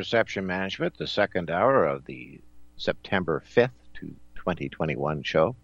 Perception 0.00 0.46
Management, 0.46 0.96
the 0.96 1.06
second 1.06 1.50
hour 1.50 1.84
of 1.84 2.06
the 2.06 2.40
September 2.78 3.42
5th 3.54 3.68
to 3.92 4.06
2021 4.34 5.22
show. 5.22 5.54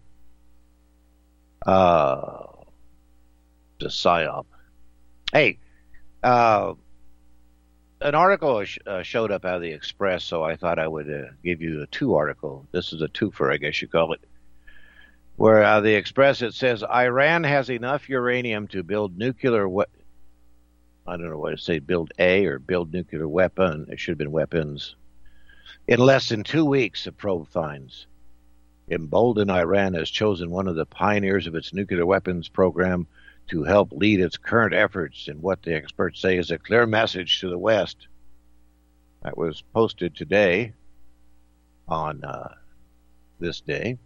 Uh, 1.65 2.43
the 3.79 3.87
PSYOP. 3.87 4.45
Hey, 5.33 5.57
uh, 6.21 6.75
an 7.99 8.13
article 8.13 8.63
sh- 8.63 8.77
uh, 8.85 9.01
showed 9.01 9.31
up 9.31 9.43
out 9.43 9.55
of 9.55 9.63
the 9.63 9.71
Express, 9.71 10.23
so 10.23 10.43
I 10.43 10.55
thought 10.55 10.77
I 10.77 10.87
would 10.87 11.11
uh, 11.11 11.31
give 11.43 11.63
you 11.63 11.81
a 11.81 11.87
two 11.87 12.13
article. 12.13 12.67
This 12.71 12.93
is 12.93 13.01
a 13.01 13.07
twofer, 13.07 13.51
I 13.51 13.57
guess 13.57 13.81
you 13.81 13.87
call 13.87 14.13
it. 14.13 14.21
Where 15.37 15.63
uh, 15.63 15.81
the 15.81 15.95
Express 15.95 16.43
it 16.43 16.53
says 16.53 16.83
Iran 16.83 17.43
has 17.43 17.71
enough 17.71 18.07
uranium 18.07 18.67
to 18.67 18.83
build 18.83 19.17
nuclear 19.17 19.67
we- 19.67 19.85
I 21.07 21.15
don't 21.15 21.29
know 21.29 21.37
what 21.37 21.51
to 21.51 21.57
say, 21.57 21.79
build 21.79 22.11
a 22.19 22.45
or 22.45 22.59
build 22.59 22.91
nuclear 22.91 23.27
weapon. 23.27 23.87
It 23.89 23.99
should 23.99 24.11
have 24.11 24.17
been 24.17 24.31
weapons. 24.31 24.95
In 25.87 25.99
less 25.99 26.27
than 26.27 26.43
two 26.43 26.65
weeks, 26.65 27.05
the 27.05 27.13
probe 27.13 27.47
finds. 27.47 28.07
Emboldened 28.89 29.49
Iran 29.49 29.93
has 29.93 30.09
chosen 30.09 30.49
one 30.49 30.67
of 30.67 30.75
the 30.75 30.85
pioneers 30.85 31.47
of 31.47 31.55
its 31.55 31.73
nuclear 31.73 32.05
weapons 32.05 32.49
program 32.49 33.07
to 33.47 33.63
help 33.63 33.93
lead 33.93 34.19
its 34.19 34.35
current 34.35 34.73
efforts 34.73 35.29
in 35.29 35.41
what 35.41 35.61
the 35.61 35.73
experts 35.73 36.19
say 36.19 36.37
is 36.37 36.51
a 36.51 36.57
clear 36.57 36.85
message 36.85 37.39
to 37.39 37.49
the 37.49 37.57
West. 37.57 38.07
That 39.23 39.37
was 39.37 39.63
posted 39.73 40.13
today 40.13 40.73
on 41.87 42.23
uh, 42.25 42.53
this 43.39 43.61
day. 43.61 43.97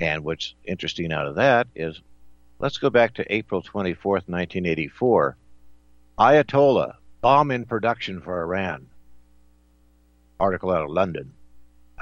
And 0.00 0.24
what's 0.24 0.54
interesting 0.64 1.12
out 1.12 1.28
of 1.28 1.36
that 1.36 1.68
is 1.76 2.00
let's 2.58 2.78
go 2.78 2.90
back 2.90 3.14
to 3.14 3.32
April 3.32 3.62
24th, 3.62 4.26
1984. 4.26 5.36
Ayatollah, 6.18 6.96
bomb 7.20 7.52
in 7.52 7.64
production 7.64 8.20
for 8.20 8.42
Iran. 8.42 8.88
Article 10.40 10.72
out 10.72 10.82
of 10.82 10.90
London. 10.90 11.32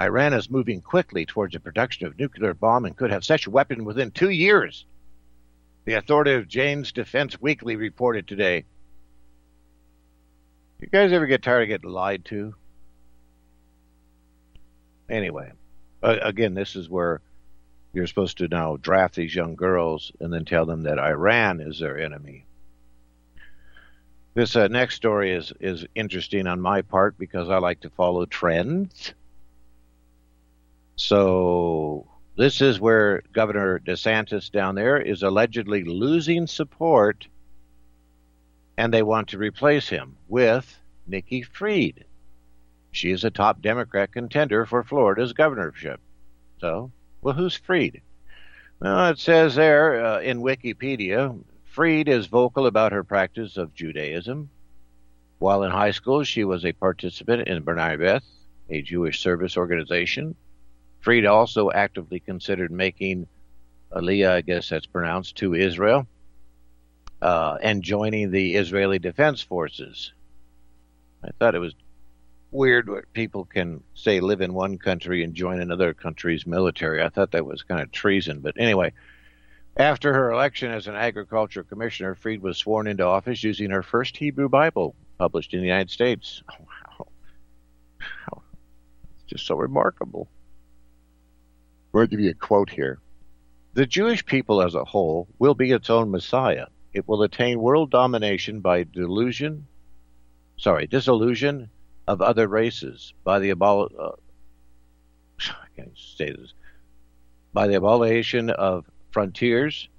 Iran 0.01 0.33
is 0.33 0.49
moving 0.49 0.81
quickly 0.81 1.27
towards 1.27 1.53
the 1.53 1.59
production 1.59 2.07
of 2.07 2.17
nuclear 2.17 2.55
bomb 2.55 2.85
and 2.85 2.97
could 2.97 3.11
have 3.11 3.23
such 3.23 3.45
a 3.45 3.51
weapon 3.51 3.85
within 3.85 4.09
two 4.09 4.31
years. 4.31 4.85
The 5.85 5.93
authoritative 5.93 6.47
Jane's 6.47 6.91
Defense 6.91 7.39
Weekly 7.39 7.75
reported 7.75 8.27
today. 8.27 8.65
You 10.79 10.87
guys 10.87 11.13
ever 11.13 11.27
get 11.27 11.43
tired 11.43 11.63
of 11.63 11.67
getting 11.67 11.91
lied 11.91 12.25
to? 12.25 12.55
Anyway, 15.07 15.51
uh, 16.01 16.17
again, 16.23 16.55
this 16.55 16.75
is 16.75 16.89
where 16.89 17.21
you're 17.93 18.07
supposed 18.07 18.39
to 18.39 18.47
now 18.47 18.77
draft 18.77 19.13
these 19.13 19.35
young 19.35 19.55
girls 19.55 20.11
and 20.19 20.33
then 20.33 20.43
tell 20.43 20.65
them 20.65 20.83
that 20.83 20.97
Iran 20.97 21.61
is 21.61 21.79
their 21.79 21.99
enemy. 21.99 22.46
This 24.37 24.55
uh, 24.55 24.67
next 24.67 24.93
story 24.93 25.33
is 25.33 25.51
is 25.59 25.87
interesting 25.95 26.45
on 26.45 26.61
my 26.61 26.83
part 26.83 27.17
because 27.17 27.49
I 27.49 27.57
like 27.57 27.79
to 27.79 27.89
follow 27.89 28.27
trends. 28.27 29.15
So 30.95 32.05
this 32.35 32.61
is 32.61 32.79
where 32.79 33.23
Governor 33.33 33.79
DeSantis 33.79 34.51
down 34.51 34.75
there 34.75 35.01
is 35.01 35.23
allegedly 35.23 35.85
losing 35.85 36.45
support, 36.45 37.27
and 38.77 38.93
they 38.93 39.01
want 39.01 39.29
to 39.29 39.39
replace 39.39 39.89
him 39.89 40.17
with 40.27 40.71
Nikki 41.07 41.41
Fried. 41.41 42.05
She 42.91 43.09
is 43.09 43.23
a 43.23 43.31
top 43.31 43.63
Democrat 43.63 44.11
contender 44.11 44.67
for 44.67 44.83
Florida's 44.83 45.33
governorship. 45.33 45.99
So, 46.61 46.91
well, 47.23 47.33
who's 47.33 47.55
Fried? 47.55 48.01
Well, 48.79 49.09
it 49.09 49.17
says 49.17 49.55
there 49.55 50.05
uh, 50.05 50.19
in 50.19 50.41
Wikipedia 50.41 51.35
Fried 51.77 52.09
is 52.09 52.25
vocal 52.25 52.65
about 52.65 52.91
her 52.91 53.03
practice 53.03 53.55
of 53.55 53.75
Judaism. 53.75 54.49
While 55.37 55.61
in 55.61 55.69
high 55.69 55.91
school, 55.91 56.23
she 56.23 56.43
was 56.43 56.65
a 56.65 56.71
participant 56.71 57.47
in 57.47 57.63
B'nai 57.63 57.99
B'rith, 57.99 58.23
a 58.67 58.81
Jewish 58.81 59.19
service 59.19 59.57
organization. 59.57 60.35
Fried 61.01 61.27
also 61.27 61.69
actively 61.69 62.19
considered 62.19 62.71
making 62.71 63.27
Aliyah, 63.91 64.31
I 64.31 64.41
guess 64.41 64.69
that's 64.69 64.87
pronounced, 64.87 65.35
to 65.35 65.53
Israel 65.53 66.07
uh, 67.21 67.59
and 67.61 67.83
joining 67.83 68.31
the 68.31 68.55
Israeli 68.55 68.97
Defense 68.97 69.43
Forces. 69.43 70.13
I 71.23 71.29
thought 71.37 71.53
it 71.53 71.59
was 71.59 71.75
weird 72.49 72.89
what 72.89 73.13
people 73.13 73.45
can 73.45 73.83
say 73.93 74.19
live 74.19 74.41
in 74.41 74.55
one 74.55 74.79
country 74.79 75.23
and 75.23 75.35
join 75.35 75.61
another 75.61 75.93
country's 75.93 76.47
military. 76.47 77.03
I 77.03 77.09
thought 77.09 77.33
that 77.33 77.45
was 77.45 77.61
kind 77.61 77.81
of 77.81 77.91
treason. 77.91 78.39
But 78.39 78.55
anyway, 78.57 78.93
after 79.77 80.13
her 80.13 80.31
election 80.31 80.71
as 80.71 80.87
an 80.87 80.95
agriculture 80.95 81.63
commissioner, 81.63 82.15
Fried 82.15 82.41
was 82.41 82.57
sworn 82.57 82.87
into 82.87 83.03
office 83.03 83.43
using 83.43 83.69
her 83.69 83.83
first 83.83 84.17
Hebrew 84.17 84.49
Bible 84.49 84.95
published 85.17 85.53
in 85.53 85.59
the 85.61 85.67
United 85.67 85.91
States. 85.91 86.43
Oh, 86.59 86.65
wow. 86.99 87.07
wow. 88.31 88.41
It's 89.15 89.25
just 89.25 89.45
so 89.45 89.55
remarkable. 89.55 90.29
I'll 91.93 92.05
give 92.05 92.19
you 92.19 92.31
a 92.31 92.33
quote 92.33 92.69
here. 92.69 92.99
The 93.73 93.85
Jewish 93.85 94.25
people 94.25 94.61
as 94.61 94.75
a 94.75 94.83
whole 94.83 95.27
will 95.39 95.53
be 95.53 95.71
its 95.71 95.89
own 95.89 96.11
Messiah. 96.11 96.67
It 96.93 97.07
will 97.07 97.23
attain 97.23 97.59
world 97.59 97.91
domination 97.91 98.59
by 98.61 98.83
delusion, 98.83 99.67
sorry, 100.57 100.87
disillusion 100.87 101.69
of 102.07 102.21
other 102.21 102.47
races, 102.47 103.13
by 103.23 103.39
the 103.39 103.51
abol- 103.51 103.91
uh, 103.99 104.11
I 105.39 105.67
can't 105.75 105.97
say 105.97 106.31
this, 106.31 106.53
by 107.53 107.67
the 107.67 107.75
abolition 107.75 108.49
of 108.49 108.85
frontiers, 109.17 109.89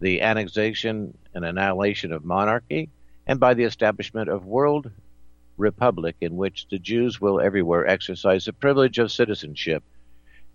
the 0.00 0.20
annexation 0.20 1.16
and 1.32 1.44
annihilation 1.44 2.10
of 2.10 2.24
monarchy, 2.24 2.90
and 3.24 3.38
by 3.38 3.54
the 3.54 3.62
establishment 3.62 4.28
of 4.28 4.44
world 4.44 4.90
republic 5.56 6.16
in 6.20 6.36
which 6.36 6.66
the 6.68 6.80
Jews 6.80 7.20
will 7.20 7.40
everywhere 7.40 7.86
exercise 7.86 8.44
the 8.44 8.52
privilege 8.52 8.98
of 8.98 9.12
citizenship. 9.12 9.84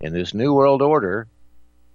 In 0.01 0.11
this 0.11 0.33
new 0.33 0.53
world 0.53 0.81
order, 0.81 1.29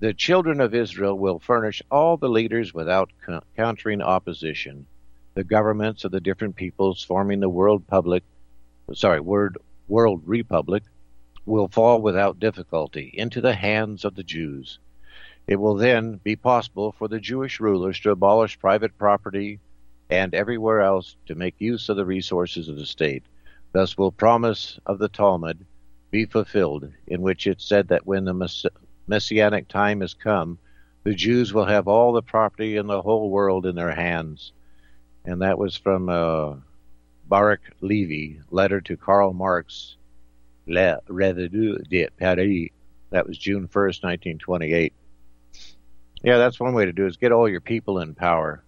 the 0.00 0.14
children 0.14 0.62
of 0.62 0.74
Israel 0.74 1.18
will 1.18 1.38
furnish 1.38 1.82
all 1.90 2.16
the 2.16 2.30
leaders 2.30 2.72
without 2.72 3.10
countering 3.54 4.00
opposition. 4.00 4.86
The 5.34 5.44
governments 5.44 6.06
of 6.06 6.12
the 6.12 6.20
different 6.20 6.56
peoples 6.56 7.02
forming 7.02 7.40
the 7.40 7.50
world 7.50 7.86
public, 7.86 8.24
sorry, 8.94 9.20
word 9.20 9.58
world 9.86 10.22
republic 10.24 10.82
will 11.44 11.68
fall 11.68 12.00
without 12.00 12.40
difficulty 12.40 13.10
into 13.12 13.42
the 13.42 13.54
hands 13.54 14.06
of 14.06 14.14
the 14.14 14.24
Jews. 14.24 14.78
It 15.46 15.56
will 15.56 15.76
then 15.76 16.20
be 16.24 16.34
possible 16.34 16.90
for 16.90 17.06
the 17.06 17.20
Jewish 17.20 17.60
rulers 17.60 18.00
to 18.00 18.10
abolish 18.10 18.58
private 18.58 18.98
property 18.98 19.60
and 20.10 20.34
everywhere 20.34 20.80
else 20.80 21.16
to 21.26 21.36
make 21.36 21.60
use 21.60 21.88
of 21.88 21.96
the 21.96 22.04
resources 22.04 22.68
of 22.68 22.76
the 22.76 22.86
state. 22.86 23.22
Thus 23.72 23.96
will 23.96 24.10
promise 24.10 24.80
of 24.86 24.98
the 24.98 25.08
Talmud 25.08 25.64
be 26.10 26.24
fulfilled, 26.24 26.90
in 27.06 27.22
which 27.22 27.46
it 27.46 27.60
said 27.60 27.88
that 27.88 28.06
when 28.06 28.24
the 28.24 28.34
mess- 28.34 28.66
messianic 29.06 29.68
time 29.68 30.02
is 30.02 30.14
come, 30.14 30.58
the 31.04 31.14
Jews 31.14 31.52
will 31.54 31.66
have 31.66 31.86
all 31.86 32.12
the 32.12 32.22
property 32.22 32.76
in 32.76 32.88
the 32.88 33.02
whole 33.02 33.30
world 33.30 33.66
in 33.66 33.76
their 33.76 33.94
hands. 33.94 34.52
And 35.24 35.42
that 35.42 35.58
was 35.58 35.76
from 35.76 36.08
uh, 36.08 36.54
Baruch 37.28 37.60
Levy, 37.80 38.40
letter 38.50 38.80
to 38.80 38.96
Karl 38.96 39.32
Marx, 39.32 39.96
Le 40.66 41.00
Revue 41.06 41.78
de 41.88 42.08
Paris. 42.18 42.70
That 43.10 43.28
was 43.28 43.38
June 43.38 43.68
1st, 43.68 44.02
1928. 44.02 44.92
Yeah, 46.26 46.38
that's 46.38 46.58
one 46.58 46.74
way 46.74 46.84
to 46.84 46.92
do 46.92 47.04
it, 47.04 47.10
is 47.10 47.16
get 47.16 47.30
all 47.30 47.48
your 47.48 47.60
people 47.60 48.00
in 48.00 48.12
power. 48.12 48.64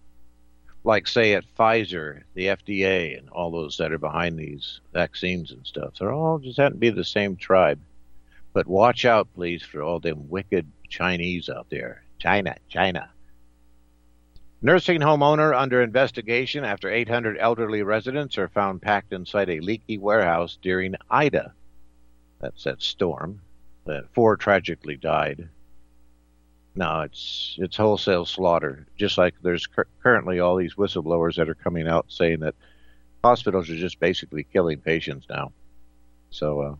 like 0.85 1.09
say 1.09 1.33
at 1.33 1.43
Pfizer, 1.57 2.21
the 2.33 2.45
FDA, 2.45 3.19
and 3.19 3.27
all 3.31 3.51
those 3.51 3.75
that 3.77 3.91
are 3.91 3.97
behind 3.97 4.39
these 4.39 4.79
vaccines 4.93 5.51
and 5.51 5.67
stuff. 5.67 5.95
They're 5.99 6.13
all 6.13 6.39
just 6.39 6.57
happen 6.57 6.75
to 6.75 6.79
be 6.79 6.89
the 6.89 7.03
same 7.03 7.35
tribe. 7.35 7.81
But 8.53 8.65
watch 8.65 9.03
out, 9.03 9.27
please, 9.35 9.61
for 9.61 9.81
all 9.83 9.99
them 9.99 10.29
wicked 10.29 10.67
Chinese 10.87 11.49
out 11.49 11.69
there. 11.69 12.03
China, 12.17 12.55
China. 12.69 13.09
Nursing 14.61 15.01
home 15.01 15.21
owner 15.21 15.53
under 15.53 15.81
investigation 15.81 16.63
after 16.63 16.89
800 16.89 17.37
elderly 17.37 17.83
residents 17.83 18.37
are 18.37 18.47
found 18.47 18.81
packed 18.81 19.11
inside 19.11 19.49
a 19.49 19.59
leaky 19.59 19.97
warehouse 19.97 20.57
during 20.61 20.95
Ida. 21.11 21.53
That's 22.39 22.63
that 22.63 22.81
storm. 22.81 23.41
That 23.83 24.05
four 24.13 24.37
tragically 24.37 24.95
died. 24.95 25.49
No, 26.79 27.01
it's 27.01 27.57
it's 27.59 27.75
wholesale 27.75 28.23
slaughter. 28.25 28.87
Just 28.95 29.17
like 29.17 29.35
there's 29.41 29.67
cu- 29.67 29.83
currently 30.01 30.39
all 30.39 30.55
these 30.55 30.75
whistleblowers 30.75 31.35
that 31.35 31.49
are 31.49 31.53
coming 31.53 31.89
out 31.89 32.05
saying 32.07 32.39
that 32.39 32.55
hospitals 33.21 33.69
are 33.69 33.75
just 33.75 33.99
basically 33.99 34.45
killing 34.45 34.79
patients 34.79 35.27
now. 35.29 35.51
So, 36.29 36.61
uh, 36.61 36.75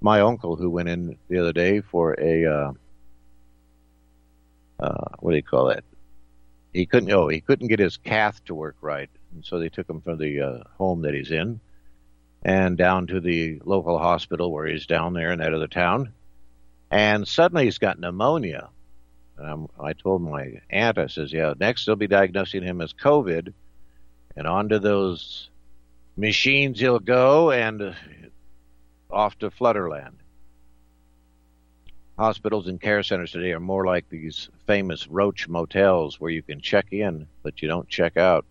my 0.00 0.20
uncle 0.20 0.54
who 0.54 0.70
went 0.70 0.88
in 0.88 1.18
the 1.26 1.38
other 1.38 1.52
day 1.52 1.80
for 1.80 2.14
a 2.20 2.46
uh, 2.46 2.72
uh, 4.78 5.08
what 5.18 5.32
do 5.32 5.36
you 5.38 5.42
call 5.42 5.64
that? 5.70 5.82
He 6.72 6.86
couldn't. 6.86 7.10
Oh, 7.10 7.26
he 7.26 7.40
couldn't 7.40 7.66
get 7.66 7.80
his 7.80 7.96
cath 7.96 8.44
to 8.44 8.54
work 8.54 8.76
right, 8.80 9.10
and 9.34 9.44
so 9.44 9.58
they 9.58 9.70
took 9.70 9.90
him 9.90 10.02
from 10.02 10.18
the 10.18 10.40
uh, 10.40 10.58
home 10.78 11.02
that 11.02 11.14
he's 11.14 11.32
in, 11.32 11.58
and 12.44 12.78
down 12.78 13.08
to 13.08 13.18
the 13.18 13.60
local 13.64 13.98
hospital 13.98 14.52
where 14.52 14.66
he's 14.68 14.86
down 14.86 15.14
there 15.14 15.32
in 15.32 15.40
that 15.40 15.52
other 15.52 15.66
town, 15.66 16.12
and 16.92 17.26
suddenly 17.26 17.64
he's 17.64 17.78
got 17.78 17.98
pneumonia. 17.98 18.68
And 19.36 19.68
i 19.80 19.92
told 19.92 20.22
my 20.22 20.60
aunt, 20.70 20.98
I 20.98 21.06
says, 21.08 21.32
yeah, 21.32 21.54
next 21.58 21.84
they'll 21.84 21.96
be 21.96 22.06
diagnosing 22.06 22.62
him 22.62 22.80
as 22.80 22.92
COVID, 22.92 23.52
and 24.36 24.46
onto 24.46 24.78
those 24.78 25.48
machines 26.16 26.78
he'll 26.78 27.00
go 27.00 27.50
and 27.50 27.96
off 29.10 29.38
to 29.38 29.50
Flutterland. 29.50 30.14
Hospitals 32.16 32.68
and 32.68 32.80
care 32.80 33.02
centers 33.02 33.32
today 33.32 33.52
are 33.52 33.60
more 33.60 33.84
like 33.84 34.08
these 34.08 34.48
famous 34.66 35.08
roach 35.08 35.48
motels 35.48 36.20
where 36.20 36.30
you 36.30 36.42
can 36.42 36.60
check 36.60 36.92
in, 36.92 37.26
but 37.42 37.60
you 37.60 37.66
don't 37.66 37.88
check 37.88 38.16
out. 38.16 38.46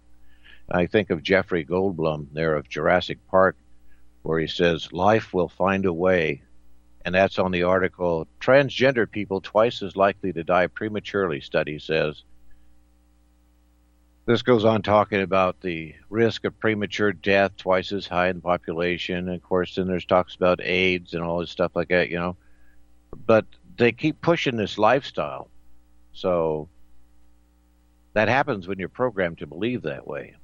I 0.69 0.87
think 0.87 1.09
of 1.09 1.23
Jeffrey 1.23 1.63
Goldblum 1.63 2.27
there 2.33 2.55
of 2.55 2.67
Jurassic 2.67 3.19
Park, 3.29 3.55
where 4.23 4.39
he 4.39 4.47
says, 4.47 4.91
Life 4.91 5.33
will 5.33 5.49
find 5.49 5.85
a 5.85 5.93
way. 5.93 6.41
And 7.05 7.13
that's 7.13 7.39
on 7.39 7.51
the 7.51 7.63
article, 7.63 8.27
Transgender 8.39 9.09
People 9.09 9.41
Twice 9.41 9.81
as 9.81 9.97
Likely 9.97 10.31
to 10.33 10.43
Die 10.43 10.67
Prematurely, 10.67 11.41
study 11.41 11.79
says. 11.79 12.23
This 14.25 14.41
goes 14.41 14.63
on 14.63 14.81
talking 14.81 15.21
about 15.21 15.59
the 15.59 15.95
risk 16.09 16.45
of 16.45 16.57
premature 16.57 17.11
death 17.11 17.57
twice 17.57 17.91
as 17.91 18.07
high 18.07 18.29
in 18.29 18.37
the 18.37 18.41
population. 18.41 19.17
And 19.17 19.35
of 19.35 19.43
course, 19.43 19.75
then 19.75 19.87
there's 19.87 20.05
talks 20.05 20.35
about 20.35 20.61
AIDS 20.63 21.13
and 21.13 21.23
all 21.23 21.39
this 21.39 21.49
stuff 21.51 21.73
like 21.75 21.89
that, 21.89 22.09
you 22.09 22.17
know 22.17 22.37
but 23.25 23.45
they 23.77 23.91
keep 23.91 24.21
pushing 24.21 24.55
this 24.55 24.77
lifestyle. 24.77 25.49
So 26.13 26.69
that 28.13 28.27
happens 28.27 28.67
when 28.67 28.79
you're 28.79 28.89
programmed 28.89 29.39
to 29.39 29.47
believe 29.47 29.83
that 29.83 30.07
way. 30.07 30.35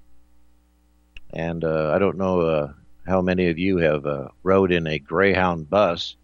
And 1.32 1.64
uh, 1.64 1.92
I 1.94 2.00
don't 2.00 2.18
know 2.18 2.42
uh, 2.42 2.74
how 3.06 3.22
many 3.22 3.50
of 3.50 3.60
you 3.60 3.78
have 3.78 4.06
uh, 4.06 4.30
rode 4.42 4.72
in 4.72 4.88
a 4.88 4.98
Greyhound 4.98 5.70
bus, 5.70 6.16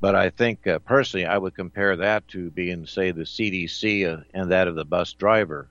but 0.00 0.14
I 0.14 0.30
think 0.30 0.66
uh, 0.66 0.78
personally 0.80 1.26
I 1.26 1.36
would 1.36 1.54
compare 1.54 1.96
that 1.96 2.26
to 2.28 2.50
being, 2.50 2.86
say, 2.86 3.10
the 3.10 3.22
CDC 3.22 4.10
uh, 4.10 4.22
and 4.32 4.50
that 4.50 4.66
of 4.66 4.74
the 4.74 4.84
bus 4.84 5.12
driver. 5.12 5.68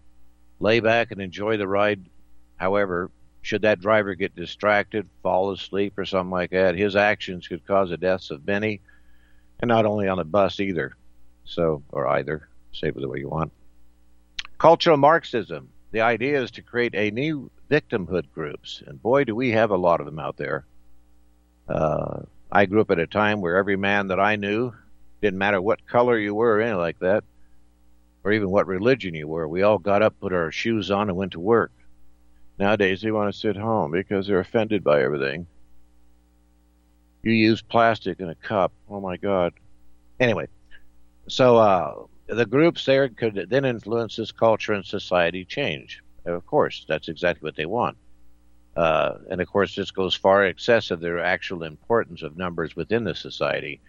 Lay 0.60 0.80
back 0.80 1.12
and 1.12 1.22
enjoy 1.22 1.58
the 1.58 1.68
ride. 1.68 2.06
However, 2.58 3.10
should 3.42 3.64
that 3.64 3.80
driver 3.80 4.14
get 4.16 4.36
distracted, 4.36 5.10
fall 5.24 5.52
asleep, 5.52 5.98
or 5.98 6.06
something 6.06 6.32
like 6.32 6.52
that, 6.52 6.76
his 6.76 6.96
actions 6.96 7.48
could 7.48 7.66
cause 7.66 7.90
the 7.90 7.98
deaths 7.98 8.30
of 8.30 8.46
many 8.46 8.82
and 9.60 9.70
not 9.70 9.86
only 9.86 10.08
on 10.08 10.20
a 10.20 10.24
bus 10.24 10.60
either. 10.60 10.96
So, 11.46 11.82
or 11.92 12.08
either, 12.08 12.48
say 12.72 12.90
it 12.90 12.96
the 12.96 13.08
way 13.08 13.20
you 13.20 13.30
want. 13.30 13.52
Cultural 14.58 14.98
Marxism. 14.98 15.70
The 15.92 16.02
idea 16.02 16.42
is 16.42 16.52
to 16.52 16.62
create 16.62 16.94
a 16.94 17.10
new 17.10 17.50
victimhood 17.72 18.32
groups, 18.32 18.84
and 18.86 19.02
boy, 19.02 19.24
do 19.24 19.34
we 19.34 19.50
have 19.52 19.72
a 19.72 19.78
lot 19.78 20.00
of 20.00 20.06
them 20.06 20.20
out 20.20 20.38
there. 20.38 20.66
Uh, 21.68 22.22
I 22.52 22.66
grew 22.66 22.82
up 22.82 22.92
at 22.92 23.00
a 23.00 23.08
time 23.08 23.42
where 23.42 23.58
every 23.58 23.76
man 23.76 24.08
that 24.08 24.20
I 24.20 24.36
knew, 24.36 24.74
didn't 25.22 25.38
matter 25.38 25.62
what 25.62 25.86
color 25.86 26.18
you 26.18 26.34
were 26.34 26.56
or 26.56 26.62
anything 26.62 26.78
like 26.78 27.00
that, 27.00 27.24
or 28.24 28.32
even 28.32 28.50
what 28.50 28.68
religion 28.68 29.14
you 29.14 29.28
were, 29.28 29.48
we 29.48 29.62
all 29.62 29.78
got 29.78 30.02
up, 30.02 30.20
put 30.20 30.34
our 30.34 30.52
shoes 30.52 30.90
on, 30.90 31.10
and 31.10 31.18
went 31.18 31.34
to 31.34 31.40
work. 31.40 31.72
Nowadays, 32.58 33.02
they 33.02 33.12
want 33.12 33.32
to 33.32 33.40
sit 33.40 33.56
home 33.56 33.92
because 33.92 34.28
they're 34.28 34.40
offended 34.40 34.84
by 34.84 35.02
everything. 35.02 35.48
You 37.24 37.32
use 37.34 37.62
plastic 37.62 38.20
in 38.20 38.30
a 38.30 38.36
cup. 38.36 38.72
Oh 38.90 39.00
my 39.00 39.18
God. 39.18 39.54
Anyway, 40.20 40.48
so 41.28 41.58
uh, 41.58 41.94
the 42.28 42.46
groups 42.46 42.84
there 42.86 43.10
could 43.10 43.48
then 43.50 43.66
influence 43.66 44.16
this 44.16 44.32
culture 44.32 44.74
and 44.74 44.86
society 44.86 45.46
change. 45.46 46.02
Of 46.26 46.46
course, 46.46 46.86
that's 46.88 47.08
exactly 47.08 47.46
what 47.46 47.56
they 47.56 47.66
want. 47.66 47.98
Uh, 48.76 49.16
and 49.30 49.42
of 49.42 49.48
course, 49.48 49.76
this 49.76 49.92
goes 49.92 50.16
far 50.16 50.46
excessive 50.46 51.00
their 51.00 51.20
actual 51.20 51.64
importance 51.64 52.22
of 52.22 52.38
numbers 52.38 52.76
within 52.76 53.04
the 53.04 53.16
society. 53.16 53.82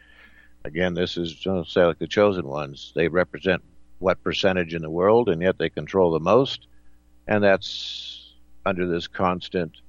Again, 0.65 0.95
this 0.95 1.17
is 1.17 1.41
say 1.69 1.85
like 1.85 1.99
the 1.99 2.07
chosen 2.07 2.47
ones. 2.47 2.93
They 2.95 3.09
represent 3.09 3.63
what 3.99 4.23
percentage 4.23 4.75
in 4.75 4.83
the 4.83 4.91
world, 4.91 5.29
and 5.29 5.41
yet 5.41 5.59
they 5.59 5.71
control 5.71 6.11
the 6.11 6.21
most. 6.21 6.67
And 7.27 7.45
that's 7.45 8.35
under 8.67 8.87
this 8.87 9.07
constant 9.07 9.81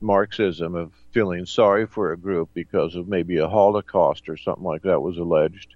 Marxism 0.00 0.74
of 0.76 0.92
feeling 1.12 1.44
sorry 1.44 1.86
for 1.86 2.12
a 2.12 2.16
group 2.16 2.50
because 2.54 2.94
of 2.94 3.08
maybe 3.08 3.38
a 3.38 3.48
Holocaust 3.48 4.28
or 4.28 4.36
something 4.36 4.64
like 4.64 4.82
that 4.82 5.00
was 5.00 5.18
alleged. 5.18 5.74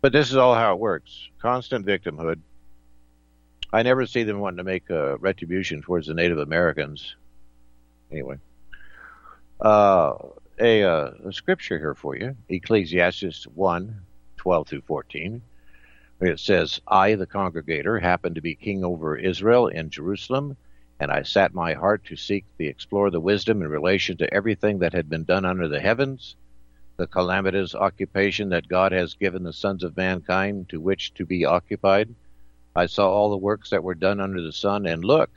But 0.00 0.12
this 0.12 0.30
is 0.30 0.36
all 0.36 0.54
how 0.54 0.72
it 0.72 0.80
works 0.80 1.28
constant 1.40 1.86
victimhood. 1.86 2.40
I 3.72 3.82
never 3.82 4.06
see 4.06 4.22
them 4.22 4.40
wanting 4.40 4.58
to 4.58 4.64
make 4.64 4.90
a 4.90 5.16
retribution 5.18 5.82
towards 5.82 6.06
the 6.06 6.14
Native 6.14 6.38
Americans. 6.38 7.16
Anyway, 8.12 8.36
uh, 9.60 10.14
a, 10.60 10.82
uh, 10.84 11.10
a 11.24 11.32
scripture 11.32 11.78
here 11.78 11.94
for 11.94 12.14
you 12.14 12.36
Ecclesiastes 12.48 13.46
1 13.54 14.00
12 14.36 14.68
through 14.68 14.82
14. 14.82 15.42
It 16.20 16.38
says, 16.38 16.80
I, 16.86 17.16
the 17.16 17.26
congregator, 17.26 17.98
happen 17.98 18.34
to 18.34 18.40
be 18.40 18.54
king 18.54 18.84
over 18.84 19.16
Israel 19.16 19.66
in 19.66 19.90
Jerusalem 19.90 20.56
and 21.02 21.10
I 21.10 21.22
sat 21.22 21.52
my 21.52 21.74
heart 21.74 22.04
to 22.04 22.16
seek 22.16 22.44
the 22.58 22.68
explore 22.68 23.10
the 23.10 23.18
wisdom 23.18 23.60
in 23.60 23.68
relation 23.68 24.16
to 24.18 24.32
everything 24.32 24.78
that 24.78 24.92
had 24.92 25.08
been 25.08 25.24
done 25.24 25.44
under 25.44 25.66
the 25.66 25.80
heavens, 25.80 26.36
the 26.96 27.08
calamitous 27.08 27.74
occupation 27.74 28.50
that 28.50 28.68
God 28.68 28.92
has 28.92 29.14
given 29.14 29.42
the 29.42 29.52
sons 29.52 29.82
of 29.82 29.96
mankind 29.96 30.68
to 30.68 30.80
which 30.80 31.12
to 31.14 31.26
be 31.26 31.44
occupied. 31.44 32.14
I 32.76 32.86
saw 32.86 33.10
all 33.10 33.30
the 33.30 33.36
works 33.36 33.70
that 33.70 33.82
were 33.82 33.96
done 33.96 34.20
under 34.20 34.40
the 34.40 34.52
sun, 34.52 34.86
and 34.86 35.04
look, 35.04 35.30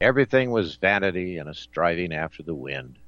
everything 0.00 0.50
was 0.50 0.76
vanity 0.76 1.38
and 1.38 1.48
a 1.48 1.54
striving 1.54 2.12
after 2.12 2.42
the 2.42 2.54
wind. 2.54 2.98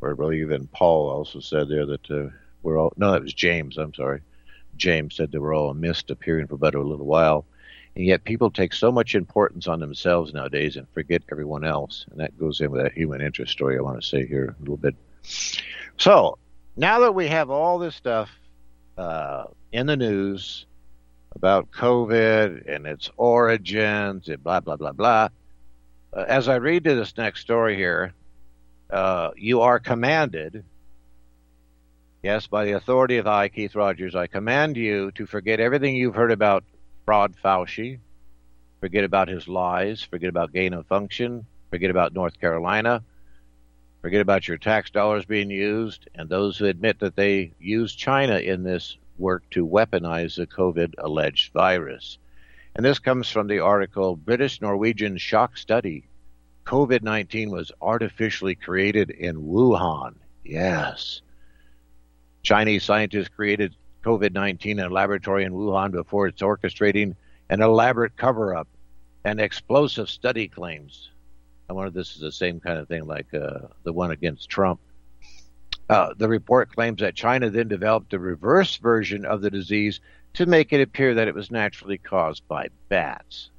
Or 0.00 0.12
I 0.12 0.14
believe 0.14 0.50
in 0.50 0.66
Paul 0.68 1.10
also 1.10 1.40
said 1.40 1.68
there 1.68 1.86
that 1.86 2.10
uh, 2.10 2.28
we're 2.62 2.78
all 2.78 2.92
no, 2.96 3.12
that 3.12 3.22
was 3.22 3.34
James. 3.34 3.76
I'm 3.76 3.94
sorry. 3.94 4.22
James 4.76 5.16
said 5.16 5.30
they 5.30 5.38
were 5.38 5.52
all 5.52 5.70
a 5.70 5.74
mist 5.74 6.10
appearing 6.10 6.46
for 6.46 6.56
but 6.56 6.74
a 6.74 6.80
little 6.80 7.06
while. 7.06 7.44
And 7.96 8.04
yet 8.04 8.24
people 8.24 8.50
take 8.50 8.72
so 8.72 8.92
much 8.92 9.14
importance 9.14 9.66
on 9.66 9.80
themselves 9.80 10.32
nowadays 10.32 10.76
and 10.76 10.88
forget 10.90 11.22
everyone 11.30 11.64
else. 11.64 12.06
And 12.10 12.20
that 12.20 12.38
goes 12.38 12.60
in 12.60 12.70
with 12.70 12.82
that 12.82 12.92
human 12.92 13.20
interest 13.20 13.52
story 13.52 13.76
I 13.76 13.82
want 13.82 14.00
to 14.00 14.06
say 14.06 14.26
here 14.26 14.54
a 14.56 14.60
little 14.60 14.76
bit. 14.76 14.94
So 15.98 16.38
now 16.76 17.00
that 17.00 17.14
we 17.14 17.26
have 17.26 17.50
all 17.50 17.78
this 17.78 17.96
stuff 17.96 18.30
uh, 18.96 19.44
in 19.72 19.86
the 19.86 19.96
news 19.96 20.66
about 21.34 21.70
COVID 21.72 22.72
and 22.72 22.86
its 22.86 23.10
origins 23.16 24.28
and 24.28 24.42
blah, 24.42 24.60
blah, 24.60 24.76
blah, 24.76 24.92
blah, 24.92 25.28
uh, 26.12 26.24
as 26.26 26.48
I 26.48 26.56
read 26.56 26.84
to 26.84 26.94
this 26.94 27.16
next 27.16 27.40
story 27.40 27.76
here, 27.76 28.14
uh, 28.90 29.30
you 29.36 29.60
are 29.60 29.78
commanded 29.78 30.64
Yes, 32.22 32.46
by 32.46 32.66
the 32.66 32.72
authority 32.72 33.16
of 33.16 33.26
I, 33.26 33.48
Keith 33.48 33.74
Rogers, 33.74 34.14
I 34.14 34.26
command 34.26 34.76
you 34.76 35.10
to 35.12 35.24
forget 35.24 35.58
everything 35.58 35.96
you've 35.96 36.14
heard 36.14 36.32
about 36.32 36.64
Rod 37.06 37.34
Fauci. 37.42 37.98
Forget 38.80 39.04
about 39.04 39.28
his 39.28 39.48
lies. 39.48 40.02
Forget 40.02 40.28
about 40.28 40.52
gain 40.52 40.74
of 40.74 40.86
function. 40.86 41.46
Forget 41.70 41.90
about 41.90 42.12
North 42.12 42.38
Carolina. 42.38 43.02
Forget 44.02 44.20
about 44.20 44.46
your 44.46 44.58
tax 44.58 44.90
dollars 44.90 45.24
being 45.24 45.50
used 45.50 46.08
and 46.14 46.28
those 46.28 46.58
who 46.58 46.66
admit 46.66 46.98
that 46.98 47.16
they 47.16 47.52
used 47.58 47.98
China 47.98 48.36
in 48.36 48.64
this 48.64 48.98
work 49.16 49.42
to 49.52 49.66
weaponize 49.66 50.36
the 50.36 50.46
COVID 50.46 50.96
alleged 50.98 51.54
virus. 51.54 52.18
And 52.74 52.84
this 52.84 52.98
comes 52.98 53.28
from 53.28 53.46
the 53.46 53.60
article 53.60 54.16
British 54.16 54.60
Norwegian 54.60 55.16
Shock 55.18 55.56
Study. 55.56 56.08
COVID 56.64 57.02
19 57.02 57.50
was 57.50 57.72
artificially 57.82 58.54
created 58.54 59.10
in 59.10 59.36
Wuhan. 59.36 60.14
Yes. 60.44 61.22
Chinese 62.42 62.84
scientists 62.84 63.28
created 63.28 63.74
COVID 64.04 64.32
19 64.32 64.78
in 64.78 64.84
a 64.84 64.88
laboratory 64.88 65.44
in 65.44 65.52
Wuhan 65.52 65.90
before 65.90 66.26
it's 66.26 66.42
orchestrating 66.42 67.16
an 67.48 67.60
elaborate 67.60 68.16
cover 68.16 68.54
up 68.54 68.68
and 69.24 69.40
explosive 69.40 70.08
study 70.08 70.48
claims. 70.48 71.10
I 71.68 71.72
wonder 71.72 71.88
if 71.88 71.94
this 71.94 72.14
is 72.14 72.20
the 72.20 72.32
same 72.32 72.60
kind 72.60 72.78
of 72.78 72.88
thing 72.88 73.06
like 73.06 73.32
uh, 73.34 73.68
the 73.82 73.92
one 73.92 74.10
against 74.10 74.48
Trump. 74.48 74.80
Uh, 75.88 76.14
the 76.16 76.28
report 76.28 76.72
claims 76.72 77.00
that 77.00 77.16
China 77.16 77.50
then 77.50 77.66
developed 77.66 78.14
a 78.14 78.18
reverse 78.18 78.76
version 78.76 79.24
of 79.24 79.40
the 79.40 79.50
disease 79.50 80.00
to 80.34 80.46
make 80.46 80.72
it 80.72 80.80
appear 80.80 81.14
that 81.14 81.28
it 81.28 81.34
was 81.34 81.50
naturally 81.50 81.98
caused 81.98 82.46
by 82.48 82.68
bats. 82.88 83.50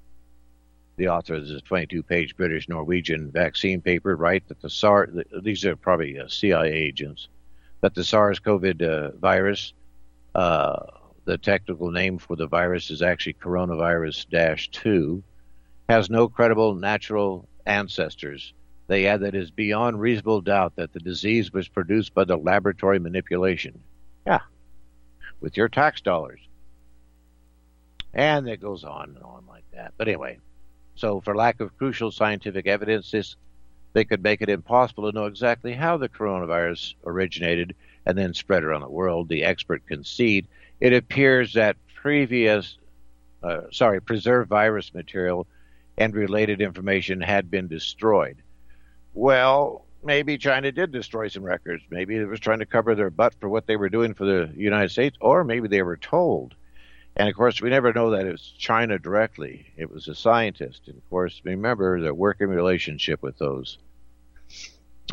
The 0.98 1.10
author 1.10 1.36
of 1.36 1.48
this 1.48 1.62
22 1.64 2.04
page 2.04 2.38
British 2.38 2.70
Norwegian 2.70 3.32
vaccine 3.32 3.82
paper 3.82 4.16
write 4.16 4.48
that 4.48 4.62
the 4.62 4.70
SARS, 4.70 5.10
these 5.42 5.66
are 5.66 5.76
probably 5.76 6.20
uh, 6.20 6.28
CIA 6.28 6.72
agents, 6.72 7.28
that 7.82 7.96
the 7.96 8.04
SARS 8.04 8.40
CoV 8.40 8.82
uh, 8.82 9.12
virus, 9.12 9.74
uh, 10.36 10.84
the 11.26 11.38
technical 11.38 11.92
name 11.92 12.18
for 12.18 12.36
the 12.36 12.48
virus 12.48 12.90
is 12.92 13.02
actually 13.02 13.34
coronavirus 13.34 14.72
2, 14.72 15.24
has 15.90 16.10
no 16.10 16.28
credible 16.28 16.76
natural 16.76 17.48
ancestors. 17.66 18.54
They 18.88 19.08
add 19.08 19.22
that 19.22 19.36
it 19.36 19.42
is 19.42 19.52
beyond 19.52 20.00
reasonable 20.00 20.42
doubt 20.42 20.76
that 20.76 20.94
the 20.94 21.00
disease 21.00 21.54
was 21.54 21.68
produced 21.68 22.14
by 22.14 22.26
the 22.26 22.38
laboratory 22.38 23.00
manipulation. 23.00 23.80
Yeah, 24.26 24.40
with 25.40 25.58
your 25.58 25.70
tax 25.70 26.02
dollars. 26.02 26.40
And 28.14 28.48
it 28.48 28.62
goes 28.62 28.84
on 28.84 29.14
and 29.16 29.24
on 29.24 29.46
like 29.48 29.64
that. 29.74 29.94
But 29.98 30.08
anyway, 30.08 30.40
so 30.96 31.22
for 31.22 31.36
lack 31.36 31.60
of 31.60 31.78
crucial 31.78 32.12
scientific 32.12 32.68
evidence, 32.68 33.12
this 33.12 33.36
they 33.94 34.06
could 34.06 34.24
make 34.24 34.42
it 34.42 34.50
impossible 34.50 35.12
to 35.12 35.18
know 35.18 35.26
exactly 35.26 35.74
how 35.74 35.98
the 35.98 36.08
coronavirus 36.08 36.94
originated 37.06 37.76
and 38.06 38.18
then 38.18 38.34
spread 38.34 38.64
around 38.64 38.82
the 38.82 38.90
world. 38.90 39.28
The 39.28 39.44
expert 39.44 39.86
concede 39.86 40.48
it 40.80 40.94
appears 40.94 41.54
that 41.54 41.78
previous, 41.96 42.78
uh, 43.44 43.62
sorry, 43.72 44.02
preserved 44.02 44.50
virus 44.50 44.94
material 44.94 45.46
and 45.98 46.14
related 46.16 46.60
information 46.60 47.22
had 47.22 47.52
been 47.52 47.68
destroyed. 47.68 48.38
Well, 49.14 49.86
maybe 50.04 50.38
China 50.40 50.72
did 50.72 50.92
destroy 50.92 51.28
some 51.28 51.44
records. 51.44 51.84
Maybe 51.92 52.16
it 52.16 52.28
was 52.28 52.40
trying 52.40 52.60
to 52.60 52.66
cover 52.66 52.96
their 52.96 53.12
butt 53.12 53.36
for 53.40 53.48
what 53.48 53.68
they 53.68 53.76
were 53.76 53.90
doing 53.90 54.16
for 54.16 54.26
the 54.26 54.52
United 54.56 54.90
States, 54.90 55.16
or 55.22 55.44
maybe 55.44 55.68
they 55.68 55.84
were 55.84 55.98
told. 55.98 56.56
And 57.16 57.28
of 57.28 57.36
course, 57.36 57.62
we 57.62 57.70
never 57.70 57.94
know 57.94 58.12
that 58.12 58.26
it 58.26 58.32
was 58.32 58.54
China 58.58 58.98
directly. 58.98 59.72
It 59.76 59.92
was 59.92 60.08
a 60.08 60.16
scientist. 60.16 60.88
And 60.88 60.98
of 60.98 61.10
course, 61.10 61.42
remember 61.44 62.00
the 62.00 62.14
working 62.14 62.48
relationship 62.48 63.22
with 63.22 63.38
those. 63.38 63.78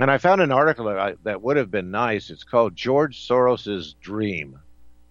And 0.01 0.11
I 0.11 0.19
found 0.19 0.41
an 0.41 0.53
article 0.53 1.15
that 1.25 1.43
would 1.43 1.57
have 1.57 1.73
been 1.73 1.91
nice. 1.91 2.31
It's 2.31 2.45
called 2.45 2.77
George 2.77 3.27
Soros's 3.27 3.95
Dream 3.95 4.61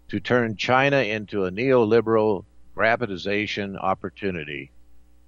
to 0.08 0.22
turn 0.22 0.56
China 0.56 0.98
into 0.98 1.44
a 1.44 1.52
neoliberal 1.52 2.46
grabbitization 2.76 3.78
opportunity. 3.78 4.72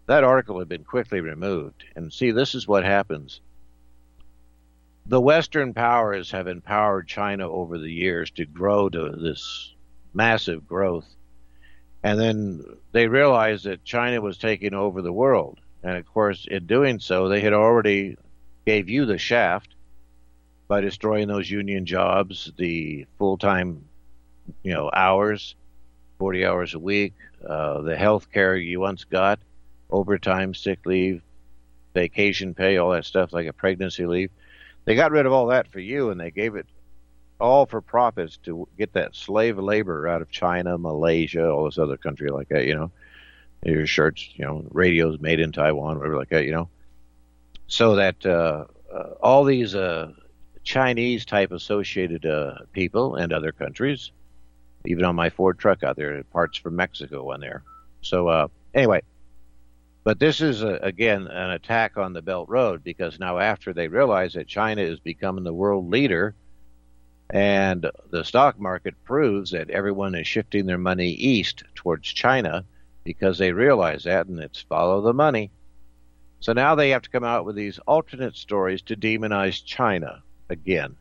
That 0.06 0.24
article 0.24 0.60
had 0.60 0.70
been 0.70 0.86
quickly 0.86 1.20
removed. 1.20 1.84
And 1.96 2.14
see, 2.14 2.32
this 2.32 2.56
is 2.56 2.68
what 2.70 2.86
happens. 2.86 3.42
The 5.06 5.20
Western 5.20 5.74
powers 5.74 6.32
have 6.32 6.48
empowered 6.48 7.08
China 7.08 7.50
over 7.50 7.78
the 7.78 7.92
years 7.92 8.32
to 8.32 8.46
grow 8.46 8.88
to 8.88 9.10
this 9.10 9.74
massive 10.14 10.66
growth 10.68 11.08
and 12.04 12.20
then 12.20 12.64
they 12.92 13.08
realized 13.08 13.66
that 13.66 13.84
China 13.84 14.22
was 14.22 14.38
taking 14.38 14.74
over 14.74 15.02
the 15.02 15.14
world. 15.14 15.60
And 15.84 15.98
of 15.98 16.06
course, 16.06 16.48
in 16.50 16.66
doing 16.66 17.00
so, 17.00 17.28
they 17.28 17.42
had 17.42 17.54
already 17.54 18.18
gave 18.66 18.90
you 18.90 19.06
the 19.06 19.18
shaft 19.18 19.76
by 20.68 20.82
destroying 20.82 21.28
those 21.28 21.50
union 21.50 21.86
jobs, 21.86 22.52
the 22.58 23.06
full-time, 23.18 23.86
you 24.64 24.74
know, 24.74 24.90
hours, 24.94 25.56
40 26.20 26.46
hours 26.46 26.74
a 26.74 26.80
week, 26.80 27.14
uh, 27.48 27.82
the 27.82 27.98
health 27.98 28.32
care 28.32 28.56
you 28.56 28.80
once 28.80 29.04
got, 29.04 29.40
overtime, 29.90 30.54
sick 30.54 30.86
leave, 30.86 31.22
vacation 31.94 32.54
pay, 32.54 32.78
all 32.78 32.92
that 32.92 33.06
stuff 33.06 33.34
like 33.34 33.48
a 33.48 33.54
pregnancy 33.54 34.06
leave. 34.06 34.30
They 34.86 34.96
got 34.96 35.12
rid 35.12 35.26
of 35.26 35.32
all 35.32 35.48
that 35.48 35.68
for 35.72 35.80
you 35.80 36.12
and 36.12 36.20
they 36.20 36.32
gave 36.32 36.56
it 36.56 36.68
all 37.40 37.66
for 37.66 37.82
profits 37.82 38.38
to 38.38 38.68
get 38.78 38.94
that 38.94 39.16
slave 39.16 39.58
labor 39.58 40.08
out 40.08 40.22
of 40.22 40.30
China, 40.30 40.78
Malaysia, 40.78 41.50
all 41.50 41.66
this 41.66 41.78
other 41.78 41.98
country 41.98 42.30
like 42.30 42.50
that, 42.50 42.66
you 42.66 42.76
know. 42.76 42.92
Your 43.64 43.86
shirts, 43.86 44.30
you 44.36 44.46
know, 44.46 44.66
radios 44.72 45.20
made 45.20 45.40
in 45.40 45.52
Taiwan, 45.52 45.98
whatever 45.98 46.16
like 46.16 46.30
that, 46.30 46.46
you 46.46 46.52
know. 46.52 46.70
So 47.68 47.96
that 47.96 48.26
uh, 48.26 48.66
uh, 48.94 49.10
all 49.22 49.44
these 49.44 49.76
uh, 49.76 50.14
Chinese 50.64 51.26
type 51.26 51.52
associated 51.52 52.26
uh, 52.26 52.60
people 52.72 53.16
and 53.16 53.34
other 53.34 53.52
countries, 53.52 54.12
even 54.86 55.04
on 55.04 55.16
my 55.16 55.30
Ford 55.30 55.60
truck 55.60 55.84
out 55.84 55.98
there, 55.98 56.24
parts 56.24 56.58
from 56.58 56.78
Mexico 56.78 57.32
on 57.34 57.42
there. 57.42 57.64
So 58.02 58.28
uh, 58.30 58.48
anyway, 58.74 59.02
but 60.04 60.20
this 60.20 60.40
is 60.40 60.64
a, 60.64 60.76
again 60.82 61.28
an 61.28 61.52
attack 61.52 61.98
on 61.98 62.14
the 62.14 62.22
Belt 62.22 62.48
Road 62.50 62.84
because 62.84 63.20
now 63.20 63.40
after 63.40 63.74
they 63.74 63.88
realize 63.88 64.34
that 64.34 64.48
China 64.48 64.82
is 64.82 65.00
becoming 65.00 65.44
the 65.44 65.54
world 65.54 65.90
leader 65.90 66.34
and 67.30 67.90
the 68.10 68.24
stock 68.24 68.60
market 68.60 68.96
proves 69.06 69.52
that 69.52 69.70
everyone 69.70 70.16
is 70.16 70.28
shifting 70.28 70.66
their 70.66 70.80
money 70.80 71.10
east 71.10 71.64
towards 71.76 72.08
China 72.08 72.66
because 73.04 73.38
they 73.38 73.52
realize 73.52 74.04
that 74.04 74.28
and 74.28 74.40
it's 74.40 74.62
follow 74.62 75.02
the 75.02 75.14
money. 75.14 75.52
So 76.40 76.54
now 76.54 76.76
they 76.76 76.90
have 76.92 77.04
to 77.04 77.10
come 77.10 77.24
out 77.24 77.46
with 77.46 77.56
these 77.56 77.80
alternate 77.80 78.36
stories 78.36 78.82
to 78.84 78.96
demonize 78.96 79.64
China 79.64 80.24
again. 80.50 80.96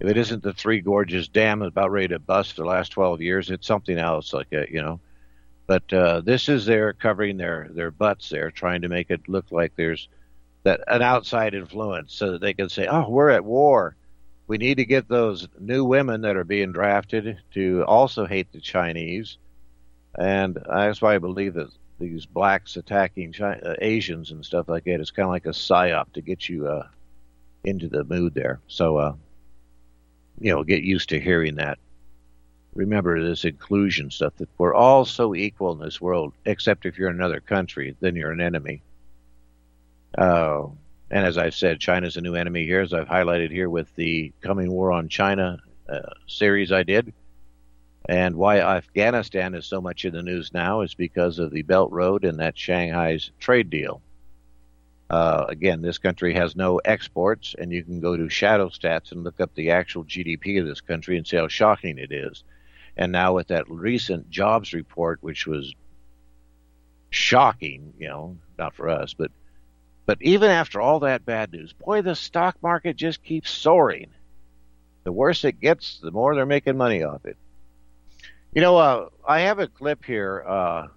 If 0.00 0.08
it 0.08 0.16
isn't 0.18 0.42
the 0.42 0.52
Three 0.52 0.80
Gorges 0.80 1.28
Dam 1.28 1.62
about 1.62 1.92
ready 1.92 2.08
to 2.08 2.18
bust 2.18 2.54
for 2.54 2.62
the 2.62 2.68
last 2.68 2.90
12 2.90 3.22
years, 3.22 3.50
it's 3.50 3.66
something 3.66 3.96
else 3.96 4.32
like 4.32 4.50
that, 4.50 4.70
you 4.70 4.82
know. 4.82 5.00
But 5.66 5.90
uh, 5.92 6.20
this 6.20 6.48
is 6.48 6.66
their 6.66 6.92
covering 6.92 7.38
their, 7.38 7.68
their 7.70 7.90
butts 7.90 8.28
there, 8.28 8.50
trying 8.50 8.82
to 8.82 8.88
make 8.88 9.10
it 9.10 9.28
look 9.28 9.50
like 9.50 9.72
there's 9.76 10.08
that 10.64 10.80
an 10.88 11.02
outside 11.02 11.54
influence 11.54 12.14
so 12.14 12.32
that 12.32 12.40
they 12.40 12.54
can 12.54 12.68
say, 12.68 12.86
oh, 12.86 13.08
we're 13.08 13.30
at 13.30 13.44
war 13.44 13.96
we 14.46 14.58
need 14.58 14.76
to 14.76 14.84
get 14.84 15.08
those 15.08 15.48
new 15.58 15.84
women 15.84 16.22
that 16.22 16.36
are 16.36 16.44
being 16.44 16.72
drafted 16.72 17.38
to 17.52 17.84
also 17.86 18.26
hate 18.26 18.52
the 18.52 18.60
Chinese, 18.60 19.38
and 20.18 20.58
that's 20.68 21.00
why 21.00 21.14
I 21.14 21.18
believe 21.18 21.54
that 21.54 21.70
these 21.98 22.26
blacks 22.26 22.76
attacking 22.76 23.32
China, 23.32 23.60
uh, 23.64 23.74
Asians 23.80 24.30
and 24.30 24.44
stuff 24.44 24.68
like 24.68 24.84
that 24.84 25.00
is 25.00 25.10
kind 25.10 25.26
of 25.26 25.30
like 25.30 25.46
a 25.46 25.50
psyop 25.50 26.12
to 26.12 26.20
get 26.20 26.48
you 26.48 26.66
uh, 26.66 26.86
into 27.64 27.88
the 27.88 28.04
mood 28.04 28.34
there. 28.34 28.60
So, 28.66 28.96
uh, 28.96 29.14
you 30.40 30.52
know, 30.52 30.64
get 30.64 30.82
used 30.82 31.08
to 31.10 31.20
hearing 31.20 31.56
that. 31.56 31.78
Remember 32.74 33.22
this 33.22 33.44
inclusion 33.44 34.10
stuff 34.10 34.34
that 34.36 34.48
we're 34.58 34.74
all 34.74 35.04
so 35.04 35.34
equal 35.34 35.72
in 35.72 35.78
this 35.78 36.00
world, 36.00 36.32
except 36.44 36.86
if 36.86 36.98
you're 36.98 37.10
in 37.10 37.16
another 37.16 37.40
country, 37.40 37.96
then 38.00 38.16
you're 38.16 38.32
an 38.32 38.40
enemy. 38.40 38.82
Uh, 40.18 40.66
and 41.14 41.24
as 41.24 41.38
I've 41.38 41.54
said, 41.54 41.78
China's 41.78 42.16
a 42.16 42.20
new 42.20 42.34
enemy 42.34 42.64
here, 42.64 42.80
as 42.80 42.92
I've 42.92 43.06
highlighted 43.06 43.52
here 43.52 43.70
with 43.70 43.94
the 43.94 44.32
coming 44.40 44.72
war 44.72 44.90
on 44.90 45.08
China 45.08 45.60
uh, 45.88 46.00
series 46.26 46.72
I 46.72 46.82
did. 46.82 47.14
And 48.08 48.34
why 48.34 48.58
Afghanistan 48.58 49.54
is 49.54 49.64
so 49.64 49.80
much 49.80 50.04
in 50.04 50.12
the 50.12 50.24
news 50.24 50.52
now 50.52 50.80
is 50.80 50.94
because 50.94 51.38
of 51.38 51.52
the 51.52 51.62
Belt 51.62 51.92
Road 51.92 52.24
and 52.24 52.40
that 52.40 52.58
Shanghai's 52.58 53.30
trade 53.38 53.70
deal. 53.70 54.02
Uh, 55.08 55.46
again, 55.48 55.82
this 55.82 55.98
country 55.98 56.34
has 56.34 56.56
no 56.56 56.78
exports, 56.78 57.54
and 57.56 57.70
you 57.70 57.84
can 57.84 58.00
go 58.00 58.16
to 58.16 58.28
Shadow 58.28 58.68
Stats 58.68 59.12
and 59.12 59.22
look 59.22 59.40
up 59.40 59.54
the 59.54 59.70
actual 59.70 60.04
GDP 60.04 60.60
of 60.60 60.66
this 60.66 60.80
country 60.80 61.16
and 61.16 61.24
see 61.24 61.36
how 61.36 61.46
shocking 61.46 61.98
it 61.98 62.10
is. 62.10 62.42
And 62.96 63.12
now 63.12 63.34
with 63.34 63.46
that 63.48 63.70
recent 63.70 64.30
jobs 64.30 64.72
report, 64.72 65.22
which 65.22 65.46
was 65.46 65.72
shocking, 67.10 67.94
you 68.00 68.08
know, 68.08 68.36
not 68.58 68.74
for 68.74 68.88
us, 68.88 69.14
but 69.14 69.30
but 70.06 70.18
even 70.20 70.50
after 70.50 70.80
all 70.80 71.00
that 71.00 71.24
bad 71.24 71.52
news, 71.52 71.72
boy, 71.72 72.02
the 72.02 72.14
stock 72.14 72.56
market 72.62 72.96
just 72.96 73.22
keeps 73.22 73.50
soaring. 73.50 74.10
The 75.04 75.12
worse 75.12 75.44
it 75.44 75.60
gets, 75.60 75.98
the 76.00 76.10
more 76.10 76.34
they're 76.34 76.46
making 76.46 76.76
money 76.76 77.02
off 77.02 77.24
it. 77.26 77.36
You 78.54 78.62
know, 78.62 78.76
uh, 78.76 79.08
I 79.26 79.40
have 79.40 79.58
a 79.58 79.66
clip 79.66 80.04
here. 80.04 80.44
Uh, 80.46 80.88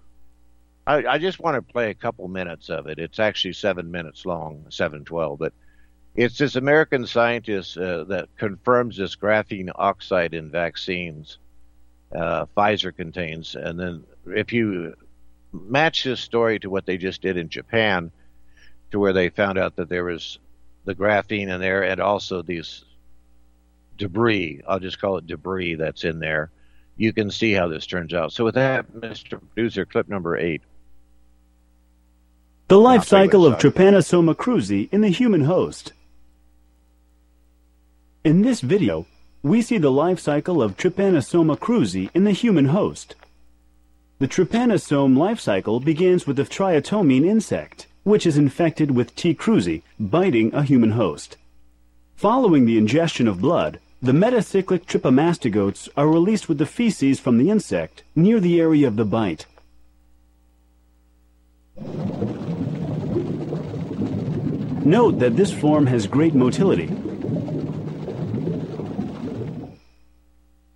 I, 0.86 1.04
I, 1.06 1.18
just 1.18 1.40
want 1.40 1.56
to 1.56 1.72
play 1.72 1.90
a 1.90 1.94
couple 1.94 2.28
minutes 2.28 2.70
of 2.70 2.86
it. 2.86 2.98
It's 2.98 3.18
actually 3.18 3.54
seven 3.54 3.90
minutes 3.90 4.24
long, 4.24 4.66
seven 4.70 5.04
twelve, 5.04 5.38
but 5.38 5.52
it's 6.14 6.38
this 6.38 6.56
American 6.56 7.06
scientist 7.06 7.76
uh, 7.76 8.04
that 8.04 8.28
confirms 8.36 8.96
this 8.96 9.16
graphene 9.16 9.70
oxide 9.74 10.34
in 10.34 10.50
vaccines. 10.50 11.38
Uh, 12.14 12.46
Pfizer 12.56 12.96
contains, 12.96 13.54
and 13.54 13.78
then 13.78 14.04
if 14.28 14.52
you 14.52 14.94
match 15.52 16.04
this 16.04 16.20
story 16.20 16.58
to 16.60 16.70
what 16.70 16.86
they 16.86 16.96
just 16.96 17.20
did 17.20 17.36
in 17.36 17.48
Japan, 17.48 18.10
to 18.90 18.98
where 18.98 19.12
they 19.12 19.28
found 19.28 19.58
out 19.58 19.76
that 19.76 19.88
there 19.88 20.04
was 20.04 20.38
the 20.84 20.94
graphene 20.94 21.52
in 21.54 21.60
there 21.60 21.82
and 21.82 22.00
also 22.00 22.42
these 22.42 22.84
debris. 23.96 24.62
I'll 24.66 24.80
just 24.80 25.00
call 25.00 25.18
it 25.18 25.26
debris 25.26 25.74
that's 25.74 26.04
in 26.04 26.18
there. 26.18 26.50
You 26.96 27.12
can 27.12 27.30
see 27.30 27.52
how 27.52 27.68
this 27.68 27.86
turns 27.86 28.14
out. 28.14 28.32
So 28.32 28.44
with 28.44 28.54
that, 28.54 28.90
Mr. 28.92 29.40
Producer, 29.54 29.84
clip 29.84 30.08
number 30.08 30.36
eight. 30.36 30.62
The 32.68 32.78
life 32.78 33.04
cycle 33.04 33.46
of 33.46 33.58
Trypanosoma 33.58 34.34
cruzi 34.34 34.88
in 34.92 35.00
the 35.00 35.08
human 35.08 35.44
host. 35.44 35.92
In 38.24 38.42
this 38.42 38.60
video, 38.60 39.06
we 39.42 39.62
see 39.62 39.78
the 39.78 39.92
life 39.92 40.18
cycle 40.18 40.62
of 40.62 40.76
Trypanosoma 40.76 41.58
cruzi 41.58 42.10
in 42.14 42.24
the 42.24 42.32
human 42.32 42.66
host. 42.66 43.14
The 44.18 44.26
trypanosome 44.26 45.16
life 45.16 45.38
cycle 45.38 45.78
begins 45.78 46.26
with 46.26 46.36
the 46.36 46.42
triatomine 46.42 47.24
insect, 47.24 47.86
which 48.08 48.26
is 48.26 48.38
infected 48.38 48.90
with 48.90 49.14
T. 49.14 49.34
cruzi, 49.34 49.82
biting 50.00 50.52
a 50.54 50.62
human 50.62 50.92
host. 50.92 51.36
Following 52.16 52.64
the 52.64 52.78
ingestion 52.78 53.28
of 53.28 53.42
blood, 53.42 53.78
the 54.00 54.12
metacyclic 54.12 54.86
trypomastigotes 54.86 55.88
are 55.94 56.08
released 56.08 56.48
with 56.48 56.56
the 56.56 56.66
feces 56.66 57.20
from 57.20 57.36
the 57.36 57.50
insect 57.50 58.02
near 58.16 58.40
the 58.40 58.58
area 58.58 58.88
of 58.88 58.96
the 58.96 59.04
bite. 59.04 59.44
Note 64.86 65.18
that 65.18 65.36
this 65.36 65.52
form 65.52 65.86
has 65.86 66.06
great 66.06 66.34
motility. 66.34 66.90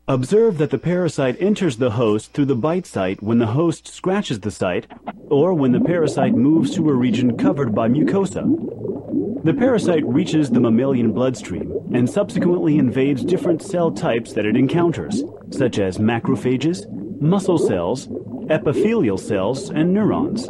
Observe 0.09 0.59
that 0.59 0.71
the 0.71 0.79
parasite 0.79 1.37
enters 1.39 1.77
the 1.77 1.93
host 1.93 2.33
through 2.33 2.47
the 2.47 2.57
bite 2.57 2.87
site 2.87 3.23
when 3.23 3.39
the 3.39 3.47
host 3.47 3.87
scratches 3.87 4.41
the 4.41 4.51
site 4.51 4.85
or 5.31 5.55
when 5.55 5.71
the 5.71 5.81
parasite 5.81 6.35
moves 6.35 6.75
to 6.75 6.91
a 6.91 6.93
region 6.93 7.39
covered 7.39 7.73
by 7.73 7.87
mucosa. 7.87 8.43
The 9.45 9.55
parasite 9.55 10.05
reaches 10.05 10.51
the 10.51 10.59
mammalian 10.59 11.13
bloodstream 11.13 11.73
and 11.95 12.11
subsequently 12.11 12.79
invades 12.79 13.25
different 13.25 13.63
cell 13.63 13.93
types 13.93 14.33
that 14.33 14.45
it 14.45 14.57
encounters, 14.57 15.23
such 15.51 15.79
as 15.79 15.99
macrophages, 15.99 16.91
muscle 17.21 17.59
cells, 17.59 18.09
epithelial 18.51 19.19
cells, 19.19 19.71
and 19.71 19.95
neurons. 19.95 20.49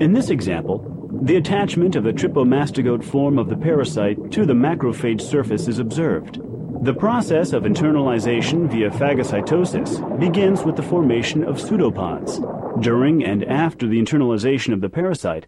In 0.00 0.12
this 0.12 0.30
example, 0.30 0.87
the 1.20 1.36
attachment 1.36 1.96
of 1.96 2.04
the 2.04 2.12
trypomastigote 2.12 3.04
form 3.04 3.38
of 3.38 3.48
the 3.48 3.56
parasite 3.56 4.30
to 4.30 4.46
the 4.46 4.52
macrophage 4.54 5.20
surface 5.20 5.66
is 5.66 5.78
observed. 5.78 6.40
The 6.84 6.94
process 6.94 7.52
of 7.52 7.64
internalization 7.64 8.70
via 8.70 8.90
phagocytosis 8.90 10.20
begins 10.20 10.62
with 10.62 10.76
the 10.76 10.82
formation 10.82 11.42
of 11.42 11.60
pseudopods. 11.60 12.40
During 12.80 13.24
and 13.24 13.42
after 13.44 13.88
the 13.88 14.00
internalization 14.00 14.72
of 14.72 14.80
the 14.80 14.88
parasite, 14.88 15.46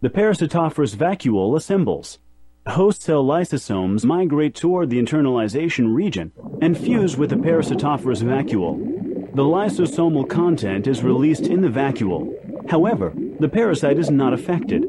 the 0.00 0.08
parasitophorous 0.08 0.96
vacuole 0.96 1.56
assembles. 1.56 2.18
Host 2.66 3.02
cell 3.02 3.22
lysosomes 3.22 4.04
migrate 4.04 4.54
toward 4.54 4.88
the 4.88 5.02
internalization 5.02 5.94
region 5.94 6.32
and 6.62 6.78
fuse 6.78 7.18
with 7.18 7.30
the 7.30 7.36
parasitophorous 7.36 8.22
vacuole. 8.22 9.11
The 9.34 9.42
lysosomal 9.42 10.28
content 10.28 10.86
is 10.86 11.02
released 11.02 11.46
in 11.46 11.62
the 11.62 11.68
vacuole. 11.68 12.68
However, 12.70 13.14
the 13.40 13.48
parasite 13.48 13.98
is 13.98 14.10
not 14.10 14.34
affected. 14.34 14.82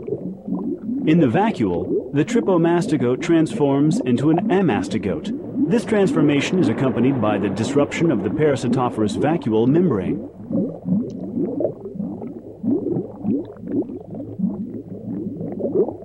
In 1.05 1.21
the 1.21 1.27
vacuole, 1.27 2.11
the 2.13 2.25
trypomastigote 2.25 3.21
transforms 3.21 4.01
into 4.01 4.31
an 4.31 4.49
amastigote. 4.49 5.69
This 5.69 5.85
transformation 5.85 6.59
is 6.59 6.67
accompanied 6.67 7.21
by 7.21 7.37
the 7.37 7.47
disruption 7.47 8.11
of 8.11 8.23
the 8.23 8.29
parasitophorous 8.29 9.15
vacuole 9.17 9.65
membrane. 9.65 10.29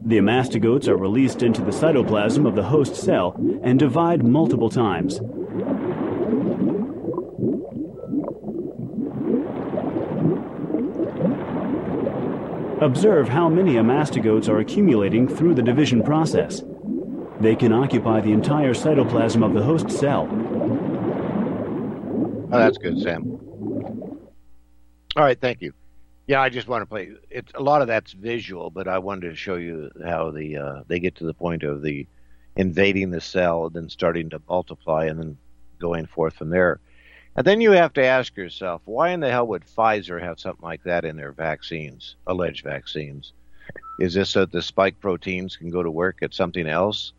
The 0.06 0.18
amastigotes 0.18 0.86
are 0.86 0.96
released 0.96 1.42
into 1.42 1.62
the 1.62 1.72
cytoplasm 1.72 2.46
of 2.46 2.54
the 2.54 2.62
host 2.62 2.94
cell 2.94 3.34
and 3.64 3.80
divide 3.80 4.24
multiple 4.24 4.70
times. 4.70 5.20
Observe 12.80 13.28
how 13.28 13.48
many 13.48 13.74
amastigotes 13.74 14.48
are 14.48 14.60
accumulating 14.60 15.26
through 15.26 15.54
the 15.54 15.62
division 15.62 16.00
process. 16.00 16.62
They 17.40 17.56
can 17.56 17.72
occupy 17.72 18.20
the 18.20 18.30
entire 18.30 18.72
cytoplasm 18.72 19.44
of 19.44 19.52
the 19.52 19.62
host 19.62 19.90
cell. 19.90 20.28
Oh, 22.50 22.58
that's 22.58 22.78
good, 22.78 23.00
Sam. 23.00 23.40
All 25.16 25.24
right, 25.24 25.40
thank 25.40 25.60
you. 25.60 25.72
Yeah, 26.28 26.40
I 26.40 26.50
just 26.50 26.68
want 26.68 26.82
to 26.82 26.86
play. 26.86 27.10
It's 27.30 27.52
a 27.54 27.62
lot 27.62 27.82
of 27.82 27.88
that's 27.88 28.12
visual, 28.12 28.70
but 28.70 28.86
I 28.86 28.98
wanted 28.98 29.30
to 29.30 29.34
show 29.34 29.56
you 29.56 29.90
how 30.04 30.30
the 30.30 30.56
uh, 30.56 30.82
they 30.86 31.00
get 31.00 31.16
to 31.16 31.24
the 31.24 31.34
point 31.34 31.64
of 31.64 31.82
the 31.82 32.06
invading 32.54 33.10
the 33.10 33.20
cell, 33.20 33.66
and 33.66 33.74
then 33.74 33.88
starting 33.88 34.30
to 34.30 34.40
multiply, 34.48 35.06
and 35.06 35.18
then 35.18 35.36
going 35.80 36.06
forth 36.06 36.34
from 36.34 36.50
there. 36.50 36.80
And 37.38 37.46
then 37.46 37.60
you 37.60 37.70
have 37.70 37.92
to 37.92 38.04
ask 38.04 38.36
yourself, 38.36 38.82
why 38.84 39.10
in 39.10 39.20
the 39.20 39.30
hell 39.30 39.46
would 39.46 39.64
Pfizer 39.64 40.20
have 40.20 40.40
something 40.40 40.64
like 40.64 40.82
that 40.82 41.04
in 41.04 41.16
their 41.16 41.30
vaccines, 41.30 42.16
alleged 42.26 42.64
vaccines? 42.64 43.32
Is 44.00 44.14
this 44.14 44.30
so 44.30 44.44
the 44.44 44.60
spike 44.60 44.98
proteins 44.98 45.54
can 45.54 45.70
go 45.70 45.80
to 45.80 45.88
work 45.88 46.18
at 46.22 46.34
something 46.34 46.66
else? 46.66 47.12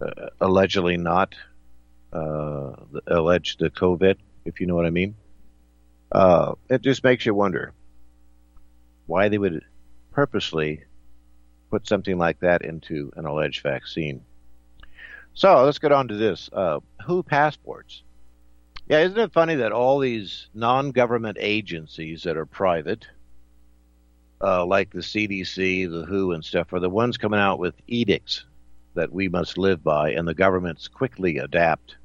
Uh, 0.00 0.28
allegedly 0.40 0.96
not 0.96 1.34
uh, 2.12 2.70
alleged 3.08 3.58
the 3.58 3.68
COVID, 3.68 4.14
if 4.44 4.60
you 4.60 4.68
know 4.68 4.76
what 4.76 4.86
I 4.86 4.90
mean. 4.90 5.16
Uh, 6.12 6.54
it 6.70 6.82
just 6.82 7.02
makes 7.02 7.26
you 7.26 7.34
wonder 7.34 7.72
why 9.06 9.28
they 9.28 9.38
would 9.38 9.64
purposely 10.12 10.84
put 11.68 11.88
something 11.88 12.16
like 12.16 12.38
that 12.38 12.62
into 12.62 13.10
an 13.16 13.26
alleged 13.26 13.64
vaccine. 13.64 14.22
So 15.34 15.64
let's 15.64 15.80
get 15.80 15.90
on 15.90 16.06
to 16.06 16.14
this. 16.14 16.48
Uh, 16.52 16.78
WHO 17.04 17.24
passports. 17.24 18.04
Yeah, 18.88 19.00
isn't 19.00 19.18
it 19.18 19.32
funny 19.32 19.54
that 19.56 19.72
all 19.72 19.98
these 19.98 20.48
non-government 20.54 21.38
agencies 21.40 22.24
that 22.24 22.36
are 22.36 22.46
private, 22.46 23.06
uh, 24.42 24.66
like 24.66 24.90
the 24.90 25.00
CDC, 25.00 25.90
the 25.90 26.04
WHO, 26.04 26.32
and 26.32 26.44
stuff, 26.44 26.72
are 26.72 26.80
the 26.80 26.90
ones 26.90 27.16
coming 27.16 27.40
out 27.40 27.58
with 27.58 27.74
edicts 27.86 28.44
that 28.94 29.12
we 29.12 29.28
must 29.28 29.56
live 29.56 29.82
by, 29.82 30.10
and 30.10 30.26
the 30.26 30.34
governments 30.34 30.88
quickly 30.88 31.38
adapt. 31.38 31.96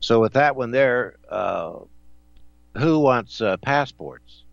So 0.00 0.20
with 0.20 0.34
that 0.34 0.54
one 0.54 0.70
there, 0.70 1.16
uh, 1.28 1.78
WHO 2.76 2.98
wants 2.98 3.40
uh, 3.40 3.56
passports? 3.56 4.44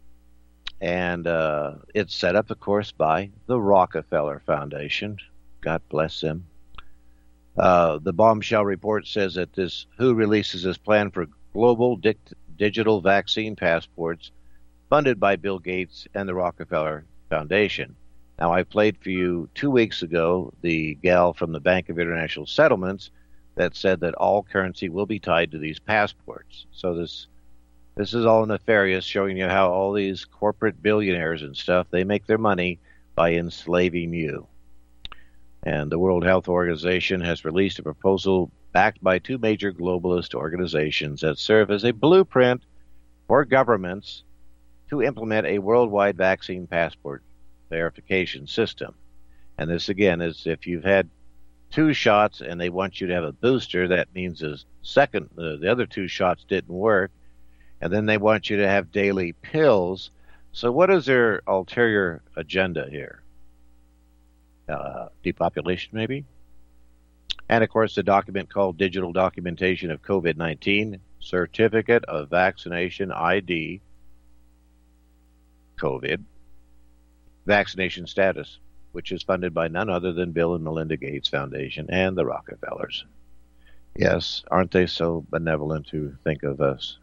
And 0.79 1.27
uh, 1.27 1.73
it's 1.93 2.15
set 2.15 2.35
up, 2.35 2.49
of 2.49 2.59
course, 2.59 2.91
by 2.91 3.29
the 3.45 3.59
Rockefeller 3.59 4.41
Foundation. 4.45 5.17
God 5.61 5.81
bless 5.89 6.21
them. 6.21 6.47
Uh, 7.57 7.99
the 7.99 8.13
bombshell 8.13 8.65
report 8.65 9.05
says 9.05 9.35
that 9.35 9.53
this 9.53 9.85
WHO 9.97 10.13
releases 10.13 10.63
this 10.63 10.77
plan 10.77 11.11
for 11.11 11.27
global 11.53 11.97
dict- 11.97 12.33
digital 12.57 13.01
vaccine 13.01 13.55
passports 13.55 14.31
funded 14.89 15.19
by 15.19 15.35
Bill 15.35 15.59
Gates 15.59 16.07
and 16.13 16.27
the 16.27 16.35
Rockefeller 16.35 17.05
Foundation. 17.29 17.95
Now, 18.39 18.53
I 18.53 18.63
played 18.63 18.97
for 18.97 19.09
you 19.09 19.49
two 19.53 19.69
weeks 19.69 20.01
ago 20.01 20.53
the 20.61 20.95
gal 20.95 21.33
from 21.33 21.51
the 21.51 21.59
Bank 21.59 21.89
of 21.89 21.99
International 21.99 22.45
Settlements 22.45 23.11
that 23.55 23.75
said 23.75 23.99
that 23.99 24.15
all 24.15 24.43
currency 24.43 24.89
will 24.89 25.05
be 25.05 25.19
tied 25.19 25.51
to 25.51 25.57
these 25.57 25.79
passports. 25.79 26.65
So 26.71 26.95
this 26.95 27.27
this 27.95 28.13
is 28.13 28.25
all 28.25 28.45
nefarious, 28.45 29.03
showing 29.03 29.37
you 29.37 29.47
how 29.47 29.69
all 29.69 29.91
these 29.91 30.23
corporate 30.23 30.81
billionaires 30.81 31.43
and 31.43 31.55
stuff 31.55 31.87
they 31.91 32.05
make 32.05 32.25
their 32.25 32.37
money 32.37 32.79
by 33.15 33.33
enslaving 33.33 34.13
you. 34.13 34.47
And 35.63 35.91
the 35.91 35.99
World 35.99 36.23
Health 36.23 36.47
Organization 36.47 37.21
has 37.21 37.45
released 37.45 37.79
a 37.79 37.83
proposal 37.83 38.51
backed 38.71 39.03
by 39.03 39.19
two 39.19 39.37
major 39.37 39.71
globalist 39.71 40.33
organizations 40.33 41.21
that 41.21 41.37
serve 41.37 41.69
as 41.69 41.83
a 41.83 41.91
blueprint 41.91 42.63
for 43.27 43.45
governments 43.45 44.23
to 44.89 45.03
implement 45.03 45.45
a 45.45 45.59
worldwide 45.59 46.17
vaccine 46.17 46.67
passport 46.67 47.23
verification 47.69 48.47
system. 48.47 48.95
And 49.57 49.69
this, 49.69 49.89
again, 49.89 50.21
is 50.21 50.47
if 50.47 50.65
you've 50.65 50.83
had 50.83 51.09
two 51.69 51.93
shots 51.93 52.41
and 52.41 52.59
they 52.59 52.69
want 52.69 52.99
you 52.99 53.07
to 53.07 53.13
have 53.13 53.23
a 53.23 53.31
booster, 53.31 53.87
that 53.87 54.13
means 54.13 54.39
the 54.39 54.61
second, 54.81 55.29
uh, 55.37 55.57
the 55.57 55.71
other 55.71 55.85
two 55.85 56.07
shots 56.07 56.43
didn't 56.47 56.73
work. 56.73 57.11
And 57.79 57.91
then 57.91 58.05
they 58.05 58.17
want 58.17 58.49
you 58.49 58.57
to 58.57 58.67
have 58.67 58.91
daily 58.91 59.33
pills. 59.33 60.11
So, 60.51 60.71
what 60.71 60.91
is 60.91 61.05
their 61.05 61.41
ulterior 61.47 62.21
agenda 62.35 62.87
here? 62.89 63.21
Uh, 64.71 65.09
depopulation, 65.23 65.91
maybe. 65.93 66.25
And 67.49 67.63
of 67.63 67.69
course, 67.69 67.95
the 67.95 68.03
document 68.03 68.49
called 68.49 68.77
Digital 68.77 69.11
Documentation 69.11 69.91
of 69.91 70.01
COVID 70.01 70.37
19 70.37 70.99
Certificate 71.19 72.03
of 72.05 72.29
Vaccination 72.29 73.11
ID 73.11 73.81
COVID 75.79 76.23
Vaccination 77.45 78.07
Status, 78.07 78.59
which 78.91 79.11
is 79.11 79.23
funded 79.23 79.53
by 79.53 79.67
none 79.67 79.89
other 79.89 80.13
than 80.13 80.31
Bill 80.31 80.55
and 80.55 80.63
Melinda 80.63 80.97
Gates 80.97 81.27
Foundation 81.27 81.87
and 81.89 82.17
the 82.17 82.25
Rockefellers. 82.25 83.05
Yes, 83.95 84.43
aren't 84.49 84.71
they 84.71 84.85
so 84.85 85.25
benevolent 85.29 85.87
to 85.87 86.15
think 86.23 86.43
of 86.43 86.61
us? 86.61 86.97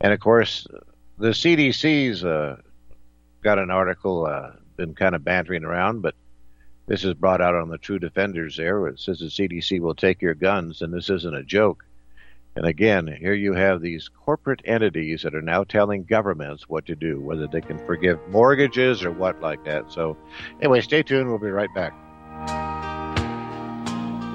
And 0.00 0.12
of 0.12 0.20
course, 0.20 0.66
the 1.18 1.30
CDC's 1.30 2.24
uh, 2.24 2.56
got 3.42 3.58
an 3.58 3.70
article, 3.70 4.26
uh, 4.26 4.50
been 4.76 4.94
kind 4.94 5.14
of 5.14 5.24
bantering 5.24 5.64
around, 5.64 6.02
but 6.02 6.14
this 6.86 7.04
is 7.04 7.14
brought 7.14 7.40
out 7.40 7.54
on 7.54 7.68
the 7.68 7.78
True 7.78 7.98
Defenders 7.98 8.56
there, 8.56 8.86
it 8.88 9.00
says 9.00 9.18
the 9.18 9.26
CDC 9.26 9.80
will 9.80 9.94
take 9.94 10.20
your 10.20 10.34
guns, 10.34 10.82
and 10.82 10.92
this 10.92 11.08
isn't 11.10 11.34
a 11.34 11.42
joke. 11.42 11.84
And 12.56 12.66
again, 12.66 13.06
here 13.06 13.34
you 13.34 13.52
have 13.54 13.80
these 13.80 14.08
corporate 14.08 14.62
entities 14.64 15.22
that 15.22 15.34
are 15.34 15.42
now 15.42 15.64
telling 15.64 16.04
governments 16.04 16.68
what 16.68 16.86
to 16.86 16.94
do, 16.94 17.20
whether 17.20 17.48
they 17.48 17.60
can 17.60 17.84
forgive 17.84 18.20
mortgages 18.28 19.02
or 19.02 19.10
what 19.10 19.40
like 19.40 19.64
that. 19.64 19.90
So, 19.90 20.16
anyway, 20.60 20.80
stay 20.80 21.02
tuned. 21.02 21.28
We'll 21.28 21.38
be 21.38 21.50
right 21.50 21.72
back. 21.74 21.94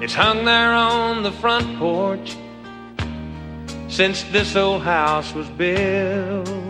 It's 0.02 0.14
hung 0.14 0.44
there 0.44 0.72
on 0.72 1.22
the 1.22 1.32
front 1.32 1.78
porch 1.78 2.36
since 3.88 4.22
this 4.24 4.54
old 4.54 4.82
house 4.82 5.32
was 5.34 5.48
built. 5.50 6.69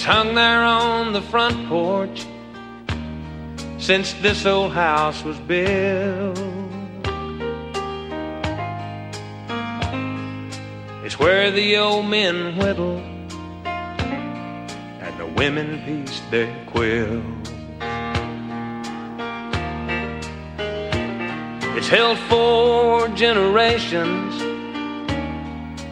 It's 0.00 0.06
hung 0.06 0.34
there 0.34 0.64
on 0.64 1.12
the 1.12 1.20
front 1.20 1.68
porch 1.68 2.26
since 3.78 4.14
this 4.14 4.46
old 4.46 4.72
house 4.72 5.22
was 5.22 5.36
built. 5.40 6.38
It's 11.04 11.18
where 11.18 11.50
the 11.50 11.76
old 11.76 12.06
men 12.06 12.56
whittle 12.56 12.96
and 13.66 15.18
the 15.18 15.26
women 15.36 15.82
piece 15.84 16.22
their 16.30 16.50
quills. 16.68 17.50
It's 21.76 21.88
held 21.88 22.16
for 22.30 23.06
generations 23.08 24.34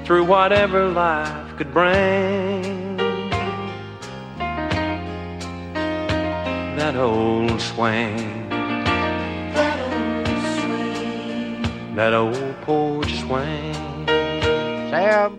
through 0.06 0.24
whatever 0.24 0.88
life 0.88 1.58
could 1.58 1.74
bring. 1.74 2.77
That 6.92 7.00
old 7.00 7.60
swing. 7.60 8.48
That 8.48 9.78
old 9.92 10.26
swing. 10.56 11.94
That 11.94 12.14
old 12.14 12.60
porch 12.62 13.12
swing. 13.20 13.74
Sam, 14.88 15.38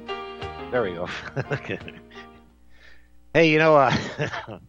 there 0.69 0.83
we 0.83 0.93
go. 0.93 1.09
hey, 3.33 3.49
you 3.49 3.57
know, 3.57 3.75
uh, 3.75 3.97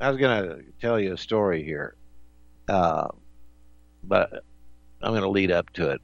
I 0.00 0.08
was 0.08 0.18
gonna 0.18 0.60
tell 0.80 0.98
you 0.98 1.12
a 1.12 1.18
story 1.18 1.62
here, 1.62 1.96
uh, 2.66 3.08
but 4.04 4.42
I'm 5.02 5.12
gonna 5.12 5.28
lead 5.28 5.50
up 5.50 5.70
to 5.74 5.90
it. 5.90 6.00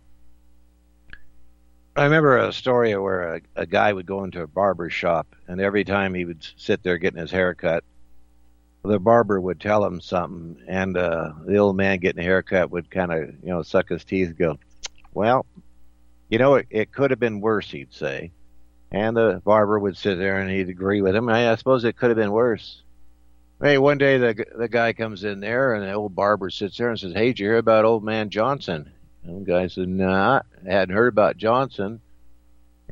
I 1.96 2.04
remember 2.04 2.36
a 2.36 2.52
story 2.52 2.94
where 2.98 3.36
a, 3.36 3.40
a 3.56 3.64
guy 3.64 3.94
would 3.94 4.04
go 4.04 4.24
into 4.24 4.42
a 4.42 4.46
barber 4.46 4.90
shop, 4.90 5.34
and 5.48 5.58
every 5.58 5.84
time 5.84 6.12
he 6.12 6.26
would 6.26 6.46
sit 6.58 6.82
there 6.82 6.98
getting 6.98 7.20
his 7.20 7.30
hair 7.30 7.54
cut, 7.54 7.82
the 8.84 8.98
barber 8.98 9.40
would 9.40 9.60
tell 9.60 9.84
him 9.84 10.00
something, 10.00 10.56
and 10.66 10.96
uh, 10.96 11.32
the 11.46 11.56
old 11.56 11.76
man 11.76 11.98
getting 11.98 12.20
a 12.20 12.24
haircut 12.24 12.70
would 12.70 12.90
kind 12.90 13.12
of, 13.12 13.28
you 13.42 13.50
know, 13.50 13.62
suck 13.62 13.88
his 13.88 14.04
teeth, 14.04 14.36
go, 14.36 14.58
"Well, 15.14 15.46
you 16.28 16.38
know, 16.38 16.56
it, 16.56 16.66
it 16.70 16.92
could 16.92 17.10
have 17.10 17.20
been 17.20 17.40
worse," 17.40 17.70
he'd 17.70 17.92
say, 17.92 18.32
and 18.90 19.16
the 19.16 19.40
barber 19.44 19.78
would 19.78 19.96
sit 19.96 20.18
there 20.18 20.38
and 20.38 20.50
he'd 20.50 20.68
agree 20.68 21.00
with 21.00 21.14
him. 21.14 21.28
I, 21.28 21.50
I 21.52 21.54
suppose 21.54 21.84
it 21.84 21.96
could 21.96 22.10
have 22.10 22.16
been 22.16 22.32
worse. 22.32 22.82
Hey, 23.62 23.78
one 23.78 23.98
day 23.98 24.18
the 24.18 24.44
the 24.56 24.68
guy 24.68 24.92
comes 24.92 25.22
in 25.22 25.38
there, 25.40 25.74
and 25.74 25.84
the 25.84 25.92
old 25.92 26.16
barber 26.16 26.50
sits 26.50 26.76
there 26.76 26.90
and 26.90 26.98
says, 26.98 27.12
"Hey, 27.12 27.28
did 27.28 27.38
you 27.38 27.46
hear 27.46 27.58
about 27.58 27.84
old 27.84 28.02
man 28.02 28.28
Johnson?" 28.30 28.90
And 29.24 29.46
the 29.46 29.50
guy 29.50 29.68
said, 29.68 29.88
"Nah, 29.88 30.42
I 30.68 30.70
hadn't 30.70 30.96
heard 30.96 31.12
about 31.12 31.36
Johnson." 31.36 32.00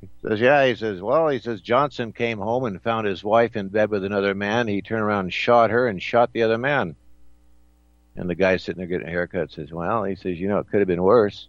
He 0.01 0.09
says, 0.23 0.41
yeah. 0.41 0.67
He 0.67 0.75
says, 0.75 1.01
well, 1.01 1.29
he 1.29 1.39
says 1.39 1.61
Johnson 1.61 2.13
came 2.13 2.39
home 2.39 2.65
and 2.65 2.83
found 2.83 3.07
his 3.07 3.23
wife 3.23 3.57
in 3.57 3.69
bed 3.69 3.91
with 3.91 4.05
another 4.05 4.35
man. 4.35 4.69
He 4.69 4.83
turned 4.83 5.03
around 5.03 5.27
and 5.27 5.35
shot 5.35 5.71
her 5.71 5.87
and 5.87 6.03
shot 6.03 6.33
the 6.33 6.43
other 6.43 6.59
man. 6.59 6.97
And 8.17 8.29
the 8.29 8.35
guy 8.35 8.57
sitting 8.57 8.79
there 8.79 8.87
getting 8.87 9.07
a 9.07 9.11
haircut 9.11 9.53
says, 9.53 9.73
well, 9.73 10.05
he 10.05 10.17
says, 10.17 10.39
you 10.39 10.49
know, 10.49 10.59
it 10.59 10.69
could 10.71 10.81
have 10.81 10.89
been 10.89 11.03
worse. 11.03 11.49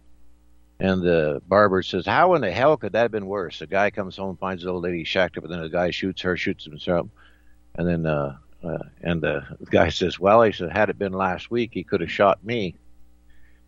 And 0.78 1.02
the 1.02 1.40
barber 1.46 1.82
says, 1.82 2.06
how 2.06 2.34
in 2.34 2.40
the 2.40 2.50
hell 2.50 2.76
could 2.76 2.92
that 2.92 3.02
have 3.02 3.10
been 3.10 3.26
worse? 3.26 3.58
The 3.58 3.66
guy 3.66 3.90
comes 3.90 4.16
home, 4.16 4.36
finds 4.36 4.64
the 4.64 4.70
old 4.70 4.82
lady 4.82 5.04
shacked 5.04 5.38
up, 5.38 5.44
and 5.44 5.52
then 5.52 5.60
the 5.60 5.68
guy 5.68 5.90
shoots 5.90 6.22
her, 6.22 6.36
shoots 6.36 6.64
himself. 6.64 7.08
And 7.76 7.86
then, 7.86 8.06
uh, 8.06 8.36
uh, 8.64 8.78
and 9.02 9.22
the 9.22 9.44
guy 9.70 9.90
says, 9.90 10.18
well, 10.18 10.42
he 10.42 10.52
said, 10.52 10.72
had 10.72 10.90
it 10.90 10.98
been 10.98 11.12
last 11.12 11.50
week, 11.50 11.70
he 11.72 11.84
could 11.84 12.00
have 12.00 12.10
shot 12.10 12.44
me. 12.44 12.74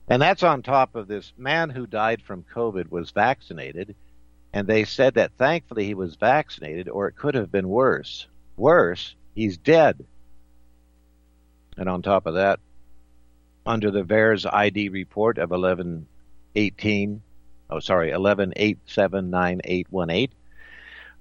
And 0.09 0.21
that's 0.21 0.43
on 0.43 0.63
top 0.63 0.97
of 0.97 1.07
this 1.07 1.33
man 1.37 1.71
who 1.71 1.87
died 1.87 2.21
from 2.21 2.45
COVID 2.55 2.91
was 2.91 3.11
vaccinated. 3.11 3.95
And 4.55 4.67
they 4.69 4.85
said 4.85 5.15
that 5.15 5.33
thankfully 5.33 5.85
he 5.85 5.95
was 5.95 6.15
vaccinated, 6.15 6.89
or 6.89 7.09
it 7.09 7.17
could 7.17 7.35
have 7.35 7.51
been 7.51 7.69
worse. 7.69 8.29
Worse, 8.57 9.17
he's 9.35 9.57
dead. 9.57 10.07
And 11.77 11.89
on 11.89 12.03
top 12.03 12.27
of 12.27 12.35
that, 12.35 12.61
under 13.67 13.91
the 13.91 14.05
VAERS 14.05 14.47
ID 14.47 14.91
report 14.91 15.39
of 15.39 15.51
1118, 15.51 17.21
oh, 17.69 17.81
sorry, 17.81 18.13
11879818, 18.13 20.31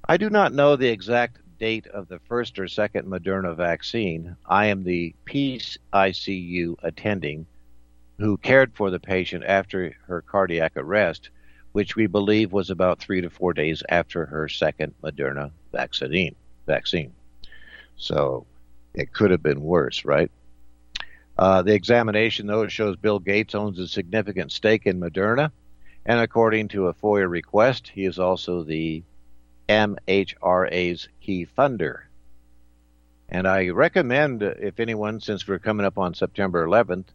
I 0.07 0.17
do 0.17 0.29
not 0.29 0.53
know 0.53 0.75
the 0.75 0.89
exact 0.89 1.39
date 1.57 1.87
of 1.87 2.07
the 2.07 2.19
first 2.19 2.59
or 2.59 2.67
second 2.67 3.07
Moderna 3.07 3.55
vaccine. 3.55 4.35
I 4.45 4.67
am 4.67 4.83
the 4.83 5.15
Peace 5.25 5.79
ICU 5.91 6.75
attending 6.83 7.47
who 8.19 8.37
cared 8.37 8.75
for 8.75 8.91
the 8.91 8.99
patient 8.99 9.43
after 9.43 9.95
her 10.05 10.21
cardiac 10.21 10.73
arrest, 10.75 11.31
which 11.73 11.95
we 11.95 12.07
believe 12.07 12.53
was 12.53 12.69
about 12.69 12.99
three 12.99 13.21
to 13.21 13.29
four 13.29 13.53
days 13.53 13.83
after 13.89 14.25
her 14.25 14.47
second 14.47 14.93
Moderna 15.03 15.51
vaccine. 15.71 16.35
Vaccine. 16.65 17.13
So 17.97 18.45
it 18.93 19.11
could 19.11 19.31
have 19.31 19.43
been 19.43 19.61
worse, 19.61 20.05
right? 20.05 20.31
Uh, 21.37 21.63
the 21.63 21.73
examination, 21.73 22.47
though, 22.47 22.67
shows 22.67 22.95
Bill 22.95 23.19
Gates 23.19 23.55
owns 23.55 23.79
a 23.79 23.87
significant 23.87 24.51
stake 24.51 24.85
in 24.85 24.99
Moderna, 24.99 25.51
and 26.05 26.19
according 26.19 26.69
to 26.69 26.87
a 26.87 26.93
FOIA 26.93 27.29
request, 27.29 27.91
he 27.93 28.05
is 28.05 28.19
also 28.19 28.63
the 28.63 29.03
MHRA's 29.67 31.07
key 31.21 31.47
funder. 31.57 32.01
And 33.29 33.47
I 33.47 33.69
recommend, 33.69 34.43
if 34.43 34.79
anyone, 34.79 35.19
since 35.19 35.47
we're 35.47 35.57
coming 35.57 35.87
up 35.87 35.97
on 35.97 36.13
September 36.13 36.67
11th, 36.67 37.05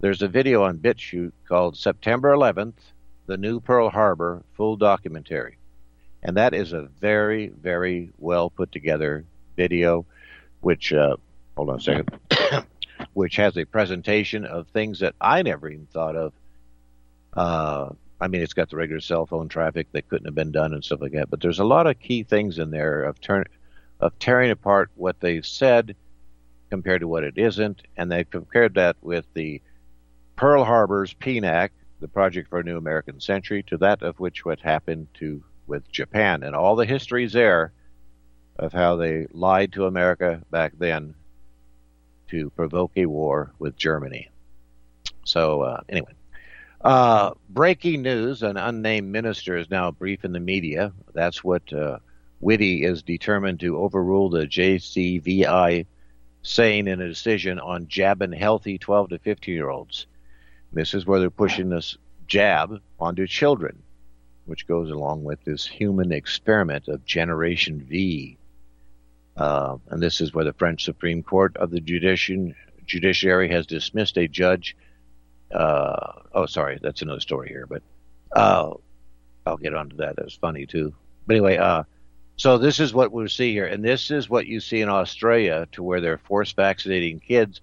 there's 0.00 0.22
a 0.22 0.28
video 0.28 0.62
on 0.62 0.78
BitChute 0.78 1.32
called 1.46 1.76
September 1.76 2.34
11th, 2.34 2.74
The 3.28 3.36
New 3.36 3.60
Pearl 3.60 3.90
Harbor 3.90 4.42
Full 4.54 4.76
Documentary. 4.76 5.58
And 6.22 6.38
that 6.38 6.54
is 6.54 6.72
a 6.72 6.88
very, 6.98 7.48
very 7.48 8.10
well 8.16 8.48
put 8.48 8.72
together 8.72 9.26
video, 9.54 10.06
which, 10.62 10.94
uh, 10.94 11.16
hold 11.54 11.68
on 11.68 11.76
a 11.76 11.80
second, 11.80 12.10
which 13.12 13.36
has 13.36 13.58
a 13.58 13.66
presentation 13.66 14.46
of 14.46 14.66
things 14.68 15.00
that 15.00 15.14
I 15.20 15.42
never 15.42 15.68
even 15.68 15.86
thought 15.92 16.16
of. 16.16 16.32
Uh, 17.34 17.90
I 18.18 18.28
mean, 18.28 18.40
it's 18.40 18.54
got 18.54 18.70
the 18.70 18.76
regular 18.76 19.02
cell 19.02 19.26
phone 19.26 19.50
traffic 19.50 19.88
that 19.92 20.08
couldn't 20.08 20.24
have 20.24 20.34
been 20.34 20.50
done 20.50 20.72
and 20.72 20.82
stuff 20.82 21.02
like 21.02 21.12
that. 21.12 21.28
But 21.28 21.42
there's 21.42 21.58
a 21.58 21.64
lot 21.64 21.86
of 21.86 22.00
key 22.00 22.22
things 22.22 22.58
in 22.58 22.70
there 22.70 23.02
of 23.04 23.20
turn 23.20 23.44
of 24.00 24.18
tearing 24.18 24.50
apart 24.50 24.90
what 24.94 25.20
they've 25.20 25.46
said 25.46 25.96
compared 26.70 27.02
to 27.02 27.08
what 27.08 27.24
it 27.24 27.36
isn't, 27.36 27.82
and 27.94 28.10
they've 28.10 28.30
compared 28.30 28.74
that 28.74 28.96
with 29.02 29.26
the 29.34 29.60
Pearl 30.34 30.64
Harbor's 30.64 31.12
PNAC, 31.12 31.70
the 32.00 32.08
Project 32.08 32.48
for 32.48 32.60
a 32.60 32.64
New 32.64 32.76
American 32.76 33.20
Century, 33.20 33.62
to 33.64 33.76
that 33.78 34.02
of 34.02 34.20
which 34.20 34.44
what 34.44 34.60
happened 34.60 35.08
to 35.14 35.42
with 35.66 35.90
Japan, 35.90 36.42
and 36.42 36.56
all 36.56 36.76
the 36.76 36.86
histories 36.86 37.32
there 37.32 37.72
of 38.58 38.72
how 38.72 38.96
they 38.96 39.26
lied 39.32 39.72
to 39.72 39.86
America 39.86 40.42
back 40.50 40.72
then 40.78 41.14
to 42.28 42.50
provoke 42.50 42.92
a 42.96 43.06
war 43.06 43.52
with 43.58 43.76
Germany. 43.76 44.30
So 45.24 45.62
uh, 45.62 45.80
anyway, 45.88 46.12
uh, 46.80 47.32
breaking 47.48 48.02
news: 48.02 48.42
an 48.42 48.56
unnamed 48.56 49.10
minister 49.10 49.56
is 49.56 49.70
now 49.70 49.90
briefing 49.90 50.32
the 50.32 50.40
media. 50.40 50.92
That's 51.12 51.44
what 51.44 51.72
uh, 51.72 51.98
Whitty 52.40 52.84
is 52.84 53.02
determined 53.02 53.60
to 53.60 53.78
overrule 53.78 54.30
the 54.30 54.46
JCVI 54.46 55.86
saying 56.42 56.86
in 56.86 57.00
a 57.00 57.08
decision 57.08 57.58
on 57.58 57.88
jabbing 57.88 58.32
healthy 58.32 58.78
12 58.78 59.10
to 59.10 59.18
15 59.18 59.54
year 59.54 59.68
olds. 59.68 60.06
This 60.72 60.94
is 60.94 61.06
where 61.06 61.20
they're 61.20 61.30
pushing 61.30 61.70
this 61.70 61.96
jab 62.26 62.80
onto 63.00 63.26
children, 63.26 63.82
which 64.44 64.66
goes 64.66 64.90
along 64.90 65.24
with 65.24 65.42
this 65.44 65.66
human 65.66 66.12
experiment 66.12 66.88
of 66.88 67.04
Generation 67.04 67.80
V. 67.80 68.36
Uh, 69.36 69.78
and 69.88 70.02
this 70.02 70.20
is 70.20 70.34
where 70.34 70.44
the 70.44 70.52
French 70.52 70.84
Supreme 70.84 71.22
Court 71.22 71.56
of 71.56 71.70
the 71.70 71.80
judici- 71.80 72.54
judiciary 72.86 73.48
has 73.50 73.66
dismissed 73.66 74.16
a 74.18 74.28
judge. 74.28 74.76
Uh, 75.52 76.12
oh, 76.32 76.46
sorry, 76.46 76.78
that's 76.82 77.02
another 77.02 77.20
story 77.20 77.48
here, 77.48 77.66
but 77.66 77.82
uh, 78.32 78.74
I'll 79.46 79.56
get 79.56 79.74
onto 79.74 79.96
that. 79.96 80.16
That's 80.16 80.34
funny 80.34 80.66
too. 80.66 80.94
But 81.26 81.36
anyway, 81.36 81.56
uh, 81.56 81.84
so 82.36 82.58
this 82.58 82.78
is 82.78 82.92
what 82.92 83.12
we 83.12 83.26
see 83.28 83.52
here, 83.52 83.66
and 83.66 83.84
this 83.84 84.10
is 84.10 84.28
what 84.28 84.46
you 84.46 84.60
see 84.60 84.80
in 84.80 84.88
Australia, 84.88 85.66
to 85.72 85.82
where 85.82 86.00
they're 86.00 86.18
force 86.18 86.52
vaccinating 86.52 87.20
kids. 87.20 87.60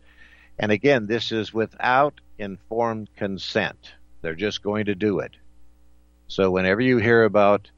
And 0.57 0.71
again, 0.71 1.07
this 1.07 1.31
is 1.31 1.53
without 1.53 2.19
informed 2.37 3.09
consent. 3.15 3.93
They're 4.21 4.35
just 4.35 4.63
going 4.63 4.85
to 4.85 4.95
do 4.95 5.19
it. 5.19 5.31
So 6.27 6.51
whenever 6.51 6.81
you 6.81 6.97
hear 6.97 7.23
about 7.23 7.69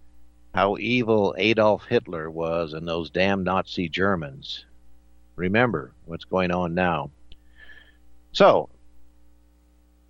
how 0.53 0.77
evil 0.77 1.35
Adolf 1.37 1.85
Hitler 1.85 2.31
was 2.31 2.73
and 2.73 2.87
those 2.87 3.09
damn 3.09 3.43
Nazi 3.43 3.89
Germans, 3.89 4.65
remember 5.35 5.91
what's 6.05 6.25
going 6.25 6.51
on 6.51 6.73
now. 6.73 7.11
So, 8.31 8.69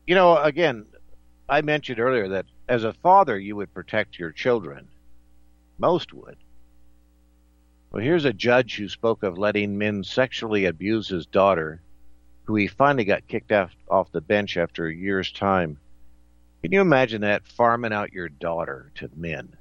you 0.05 0.15
know, 0.15 0.37
again, 0.37 0.85
I 1.49 1.61
mentioned 1.61 1.99
earlier 1.99 2.29
that 2.29 2.45
as 2.69 2.83
a 2.83 2.93
father, 2.93 3.39
you 3.39 3.55
would 3.55 3.73
protect 3.73 4.19
your 4.19 4.31
children. 4.31 4.87
Most 5.77 6.13
would. 6.13 6.37
Well, 7.91 8.03
here's 8.03 8.25
a 8.25 8.33
judge 8.33 8.75
who 8.75 8.89
spoke 8.89 9.23
of 9.23 9.37
letting 9.37 9.77
men 9.77 10.03
sexually 10.03 10.65
abuse 10.65 11.07
his 11.07 11.25
daughter 11.25 11.81
who 12.47 12.55
he 12.55 12.67
finally 12.67 13.03
got 13.03 13.27
kicked 13.27 13.51
off, 13.51 13.75
off 13.89 14.11
the 14.11 14.21
bench 14.21 14.55
after 14.57 14.87
a 14.87 14.93
year's 14.93 15.31
time. 15.31 15.77
Can 16.63 16.71
you 16.71 16.81
imagine 16.81 17.21
that 17.21 17.45
farming 17.45 17.93
out 17.93 18.13
your 18.13 18.29
daughter 18.29 18.91
to 18.95 19.09
men? 19.15 19.55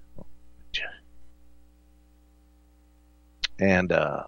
And 3.59 3.90
uh, 3.90 4.25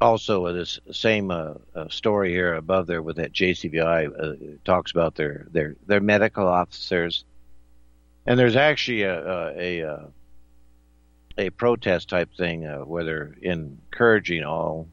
also, 0.00 0.46
uh, 0.46 0.52
this 0.52 0.80
same 0.90 1.30
uh, 1.30 1.54
uh, 1.74 1.88
story 1.88 2.30
here 2.30 2.54
above 2.54 2.86
there 2.86 3.02
with 3.02 3.16
that 3.16 3.32
JCVI 3.32 4.08
uh, 4.18 4.56
talks 4.64 4.90
about 4.90 5.14
their 5.14 5.46
their 5.50 5.76
their 5.86 6.00
medical 6.00 6.46
officers, 6.46 7.24
and 8.26 8.38
there's 8.38 8.56
actually 8.56 9.02
a 9.02 9.50
a, 9.52 9.80
a, 9.80 10.06
a 11.36 11.50
protest 11.50 12.08
type 12.08 12.30
thing 12.34 12.62
where 12.86 13.04
they're 13.04 13.34
encouraging 13.42 14.44
all 14.44 14.88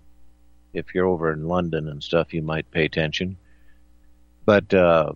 if 0.75 0.93
you're 0.93 1.07
over 1.07 1.31
in 1.31 1.47
London 1.47 1.87
and 1.87 2.03
stuff, 2.03 2.33
you 2.33 2.41
might 2.41 2.69
pay 2.69 2.85
attention. 2.85 3.37
But 4.45 4.73
uh, 4.73 5.13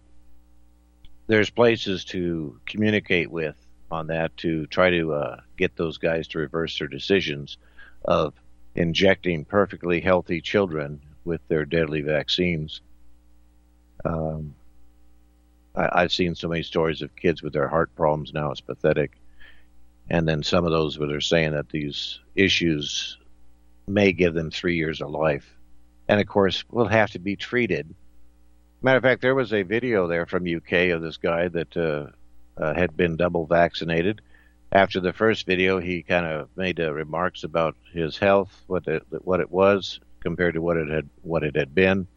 there's 1.28 1.50
places 1.50 2.06
to 2.06 2.60
communicate 2.66 3.30
with 3.30 3.56
on 3.92 4.08
that 4.08 4.36
to 4.38 4.66
try 4.68 4.90
to 4.90 5.14
uh, 5.14 5.40
get 5.58 5.76
those 5.76 5.98
guys 5.98 6.28
to 6.30 6.40
reverse 6.40 6.80
their 6.80 6.88
decisions 6.88 7.58
of 8.06 8.34
injecting 8.76 9.46
perfectly 9.46 10.00
healthy 10.00 10.42
children 10.42 11.02
with 11.26 11.42
their 11.48 11.66
deadly 11.66 12.02
vaccines. 12.02 12.82
Um, 14.06 14.56
I, 15.76 16.02
have 16.02 16.14
seen 16.14 16.36
so 16.36 16.48
many 16.48 16.64
stories 16.64 17.02
of 17.02 17.16
kids 17.16 17.44
with 17.44 17.54
their 17.54 17.68
heart 17.68 17.94
problems 17.96 18.34
now; 18.34 18.52
it's 18.52 18.62
pathetic. 18.62 19.12
And 20.10 20.28
then 20.28 20.42
some 20.42 20.66
of 20.66 20.72
those 20.72 20.98
where 20.98 21.08
they're 21.08 21.22
saying 21.22 21.52
that 21.52 21.70
these 21.70 22.20
issues 22.36 23.18
may 23.90 24.12
give 24.12 24.34
them 24.34 24.52
three 24.52 24.76
years 24.76 25.02
of 25.02 25.10
life. 25.10 25.56
And 26.08 26.22
of 26.22 26.28
course, 26.28 26.64
will 26.70 26.88
have 26.88 27.12
to 27.12 27.20
be 27.20 27.36
treated. 27.36 27.94
Matter 28.82 28.98
of 28.98 29.04
fact, 29.04 29.22
there 29.22 29.36
was 29.36 29.52
a 29.52 29.64
video 29.64 30.08
there 30.08 30.26
from 30.26 30.48
UK 30.48 30.92
of 30.92 31.02
this 31.02 31.18
guy 31.18 31.48
that 31.50 31.76
uh, 31.76 32.08
uh, 32.62 32.74
had 32.74 32.96
been 32.96 33.18
double 33.18 33.46
vaccinated. 33.46 34.22
After 34.72 35.00
the 35.00 35.14
first 35.14 35.46
video, 35.46 35.80
he 35.80 36.04
kind 36.04 36.26
of 36.26 36.50
made 36.56 36.80
uh, 36.80 36.94
remarks 36.94 37.44
about 37.44 37.76
his 37.92 38.18
health, 38.18 38.64
what 38.68 38.88
it, 38.88 39.04
what 39.24 39.40
it 39.40 39.52
was 39.52 40.00
compared 40.20 40.54
to 40.54 40.62
what 40.62 40.78
it 40.78 40.90
had 40.90 41.10
what 41.24 41.44
it 41.44 41.56
had 41.56 41.74
been. 41.74 42.08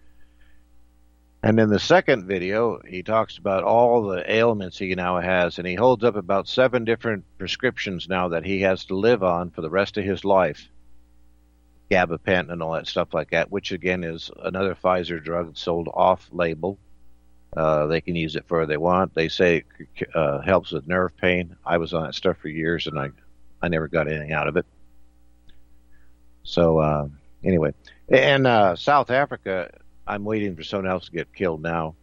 And 1.43 1.59
in 1.59 1.71
the 1.71 1.81
second 1.81 2.27
video, 2.27 2.81
he 2.87 3.03
talks 3.03 3.37
about 3.37 3.65
all 3.65 4.03
the 4.03 4.31
ailments 4.31 4.79
he 4.79 4.95
now 4.95 5.19
has, 5.19 5.59
and 5.59 5.67
he 5.67 5.75
holds 5.75 6.05
up 6.05 6.15
about 6.15 6.47
seven 6.47 6.85
different 6.85 7.25
prescriptions 7.37 8.09
now 8.09 8.29
that 8.29 8.45
he 8.45 8.61
has 8.61 8.85
to 8.85 8.95
live 8.95 9.25
on 9.25 9.51
for 9.51 9.61
the 9.61 9.71
rest 9.71 9.97
of 9.97 10.05
his 10.05 10.25
life 10.25 10.69
gabapentin 11.93 12.53
and 12.53 12.63
all 12.63 12.73
that 12.73 12.87
stuff 12.87 13.13
like 13.13 13.31
that, 13.31 13.51
which 13.51 13.73
again 13.73 14.05
is 14.05 14.31
another 14.43 14.75
Pfizer 14.75 15.23
drug 15.23 15.57
sold 15.57 15.89
off 15.93 16.29
label. 16.33 16.79
Uh, 17.57 17.87
they 17.87 18.01
can 18.01 18.17
use 18.17 18.35
it 18.35 18.47
for 18.47 18.65
they 18.65 18.79
want. 18.79 19.15
They 19.15 19.29
say 19.29 19.65
it 19.99 20.09
uh, 20.15 20.41
helps 20.41 20.73
with 20.73 20.89
nerve 20.89 21.15
pain. 21.17 21.57
I 21.65 21.77
was 21.77 21.93
on 21.93 22.05
that 22.05 22.15
stuff 22.15 22.39
for 22.39 22.49
years, 22.49 22.87
and 22.87 22.99
I, 22.99 23.11
I 23.61 23.69
never 23.69 23.89
got 23.89 24.09
anything 24.09 24.33
out 24.33 24.49
of 24.49 24.57
it. 24.57 24.65
So 26.45 26.79
uh, 26.79 27.09
anyway, 27.45 27.75
in 28.09 28.45
South 28.77 29.11
Africa, 29.11 29.71
I'm 30.07 30.25
waiting 30.25 30.57
for 30.57 30.63
someone 30.63 30.91
else 30.91 31.07
to 31.07 31.13
get 31.13 31.35
killed 31.35 31.63
now. 31.63 31.95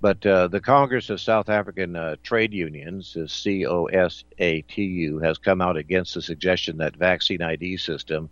But 0.00 0.24
uh, 0.24 0.48
the 0.48 0.60
Congress 0.60 1.10
of 1.10 1.20
South 1.20 1.50
African 1.50 1.94
uh, 1.94 2.16
Trade 2.22 2.54
Unions, 2.54 3.12
the 3.12 3.22
COSATU, 3.22 5.22
has 5.22 5.36
come 5.36 5.60
out 5.60 5.76
against 5.76 6.14
the 6.14 6.22
suggestion 6.22 6.78
that 6.78 6.96
vaccine 6.96 7.42
ID 7.42 7.76
system 7.76 8.30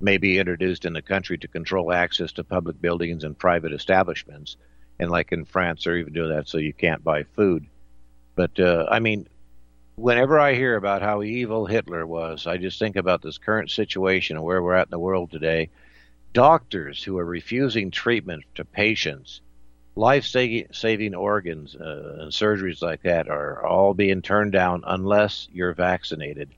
may 0.00 0.18
be 0.18 0.38
introduced 0.38 0.84
in 0.84 0.92
the 0.92 1.02
country 1.02 1.38
to 1.38 1.48
control 1.48 1.92
access 1.92 2.32
to 2.32 2.44
public 2.44 2.80
buildings 2.80 3.24
and 3.24 3.38
private 3.38 3.72
establishments. 3.72 4.56
And 4.98 5.10
like 5.10 5.32
in 5.32 5.44
France, 5.44 5.84
they're 5.84 5.98
even 5.98 6.12
doing 6.12 6.30
that 6.30 6.48
so 6.48 6.58
you 6.58 6.72
can't 6.72 7.04
buy 7.04 7.24
food. 7.24 7.66
But 8.34 8.58
uh, 8.60 8.86
I 8.90 8.98
mean, 9.00 9.28
whenever 9.96 10.38
I 10.38 10.54
hear 10.54 10.76
about 10.76 11.02
how 11.02 11.22
evil 11.22 11.66
Hitler 11.66 12.06
was, 12.06 12.46
I 12.46 12.56
just 12.58 12.78
think 12.78 12.96
about 12.96 13.22
this 13.22 13.38
current 13.38 13.70
situation 13.70 14.36
and 14.36 14.44
where 14.44 14.62
we're 14.62 14.74
at 14.74 14.88
in 14.88 14.90
the 14.90 14.98
world 14.98 15.30
today. 15.30 15.70
Doctors 16.32 17.02
who 17.02 17.18
are 17.18 17.24
refusing 17.24 17.90
treatment 17.90 18.44
to 18.56 18.64
patients 18.64 19.40
life 19.96 20.26
saving 20.26 21.14
organs 21.14 21.74
uh, 21.74 22.18
and 22.20 22.30
surgeries 22.30 22.82
like 22.82 23.02
that 23.02 23.28
are 23.28 23.64
all 23.64 23.94
being 23.94 24.20
turned 24.20 24.52
down 24.52 24.84
unless 24.86 25.48
you're 25.52 25.72
vaccinated. 25.72 26.50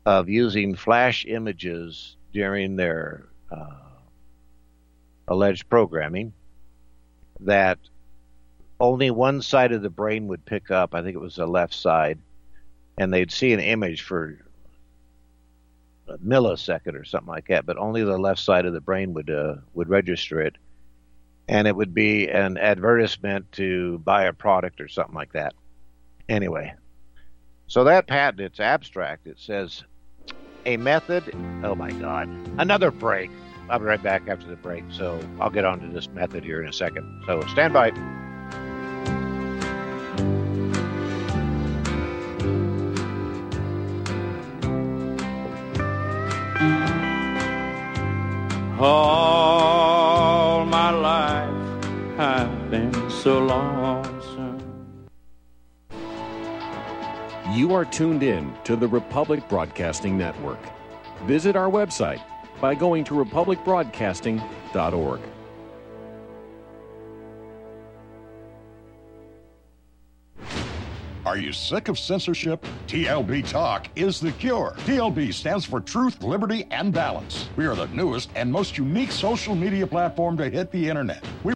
of 0.05 0.29
using 0.29 0.75
flash 0.75 1.25
images 1.25 2.17
during 2.33 2.75
their 2.75 3.27
uh, 3.51 3.75
alleged 5.27 5.69
programming 5.69 6.33
that 7.39 7.79
only 8.79 9.11
one 9.11 9.41
side 9.41 9.71
of 9.71 9.81
the 9.81 9.89
brain 9.89 10.27
would 10.27 10.45
pick 10.45 10.71
up. 10.71 10.93
I 10.93 11.03
think 11.03 11.15
it 11.15 11.21
was 11.21 11.35
the 11.35 11.47
left 11.47 11.73
side, 11.73 12.19
and 12.97 13.13
they'd 13.13 13.31
see 13.31 13.53
an 13.53 13.59
image 13.59 14.01
for 14.01 14.37
a 16.07 16.17
millisecond 16.17 16.99
or 16.99 17.05
something 17.05 17.29
like 17.29 17.47
that, 17.47 17.65
but 17.65 17.77
only 17.77 18.03
the 18.03 18.17
left 18.17 18.39
side 18.39 18.65
of 18.65 18.73
the 18.73 18.81
brain 18.81 19.13
would 19.13 19.29
uh, 19.29 19.55
would 19.73 19.89
register 19.89 20.41
it, 20.41 20.55
and 21.47 21.67
it 21.67 21.75
would 21.75 21.93
be 21.93 22.29
an 22.29 22.57
advertisement 22.57 23.51
to 23.53 23.99
buy 23.99 24.25
a 24.25 24.33
product 24.33 24.81
or 24.81 24.87
something 24.87 25.15
like 25.15 25.33
that. 25.33 25.53
Anyway, 26.29 26.73
so 27.67 27.83
that 27.83 28.07
patent 28.07 28.41
it's 28.41 28.59
abstract. 28.59 29.27
It 29.27 29.39
says 29.39 29.83
a 30.65 30.77
method. 30.77 31.35
Oh 31.63 31.75
my 31.75 31.91
God! 31.91 32.27
Another 32.57 32.91
break. 32.91 33.31
I'll 33.69 33.79
be 33.79 33.85
right 33.85 34.03
back 34.03 34.27
after 34.27 34.47
the 34.47 34.57
break. 34.57 34.83
So 34.91 35.19
I'll 35.39 35.49
get 35.49 35.65
onto 35.65 35.91
this 35.91 36.09
method 36.09 36.43
here 36.43 36.61
in 36.61 36.67
a 36.67 36.73
second. 36.73 37.23
So 37.25 37.41
stand 37.47 37.73
by. 37.73 37.91
So 53.23 53.39
lonesome. 53.39 54.59
You 57.53 57.73
are 57.73 57.85
tuned 57.85 58.21
in 58.21 58.53
to 58.65 58.75
the 58.75 58.89
Republic 58.89 59.47
Broadcasting 59.47 60.17
Network. 60.17 60.59
Visit 61.23 61.55
our 61.55 61.69
website 61.69 62.21
by 62.59 62.75
going 62.75 63.05
to 63.05 63.13
republicbroadcasting.org. 63.13 65.21
Are 71.25 71.37
you 71.37 71.53
sick 71.53 71.87
of 71.87 71.97
censorship? 71.97 72.65
TLB 72.87 73.49
Talk 73.49 73.87
is 73.95 74.19
the 74.19 74.33
cure. 74.33 74.75
TLB 74.79 75.33
stands 75.33 75.63
for 75.63 75.79
Truth, 75.79 76.23
Liberty, 76.23 76.67
and 76.71 76.91
Balance. 76.91 77.47
We 77.55 77.67
are 77.67 77.75
the 77.75 77.87
newest 77.87 78.31
and 78.35 78.51
most 78.51 78.77
unique 78.77 79.13
social 79.13 79.55
media 79.55 79.87
platform 79.87 80.35
to 80.37 80.49
hit 80.49 80.71
the 80.71 80.89
internet. 80.89 81.23
We 81.45 81.52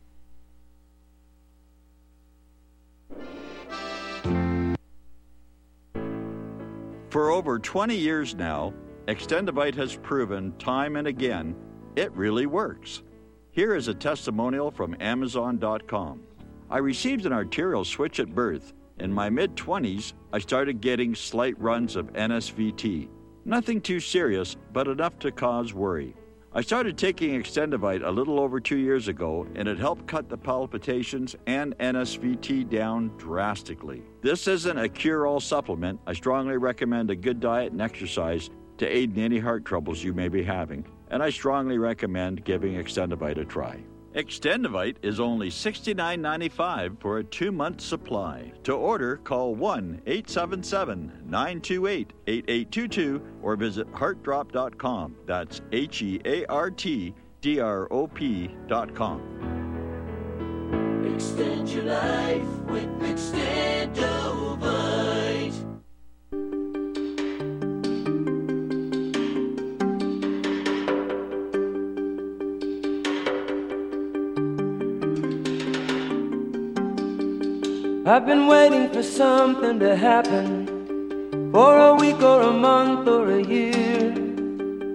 For 7.17 7.31
over 7.31 7.57
20 7.57 7.95
years 7.95 8.35
now, 8.35 8.75
Extendivite 9.07 9.73
has 9.73 9.95
proven 9.95 10.55
time 10.59 10.97
and 10.97 11.07
again 11.07 11.55
it 11.95 12.11
really 12.11 12.45
works. 12.45 13.01
Here 13.49 13.73
is 13.73 13.87
a 13.87 13.95
testimonial 13.95 14.69
from 14.69 14.95
Amazon.com. 14.99 16.21
I 16.69 16.77
received 16.77 17.25
an 17.25 17.33
arterial 17.33 17.85
switch 17.85 18.19
at 18.19 18.35
birth 18.35 18.73
in 18.99 19.11
my 19.11 19.31
mid 19.31 19.55
20s, 19.55 20.13
I 20.31 20.37
started 20.37 20.79
getting 20.79 21.15
slight 21.15 21.59
runs 21.59 21.95
of 21.95 22.13
NSVT. 22.13 23.09
Nothing 23.45 23.81
too 23.81 23.99
serious, 23.99 24.55
but 24.71 24.87
enough 24.87 25.17
to 25.17 25.31
cause 25.31 25.73
worry. 25.73 26.13
I 26.53 26.61
started 26.61 26.97
taking 26.97 27.39
Extendivite 27.39 28.05
a 28.05 28.09
little 28.09 28.39
over 28.39 28.59
two 28.59 28.77
years 28.77 29.09
ago, 29.09 29.45
and 29.55 29.67
it 29.67 29.77
helped 29.77 30.07
cut 30.07 30.29
the 30.29 30.37
palpitations 30.37 31.35
and 31.45 31.77
NSVT 31.77 32.69
down 32.69 33.11
drastically. 33.17 34.01
This 34.21 34.47
isn't 34.47 34.77
a 34.77 34.87
cure 34.87 35.27
all 35.27 35.41
supplement. 35.41 35.99
I 36.07 36.13
strongly 36.13 36.57
recommend 36.57 37.11
a 37.11 37.15
good 37.15 37.41
diet 37.41 37.73
and 37.73 37.81
exercise 37.81 38.49
to 38.77 38.87
aid 38.87 39.17
in 39.17 39.23
any 39.23 39.39
heart 39.39 39.65
troubles 39.65 40.01
you 40.01 40.13
may 40.13 40.29
be 40.29 40.41
having, 40.41 40.85
and 41.09 41.21
I 41.21 41.31
strongly 41.31 41.77
recommend 41.77 42.45
giving 42.45 42.75
Extendivite 42.75 43.37
a 43.37 43.45
try. 43.45 43.83
Extendivite 44.15 44.95
is 45.01 45.19
only 45.19 45.49
$69.95 45.49 46.99
for 46.99 47.19
a 47.19 47.23
two 47.23 47.51
month 47.51 47.81
supply. 47.81 48.51
To 48.63 48.73
order, 48.73 49.17
call 49.17 49.55
1 49.55 50.01
877 50.05 51.23
928 51.25 52.13
8822 52.27 53.21
or 53.41 53.55
visit 53.55 53.87
heartdrop.com. 53.93 55.15
That's 55.25 55.61
H 55.71 56.01
E 56.01 56.21
A 56.25 56.45
R 56.45 56.71
T 56.71 57.13
D 57.41 57.59
R 57.59 57.87
O 57.91 58.07
P.com. 58.07 59.21
Extend 61.05 61.69
your 61.69 61.83
life 61.83 62.47
with. 62.69 62.87
I've 78.07 78.25
been 78.25 78.47
waiting 78.47 78.89
for 78.89 79.03
something 79.03 79.81
to 79.81 79.93
happen 79.93 81.51
for 81.51 81.77
a 81.77 81.93
week 81.95 82.21
or 82.21 82.41
a 82.41 82.53
month 82.53 83.05
or 83.05 83.29
a 83.29 83.43
year. 83.43 84.13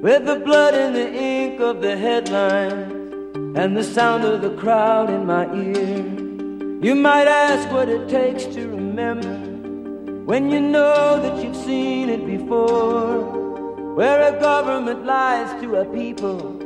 With 0.00 0.24
the 0.24 0.40
blood 0.42 0.72
and 0.72 0.96
the 0.96 1.12
ink 1.12 1.60
of 1.60 1.82
the 1.82 1.94
headlines 1.94 2.90
and 3.54 3.76
the 3.76 3.84
sound 3.84 4.24
of 4.24 4.40
the 4.40 4.56
crowd 4.56 5.10
in 5.10 5.26
my 5.26 5.44
ear. 5.54 5.98
You 6.82 6.94
might 6.94 7.28
ask 7.28 7.70
what 7.70 7.90
it 7.90 8.08
takes 8.08 8.46
to 8.46 8.66
remember 8.66 9.36
when 10.24 10.48
you 10.48 10.60
know 10.60 11.20
that 11.20 11.44
you've 11.44 11.54
seen 11.54 12.08
it 12.08 12.24
before, 12.24 13.94
where 13.94 14.34
a 14.34 14.40
government 14.40 15.04
lies 15.04 15.60
to 15.60 15.76
a 15.76 15.84
people 15.84 16.58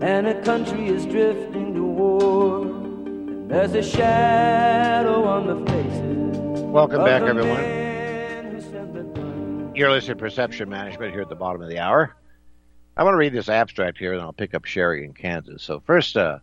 and 0.00 0.28
a 0.28 0.40
country 0.42 0.86
is 0.86 1.04
drifting 1.06 1.74
to 1.74 1.82
war. 1.82 2.35
There's 3.48 3.74
a 3.74 3.82
shadow 3.82 5.24
on 5.24 5.46
the 5.46 5.70
faces. 5.70 6.62
Welcome 6.62 7.04
back, 7.04 7.22
everyone. 7.22 7.60
men 7.60 8.50
who 8.50 8.60
sent 8.60 8.92
the 8.92 9.04
gun. 9.04 9.70
You're 9.72 9.92
listening 9.92 10.16
to 10.16 10.20
Perception 10.20 10.68
Management 10.68 11.12
here 11.12 11.22
at 11.22 11.28
the 11.28 11.36
bottom 11.36 11.62
of 11.62 11.68
the 11.68 11.78
hour. 11.78 12.16
I 12.96 13.04
want 13.04 13.14
to 13.14 13.18
read 13.18 13.32
this 13.32 13.48
abstract 13.48 13.98
here, 13.98 14.12
and 14.14 14.20
I'll 14.20 14.32
pick 14.32 14.52
up 14.52 14.64
Sherry 14.64 15.04
in 15.04 15.14
Kansas. 15.14 15.62
So, 15.62 15.78
first, 15.78 16.16
uh, 16.16 16.40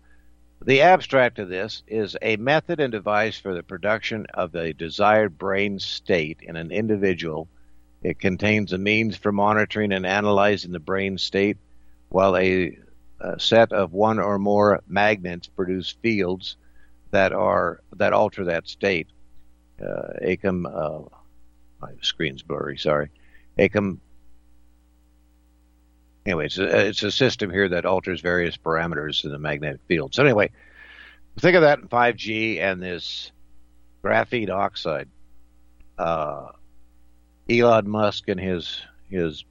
the 0.63 0.79
abstract 0.83 1.39
of 1.39 1.49
this 1.49 1.83
is 1.87 2.15
a 2.21 2.37
method 2.37 2.79
and 2.79 2.93
device 2.93 3.37
for 3.37 3.53
the 3.53 3.63
production 3.63 4.25
of 4.33 4.55
a 4.55 4.71
desired 4.71 5.37
brain 5.37 5.79
state 5.79 6.37
in 6.41 6.55
an 6.55 6.71
individual. 6.71 7.49
It 8.01 8.17
contains 8.17 8.71
a 8.71 8.77
means 8.77 9.17
for 9.17 9.33
monitoring 9.33 9.91
and 9.91 10.05
analyzing 10.05 10.71
the 10.71 10.79
brain 10.79 11.17
state, 11.17 11.57
while 12.07 12.37
a, 12.37 12.77
a 13.19 13.41
set 13.41 13.73
of 13.73 13.91
one 13.91 14.19
or 14.19 14.39
more 14.39 14.81
magnets 14.87 15.47
produce 15.47 15.91
fields 16.01 16.55
that 17.13 17.31
are 17.31 17.79
that 17.95 18.11
alter 18.11 18.45
that 18.45 18.67
state. 18.67 19.07
Uh, 19.81 20.13
ACOM, 20.21 20.65
uh, 20.65 21.07
my 21.81 21.91
screen's 22.01 22.41
blurry. 22.41 22.77
Sorry, 22.77 23.09
ACOM 23.57 23.99
anyway, 26.25 26.45
it's 26.45 26.57
a, 26.57 26.87
it's 26.87 27.03
a 27.03 27.11
system 27.11 27.49
here 27.49 27.69
that 27.69 27.85
alters 27.85 28.21
various 28.21 28.57
parameters 28.57 29.23
in 29.23 29.31
the 29.31 29.39
magnetic 29.39 29.81
field. 29.87 30.15
So 30.15 30.23
anyway, 30.23 30.49
think 31.39 31.55
of 31.55 31.61
that 31.61 31.79
in 31.79 31.87
5G 31.87 32.59
and 32.59 32.81
this 32.81 33.31
graphene 34.03 34.49
oxide. 34.49 35.09
Uh, 35.97 36.49
Elon 37.49 37.89
Musk 37.89 38.27
and 38.29 38.39
his 38.39 38.81
his 39.09 39.43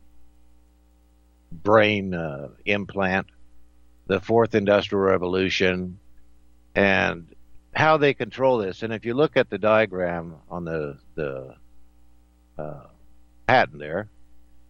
brain 1.52 2.14
uh, 2.14 2.48
implant, 2.64 3.28
the 4.06 4.18
fourth 4.18 4.54
industrial 4.54 5.04
revolution, 5.04 5.98
and 6.74 7.31
how 7.72 7.96
they 7.96 8.14
control 8.14 8.58
this. 8.58 8.82
And 8.82 8.92
if 8.92 9.04
you 9.04 9.14
look 9.14 9.36
at 9.36 9.50
the 9.50 9.58
diagram 9.58 10.36
on 10.50 10.64
the 10.64 10.98
the 11.14 11.54
uh, 12.58 12.86
patent 13.46 13.78
there, 13.78 14.08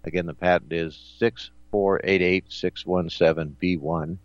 again 0.05 0.27
the 0.27 0.35
patent 0.35 0.73
is 0.73 0.99
six 1.19 1.51
four 1.71 2.01
eight 2.05 2.23
eight 2.23 2.45
six 2.49 2.87
one 2.87 3.11
seven 3.11 3.57
B 3.59 3.77
one. 3.77 4.19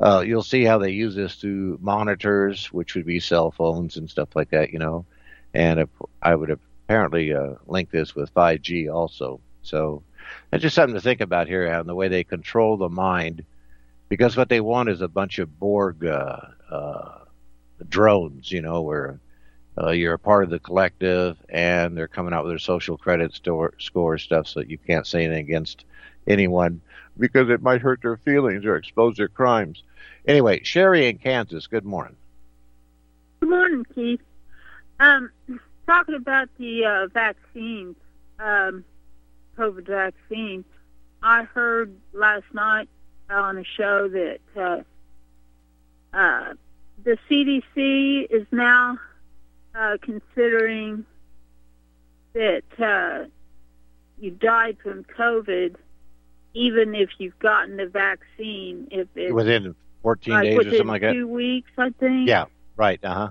Uh, 0.00 0.22
you'll 0.24 0.44
see 0.44 0.64
how 0.64 0.78
they 0.78 0.90
use 0.90 1.14
this 1.16 1.34
through 1.34 1.78
monitors, 1.82 2.72
which 2.72 2.94
would 2.94 3.04
be 3.04 3.18
cell 3.18 3.50
phones 3.50 3.96
and 3.96 4.08
stuff 4.08 4.28
like 4.36 4.50
that, 4.50 4.72
you 4.72 4.78
know. 4.78 5.04
And 5.52 5.80
if, 5.80 5.88
I 6.22 6.36
would 6.36 6.50
apparently 6.50 7.34
uh, 7.34 7.54
link 7.66 7.90
this 7.90 8.14
with 8.14 8.32
5G 8.32 8.94
also. 8.94 9.40
So 9.62 10.04
it's 10.52 10.62
just 10.62 10.76
something 10.76 10.94
to 10.94 11.00
think 11.00 11.20
about 11.20 11.48
here 11.48 11.66
and 11.66 11.88
the 11.88 11.96
way 11.96 12.06
they 12.06 12.22
control 12.22 12.76
the 12.76 12.88
mind, 12.88 13.44
because 14.08 14.36
what 14.36 14.48
they 14.48 14.60
want 14.60 14.88
is 14.88 15.00
a 15.00 15.08
bunch 15.08 15.40
of 15.40 15.58
Borg 15.58 16.04
uh, 16.04 16.40
uh, 16.70 17.18
drones, 17.84 18.50
you 18.50 18.62
know, 18.62 18.82
where 18.82 19.20
uh, 19.80 19.90
you're 19.90 20.14
a 20.14 20.18
part 20.18 20.44
of 20.44 20.50
the 20.50 20.58
collective 20.58 21.36
and 21.48 21.96
they're 21.96 22.08
coming 22.08 22.32
out 22.32 22.44
with 22.44 22.50
their 22.50 22.58
social 22.58 22.96
credit 22.96 23.34
store, 23.34 23.74
score 23.78 24.18
stuff 24.18 24.48
so 24.48 24.60
that 24.60 24.70
you 24.70 24.78
can't 24.78 25.06
say 25.06 25.24
anything 25.24 25.44
against 25.44 25.84
anyone 26.26 26.80
because 27.18 27.48
it 27.48 27.62
might 27.62 27.80
hurt 27.80 28.00
their 28.02 28.16
feelings 28.18 28.64
or 28.64 28.76
expose 28.76 29.16
their 29.16 29.28
crimes. 29.28 29.82
Anyway, 30.26 30.62
Sherry 30.62 31.08
in 31.08 31.18
Kansas, 31.18 31.66
good 31.66 31.84
morning. 31.84 32.16
Good 33.40 33.50
morning, 33.50 33.86
Keith. 33.94 34.20
Um, 35.00 35.30
talking 35.86 36.14
about 36.14 36.48
the 36.58 36.84
uh, 36.84 37.06
vaccines, 37.08 37.96
um, 38.38 38.84
COVID 39.56 39.86
vaccine, 39.86 40.64
I 41.22 41.44
heard 41.44 41.94
last 42.12 42.44
night 42.52 42.88
on 43.30 43.58
a 43.58 43.64
show 43.64 44.08
that 44.08 44.38
uh, 44.56 46.16
uh, 46.16 46.54
the 47.04 47.16
CDC 47.30 48.26
is 48.30 48.46
now 48.50 48.98
uh, 49.74 49.96
considering 50.02 51.04
that 52.34 52.62
uh, 52.78 53.28
you 54.18 54.30
died 54.30 54.76
from 54.82 55.04
COVID 55.04 55.76
even 56.54 56.94
if 56.94 57.10
you've 57.18 57.38
gotten 57.38 57.76
the 57.76 57.86
vaccine. 57.86 58.88
If 58.90 59.08
it's 59.14 59.32
Within 59.32 59.74
14 60.02 60.34
like 60.34 60.42
days 60.44 60.58
or 60.58 60.62
something 60.62 60.86
like 60.86 61.02
that? 61.02 61.12
two 61.12 61.28
weeks, 61.28 61.70
I 61.78 61.90
think. 61.90 62.28
Yeah, 62.28 62.46
right. 62.76 63.02
Uh 63.02 63.30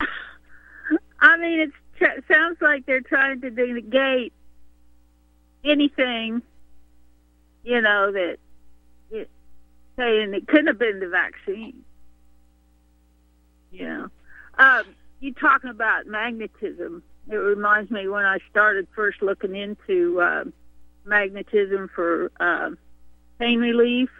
huh. 0.00 0.06
I 1.20 1.36
mean, 1.36 1.60
it 1.60 1.70
tr- 1.98 2.32
sounds 2.32 2.58
like 2.60 2.86
they're 2.86 3.00
trying 3.00 3.40
to 3.40 3.50
negate 3.50 4.32
anything, 5.64 6.42
you 7.64 7.80
know, 7.80 8.12
that 8.12 8.36
it, 9.10 9.30
saying 9.96 10.34
it 10.34 10.46
couldn't 10.46 10.66
have 10.68 10.78
been 10.78 11.00
the 11.00 11.08
vaccine. 11.08 11.84
Know, 13.72 14.08
um, 14.58 14.84
you 15.20 15.32
talking 15.32 15.70
about 15.70 16.06
magnetism? 16.06 17.02
It 17.28 17.36
reminds 17.36 17.90
me 17.90 18.08
when 18.08 18.24
I 18.24 18.38
started 18.50 18.88
first 18.94 19.22
looking 19.22 19.54
into 19.54 20.20
uh, 20.20 20.44
magnetism 21.04 21.90
for 21.94 22.30
uh, 22.40 22.70
pain 23.38 23.58
relief. 23.60 24.10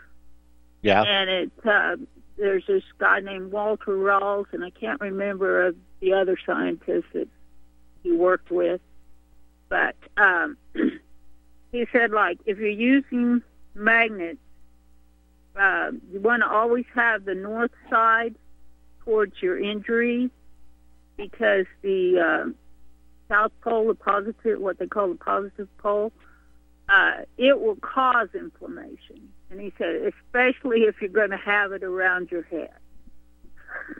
Yeah. 0.83 1.03
And 1.03 1.31
it 1.31 1.53
uh, 1.65 1.97
there's 2.37 2.67
this 2.67 2.83
guy 2.99 3.21
named 3.21 3.53
Walter 3.53 3.93
Rawls, 3.93 4.47
and 4.53 4.65
I 4.65 4.71
can't 4.71 5.01
remember 5.01 5.69
uh, 5.69 5.73
the 6.01 6.15
other 6.15 6.37
scientist 6.45 7.07
that 7.13 7.29
he 8.03 8.13
worked 8.13 8.51
with, 8.51 8.81
but 9.69 9.95
um, 10.17 10.57
he 11.73 11.87
said 11.93 12.11
like 12.11 12.39
if 12.47 12.59
you're 12.59 12.69
using 12.69 13.43
magnets, 13.75 14.41
uh, 15.59 15.93
you 16.13 16.21
want 16.21 16.43
to 16.43 16.49
always 16.49 16.87
have 16.95 17.25
the 17.25 17.35
north 17.35 17.71
side 17.91 18.35
towards 19.05 19.41
your 19.41 19.59
injury 19.59 20.31
because 21.17 21.67
the 21.83 22.19
uh, 22.19 22.51
south 23.29 23.53
pole, 23.63 23.89
the 23.89 23.95
positive, 23.95 24.61
what 24.61 24.79
they 24.79 24.87
call 24.87 25.09
the 25.09 25.15
positive 25.17 25.69
pole, 25.79 26.13
uh, 26.89 27.19
it 27.39 27.61
will 27.61 27.77
cause 27.77 28.29
inflammation. 28.35 29.29
And 29.51 29.61
he 29.61 29.73
said, 29.79 30.13
especially 30.27 30.83
if 30.83 31.01
you're 31.01 31.11
going 31.11 31.31
to 31.31 31.37
have 31.37 31.73
it 31.73 31.83
around 31.83 32.31
your 32.31 32.43
head. 32.43 32.71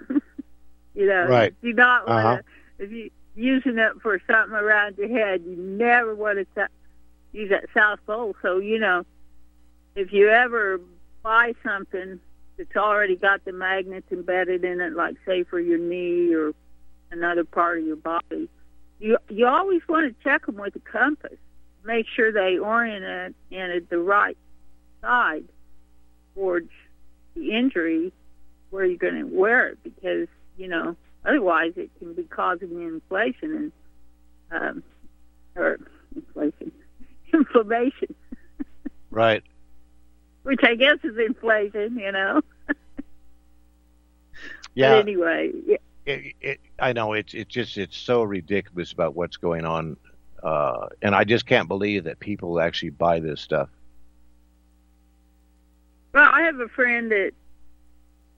you 0.95 1.07
know, 1.07 1.27
Right. 1.27 1.55
you 1.63 1.73
do 1.73 1.77
not 1.77 2.09
want 2.09 2.25
to, 2.25 2.29
Uh-huh. 2.29 2.43
if 2.79 2.91
you 2.91 3.11
using 3.35 3.79
it 3.79 3.93
for 4.03 4.21
something 4.27 4.55
around 4.55 4.99
your 4.99 5.09
head, 5.09 5.43
you 5.47 5.57
never 5.57 6.15
want 6.15 6.39
to 6.39 6.47
sa- 6.55 6.67
use 7.33 7.49
that 7.51 7.65
south 7.73 7.99
pole. 8.07 8.35
So, 8.43 8.59
you 8.59 8.79
know, 8.79 9.05
if 9.95 10.13
you 10.13 10.29
ever 10.29 10.81
buy 11.23 11.55
something 11.65 12.21
that's 12.57 12.77
already 12.77 13.17
got 13.17 13.45
the 13.45 13.53
magnets 13.53 14.07
embedded 14.11 14.65
in 14.65 14.81
it, 14.81 14.95
like 14.95 15.17
say 15.27 15.45
for 15.45 15.61
your 15.61 15.79
knee 15.79 16.35
or 16.35 16.53
another 17.11 17.45
part 17.45 17.79
of 17.79 17.87
your 17.87 17.97
body, 17.97 18.49
you 18.99 19.19
you 19.29 19.47
always 19.47 19.83
want 19.89 20.07
to 20.07 20.25
check 20.25 20.47
them 20.47 20.57
with 20.57 20.77
a 20.77 20.81
compass. 20.81 21.39
Make 21.85 22.07
sure 22.15 22.33
they 22.33 22.59
orient 22.59 23.05
it 23.05 23.35
in 23.51 23.87
the 23.91 23.99
right 23.99 24.37
side 25.01 25.45
towards 26.35 26.71
the 27.35 27.53
injury 27.53 28.13
where 28.71 28.85
you're 28.85 28.97
going 28.97 29.17
to 29.17 29.25
wear 29.25 29.69
it, 29.69 29.79
because 29.83 30.29
you 30.57 30.69
know 30.69 30.97
otherwise 31.25 31.73
it 31.77 31.91
can 31.99 32.15
be 32.15 32.25
causing 32.25 32.71
inflation 32.83 33.73
and 34.51 34.63
um, 34.63 34.83
or 35.57 35.79
inflation, 36.15 36.73
inflammation, 37.33 38.15
Right. 39.13 39.43
Which 40.43 40.61
I 40.63 40.75
guess 40.75 40.99
is 41.03 41.17
inflation, 41.19 41.99
you 41.99 42.13
know. 42.13 42.43
Yeah. 44.75 44.91
But 44.93 45.01
anyway, 45.01 45.53
yeah. 45.67 45.77
it, 46.07 46.35
it, 46.41 46.61
I 46.79 46.93
know 46.93 47.13
it's 47.13 47.35
it's 47.35 47.53
just 47.53 47.77
it's 47.77 47.97
so 47.97 48.23
ridiculous 48.23 48.93
about 48.93 49.15
what's 49.15 49.37
going 49.37 49.65
on, 49.65 49.97
uh, 50.43 50.87
and 51.03 51.15
I 51.15 51.25
just 51.25 51.47
can't 51.47 51.69
believe 51.69 52.05
that 52.05 52.21
people 52.21 52.61
actually 52.61 52.91
buy 52.91 53.21
this 53.21 53.41
stuff. 53.41 53.69
Well, 56.15 56.29
I 56.31 56.43
have 56.43 56.61
a 56.61 56.69
friend 56.69 57.11
that, 57.11 57.33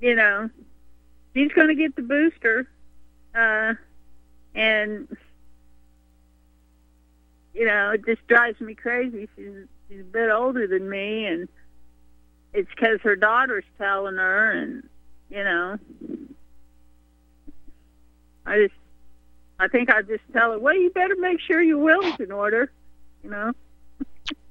you 0.00 0.14
know, 0.14 0.48
she's 1.34 1.52
going 1.52 1.68
to 1.68 1.74
get 1.74 1.96
the 1.96 2.02
booster, 2.02 2.68
uh, 3.34 3.74
and 4.54 5.16
you 7.52 7.64
know, 7.64 7.90
it 7.90 8.04
just 8.04 8.26
drives 8.26 8.60
me 8.60 8.74
crazy. 8.74 9.28
She's 9.36 9.66
she's 9.88 10.00
a 10.00 10.04
bit 10.04 10.30
older 10.30 10.66
than 10.66 10.90
me, 10.90 11.26
and 11.26 11.48
it's 12.54 12.70
because 12.70 13.00
her 13.02 13.16
daughter's 13.16 13.64
telling 13.76 14.16
her, 14.16 14.52
and 14.52 14.88
you 15.28 15.42
know, 15.42 15.78
I 18.46 18.58
just, 18.62 18.74
I 19.58 19.68
think 19.68 19.90
I 19.90 20.02
just 20.02 20.22
tell 20.32 20.52
her, 20.52 20.58
well, 20.58 20.76
you 20.76 20.90
better 20.90 21.16
make 21.16 21.40
sure 21.40 21.60
your 21.60 21.78
will's 21.78 22.18
in 22.20 22.30
order, 22.30 22.70
you 23.22 23.30
know. 23.30 23.52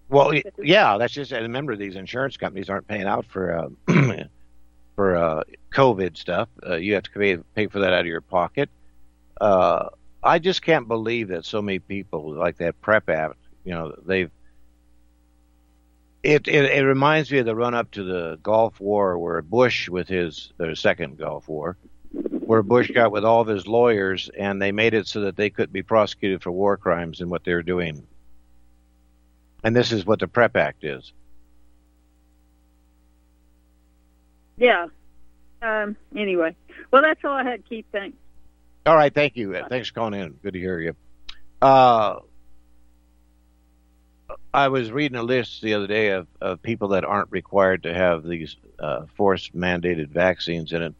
Well, 0.09 0.33
yeah, 0.61 0.97
that's 0.97 1.13
just. 1.13 1.31
Remember, 1.31 1.75
these 1.75 1.95
insurance 1.95 2.37
companies 2.37 2.69
aren't 2.69 2.87
paying 2.87 3.07
out 3.07 3.25
for 3.25 3.57
uh, 3.57 3.69
for 4.95 5.15
uh, 5.15 5.43
COVID 5.73 6.17
stuff. 6.17 6.49
Uh, 6.63 6.75
you 6.75 6.93
have 6.93 7.03
to 7.03 7.09
pay 7.11 7.37
pay 7.55 7.67
for 7.67 7.79
that 7.79 7.93
out 7.93 8.01
of 8.01 8.05
your 8.05 8.21
pocket. 8.21 8.69
Uh, 9.41 9.89
I 10.21 10.37
just 10.37 10.61
can't 10.61 10.87
believe 10.87 11.29
that 11.29 11.45
so 11.45 11.61
many 11.61 11.79
people 11.79 12.31
like 12.33 12.57
that 12.57 12.79
Prep 12.81 13.09
Act. 13.09 13.37
You 13.63 13.71
know, 13.71 13.95
they've. 14.05 14.29
It, 16.23 16.47
it 16.47 16.65
it 16.71 16.85
reminds 16.85 17.29
me 17.29 17.39
of 17.39 17.45
the 17.45 17.55
run 17.55 17.73
up 17.73 17.91
to 17.91 18.03
the 18.03 18.39
Gulf 18.41 18.79
War, 18.79 19.19
where 19.19 19.41
Bush, 19.41 19.89
with 19.89 20.07
his 20.07 20.53
the 20.57 20.73
second 20.75 21.17
Gulf 21.17 21.49
War, 21.49 21.75
where 22.11 22.63
Bush 22.63 22.89
got 22.91 23.11
with 23.11 23.25
all 23.25 23.41
of 23.41 23.47
his 23.47 23.67
lawyers, 23.67 24.29
and 24.37 24.61
they 24.61 24.71
made 24.71 24.93
it 24.93 25.05
so 25.07 25.21
that 25.21 25.35
they 25.35 25.49
could 25.49 25.73
be 25.73 25.83
prosecuted 25.83 26.41
for 26.41 26.51
war 26.51 26.77
crimes 26.77 27.19
and 27.19 27.29
what 27.29 27.43
they 27.43 27.53
were 27.53 27.61
doing. 27.61 28.07
And 29.65 29.75
this 29.75 29.91
is 29.91 30.05
what 30.05 30.19
the 30.19 30.27
Prep 30.27 30.55
Act 30.55 30.85
is. 30.85 31.11
Yeah. 34.57 34.87
Um. 35.61 35.97
Anyway, 36.15 36.55
well, 36.91 37.01
that's 37.01 37.23
all 37.25 37.31
I 37.31 37.43
had. 37.43 37.67
Keith, 37.67 37.85
thanks. 37.91 38.17
All 38.85 38.95
right, 38.95 39.13
thank 39.13 39.35
you. 39.35 39.61
Thanks 39.69 39.89
for 39.89 39.93
calling 39.93 40.13
in. 40.13 40.31
Good 40.43 40.53
to 40.53 40.59
hear 40.59 40.79
you. 40.79 40.95
Uh, 41.61 42.19
I 44.53 44.67
was 44.67 44.91
reading 44.91 45.17
a 45.17 45.23
list 45.23 45.61
the 45.61 45.73
other 45.73 45.87
day 45.87 46.09
of, 46.09 46.27
of 46.39 46.61
people 46.61 46.89
that 46.89 47.03
aren't 47.03 47.31
required 47.31 47.83
to 47.83 47.93
have 47.93 48.23
these 48.23 48.55
uh, 48.77 49.05
force 49.15 49.49
mandated 49.49 50.09
vaccines 50.09 50.73
in 50.73 50.83
it. 50.83 50.93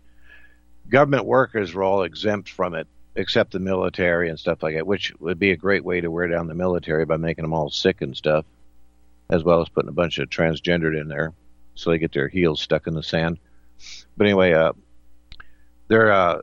Government 0.89 1.25
workers 1.25 1.73
were 1.73 1.83
all 1.83 2.01
exempt 2.01 2.49
from 2.49 2.73
it, 2.73 2.87
except 3.15 3.51
the 3.51 3.59
military 3.59 4.29
and 4.29 4.39
stuff 4.39 4.63
like 4.63 4.75
that, 4.75 4.87
which 4.87 5.13
would 5.19 5.37
be 5.37 5.51
a 5.51 5.57
great 5.57 5.85
way 5.85 6.01
to 6.01 6.09
wear 6.09 6.27
down 6.27 6.47
the 6.47 6.55
military 6.55 7.05
by 7.05 7.17
making 7.17 7.43
them 7.43 7.53
all 7.53 7.69
sick 7.69 8.01
and 8.01 8.17
stuff, 8.17 8.43
as 9.29 9.43
well 9.43 9.61
as 9.61 9.69
putting 9.69 9.89
a 9.89 9.93
bunch 9.93 10.17
of 10.17 10.29
transgendered 10.29 10.99
in 10.99 11.07
there 11.07 11.33
so 11.75 11.91
they 11.91 11.99
get 11.99 12.11
their 12.11 12.27
heels 12.27 12.59
stuck 12.59 12.87
in 12.87 12.95
the 12.95 13.03
sand. 13.03 13.37
But 14.17 14.25
anyway, 14.25 14.53
uh, 14.53 14.73
they're 15.89 16.11
uh, 16.11 16.41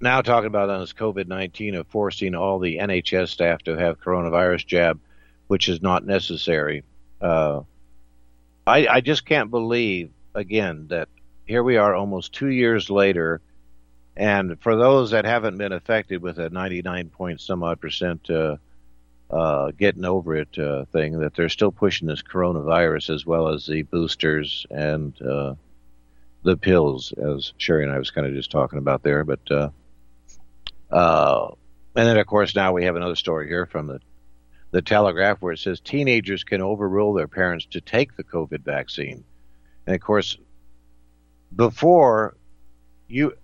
now 0.00 0.20
talking 0.22 0.48
about 0.48 0.68
on 0.68 0.80
this 0.80 0.92
COVID 0.92 1.28
19 1.28 1.76
of 1.76 1.86
forcing 1.86 2.34
all 2.34 2.58
the 2.58 2.78
NHS 2.78 3.28
staff 3.28 3.62
to 3.62 3.76
have 3.76 4.00
coronavirus 4.00 4.66
jab, 4.66 5.00
which 5.50 5.68
is 5.68 5.82
not 5.82 6.06
necessary. 6.06 6.84
Uh, 7.20 7.62
I, 8.64 8.86
I 8.86 9.00
just 9.00 9.26
can't 9.26 9.50
believe, 9.50 10.12
again, 10.32 10.86
that 10.90 11.08
here 11.44 11.64
we 11.64 11.76
are 11.76 11.92
almost 11.92 12.32
two 12.32 12.50
years 12.50 12.88
later. 12.88 13.40
And 14.16 14.62
for 14.62 14.76
those 14.76 15.10
that 15.10 15.24
haven't 15.24 15.58
been 15.58 15.72
affected 15.72 16.22
with 16.22 16.38
a 16.38 16.50
99 16.50 17.08
point 17.08 17.40
some 17.40 17.64
odd 17.64 17.80
percent 17.80 18.30
uh, 18.30 18.58
uh, 19.28 19.72
getting 19.76 20.04
over 20.04 20.36
it 20.36 20.56
uh, 20.56 20.84
thing, 20.92 21.18
that 21.18 21.34
they're 21.34 21.48
still 21.48 21.72
pushing 21.72 22.06
this 22.06 22.22
coronavirus 22.22 23.12
as 23.12 23.26
well 23.26 23.48
as 23.48 23.66
the 23.66 23.82
boosters 23.82 24.68
and 24.70 25.20
uh, 25.20 25.56
the 26.44 26.56
pills, 26.56 27.12
as 27.12 27.54
Sherry 27.58 27.82
and 27.82 27.92
I 27.92 27.98
was 27.98 28.12
kind 28.12 28.24
of 28.24 28.34
just 28.34 28.52
talking 28.52 28.78
about 28.78 29.02
there. 29.02 29.24
But 29.24 29.50
uh, 29.50 29.70
uh, 30.92 31.48
and 31.96 32.06
then, 32.06 32.18
of 32.18 32.26
course, 32.28 32.54
now 32.54 32.72
we 32.72 32.84
have 32.84 32.94
another 32.94 33.16
story 33.16 33.48
here 33.48 33.66
from 33.66 33.88
the 33.88 34.00
the 34.70 34.82
Telegraph 34.82 35.40
where 35.40 35.52
it 35.52 35.58
says 35.58 35.80
teenagers 35.80 36.44
can 36.44 36.60
overrule 36.60 37.12
their 37.12 37.28
parents 37.28 37.66
to 37.66 37.80
take 37.80 38.16
the 38.16 38.24
COVID 38.24 38.62
vaccine. 38.62 39.24
And 39.86 39.94
of 39.94 40.00
course, 40.00 40.36
before 41.54 42.36
you, 43.08 43.34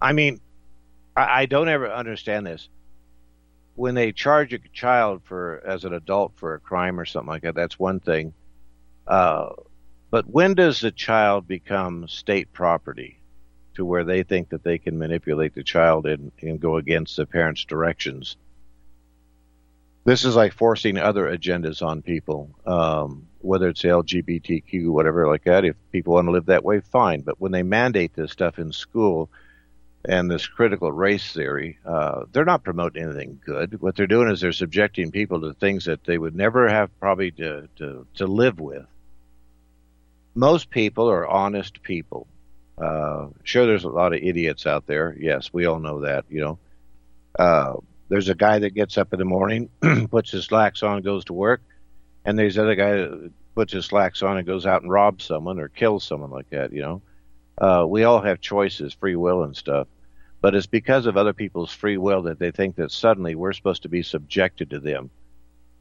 I 0.00 0.12
mean, 0.12 0.40
I, 1.16 1.42
I 1.42 1.46
don't 1.46 1.68
ever 1.68 1.90
understand 1.90 2.46
this. 2.46 2.68
When 3.74 3.94
they 3.94 4.12
charge 4.12 4.52
a 4.52 4.58
child 4.72 5.22
for 5.24 5.62
as 5.64 5.84
an 5.84 5.92
adult 5.92 6.32
for 6.36 6.54
a 6.54 6.60
crime 6.60 6.98
or 6.98 7.04
something 7.04 7.28
like 7.28 7.42
that, 7.42 7.54
that's 7.54 7.78
one 7.78 8.00
thing. 8.00 8.34
Uh, 9.06 9.50
but 10.10 10.26
when 10.28 10.54
does 10.54 10.80
the 10.80 10.90
child 10.90 11.46
become 11.46 12.08
state 12.08 12.52
property? 12.52 13.18
to 13.78 13.84
where 13.84 14.02
they 14.02 14.24
think 14.24 14.48
that 14.48 14.64
they 14.64 14.76
can 14.76 14.98
manipulate 14.98 15.54
the 15.54 15.62
child 15.62 16.04
and, 16.04 16.32
and 16.42 16.58
go 16.58 16.78
against 16.78 17.16
the 17.16 17.24
parents' 17.24 17.64
directions. 17.64 18.36
This 20.08 20.24
is 20.24 20.34
like 20.34 20.52
forcing 20.54 20.96
other 20.96 21.26
agendas 21.26 21.82
on 21.82 22.02
people, 22.02 22.50
um, 22.66 23.26
whether 23.40 23.68
it's 23.68 23.82
LGBTQ, 23.82 24.88
whatever 24.88 25.26
like 25.26 25.44
that. 25.44 25.64
If 25.64 25.76
people 25.92 26.14
want 26.14 26.26
to 26.28 26.32
live 26.32 26.46
that 26.46 26.64
way, 26.64 26.80
fine. 26.80 27.20
But 27.20 27.40
when 27.40 27.52
they 27.52 27.62
mandate 27.62 28.14
this 28.14 28.32
stuff 28.32 28.58
in 28.58 28.72
school 28.72 29.28
and 30.04 30.30
this 30.30 30.46
critical 30.46 30.90
race 30.90 31.32
theory, 31.32 31.78
uh, 31.84 32.24
they're 32.32 32.44
not 32.44 32.64
promoting 32.64 33.02
anything 33.02 33.40
good. 33.44 33.82
What 33.82 33.96
they're 33.96 34.06
doing 34.06 34.30
is 34.30 34.40
they're 34.40 34.52
subjecting 34.52 35.10
people 35.10 35.40
to 35.42 35.52
things 35.52 35.84
that 35.84 36.04
they 36.04 36.16
would 36.16 36.34
never 36.34 36.68
have 36.68 36.88
probably 37.00 37.30
to, 37.32 37.68
to, 37.76 38.06
to 38.14 38.26
live 38.26 38.60
with. 38.60 38.86
Most 40.34 40.70
people 40.70 41.10
are 41.10 41.26
honest 41.26 41.82
people 41.82 42.26
uh, 42.80 43.28
sure, 43.42 43.66
there's 43.66 43.84
a 43.84 43.88
lot 43.88 44.12
of 44.12 44.22
idiots 44.22 44.66
out 44.66 44.86
there. 44.86 45.16
Yes, 45.18 45.52
we 45.52 45.66
all 45.66 45.80
know 45.80 46.02
that. 46.02 46.24
You 46.28 46.40
know, 46.40 46.58
uh, 47.38 47.74
there's 48.08 48.28
a 48.28 48.34
guy 48.34 48.58
that 48.58 48.74
gets 48.74 48.98
up 48.98 49.12
in 49.12 49.18
the 49.18 49.24
morning, 49.24 49.68
puts 50.10 50.30
his 50.30 50.46
slacks 50.46 50.82
on, 50.82 51.02
goes 51.02 51.24
to 51.26 51.32
work, 51.32 51.60
and 52.24 52.38
there's 52.38 52.58
other 52.58 52.74
guy 52.74 52.92
that 52.92 53.32
puts 53.54 53.72
his 53.72 53.86
slacks 53.86 54.22
on 54.22 54.38
and 54.38 54.46
goes 54.46 54.66
out 54.66 54.82
and 54.82 54.90
robs 54.90 55.24
someone 55.24 55.58
or 55.58 55.68
kills 55.68 56.04
someone 56.04 56.30
like 56.30 56.48
that. 56.50 56.72
You 56.72 56.82
know, 56.82 57.02
uh, 57.58 57.86
we 57.86 58.04
all 58.04 58.20
have 58.20 58.40
choices, 58.40 58.94
free 58.94 59.16
will, 59.16 59.42
and 59.42 59.56
stuff. 59.56 59.88
But 60.40 60.54
it's 60.54 60.66
because 60.66 61.06
of 61.06 61.16
other 61.16 61.32
people's 61.32 61.72
free 61.72 61.98
will 61.98 62.22
that 62.22 62.38
they 62.38 62.52
think 62.52 62.76
that 62.76 62.92
suddenly 62.92 63.34
we're 63.34 63.52
supposed 63.52 63.82
to 63.82 63.88
be 63.88 64.02
subjected 64.02 64.70
to 64.70 64.78
them, 64.78 65.10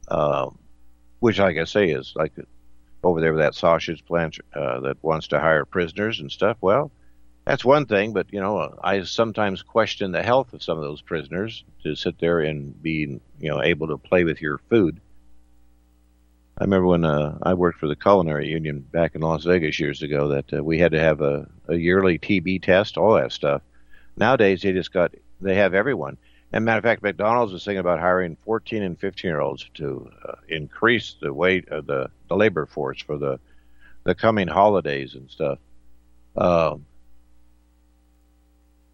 um, 0.07 0.57
which, 1.19 1.37
like 1.37 1.57
I 1.57 1.65
say, 1.65 1.91
is 1.91 2.13
like 2.15 2.33
over 3.03 3.21
there 3.21 3.33
with 3.33 3.41
that 3.41 3.53
sausage 3.53 4.03
plant 4.05 4.39
uh, 4.55 4.79
that 4.79 5.03
wants 5.03 5.27
to 5.27 5.39
hire 5.39 5.63
prisoners 5.63 6.19
and 6.19 6.31
stuff. 6.31 6.57
Well, 6.59 6.91
that's 7.47 7.63
one 7.63 7.85
thing, 7.85 8.11
but 8.11 8.27
you 8.33 8.41
know, 8.41 8.77
I 8.83 9.03
sometimes 9.03 9.61
question 9.61 10.11
the 10.11 10.21
health 10.21 10.51
of 10.51 10.61
some 10.61 10.77
of 10.77 10.83
those 10.83 11.01
prisoners 11.01 11.63
to 11.83 11.95
sit 11.95 12.19
there 12.19 12.41
and 12.41 12.81
be, 12.83 13.21
you 13.39 13.49
know, 13.49 13.63
able 13.63 13.87
to 13.87 13.97
play 13.97 14.25
with 14.25 14.41
your 14.41 14.57
food. 14.69 14.99
I 16.57 16.65
remember 16.65 16.87
when 16.87 17.05
uh, 17.05 17.37
I 17.41 17.53
worked 17.53 17.79
for 17.79 17.87
the 17.87 17.95
Culinary 17.95 18.49
Union 18.49 18.79
back 18.79 19.15
in 19.15 19.21
Las 19.21 19.45
Vegas 19.45 19.79
years 19.79 20.01
ago 20.01 20.27
that 20.29 20.53
uh, 20.53 20.61
we 20.61 20.77
had 20.77 20.91
to 20.91 20.99
have 20.99 21.21
a, 21.21 21.47
a 21.69 21.77
yearly 21.77 22.19
TB 22.19 22.63
test, 22.63 22.97
all 22.97 23.13
that 23.15 23.31
stuff. 23.31 23.61
Nowadays, 24.17 24.61
they 24.61 24.73
just 24.73 24.91
got 24.91 25.13
they 25.39 25.55
have 25.55 25.73
everyone. 25.73 26.17
And 26.51 26.65
matter 26.65 26.79
of 26.79 26.83
fact, 26.83 27.01
McDonald's 27.01 27.53
was 27.53 27.63
thinking 27.63 27.79
about 27.79 27.99
hiring 27.99 28.35
14 28.43 28.83
and 28.83 28.99
15 28.99 29.29
year 29.29 29.39
olds 29.39 29.69
to 29.75 30.11
uh, 30.27 30.33
increase 30.49 31.15
the 31.21 31.33
weight 31.33 31.69
of 31.69 31.85
the, 31.85 32.09
the 32.27 32.35
labor 32.35 32.65
force 32.65 33.01
for 33.01 33.17
the 33.17 33.39
the 34.03 34.15
coming 34.15 34.49
holidays 34.49 35.15
and 35.15 35.29
stuff. 35.31 35.59
Um, 36.35 36.85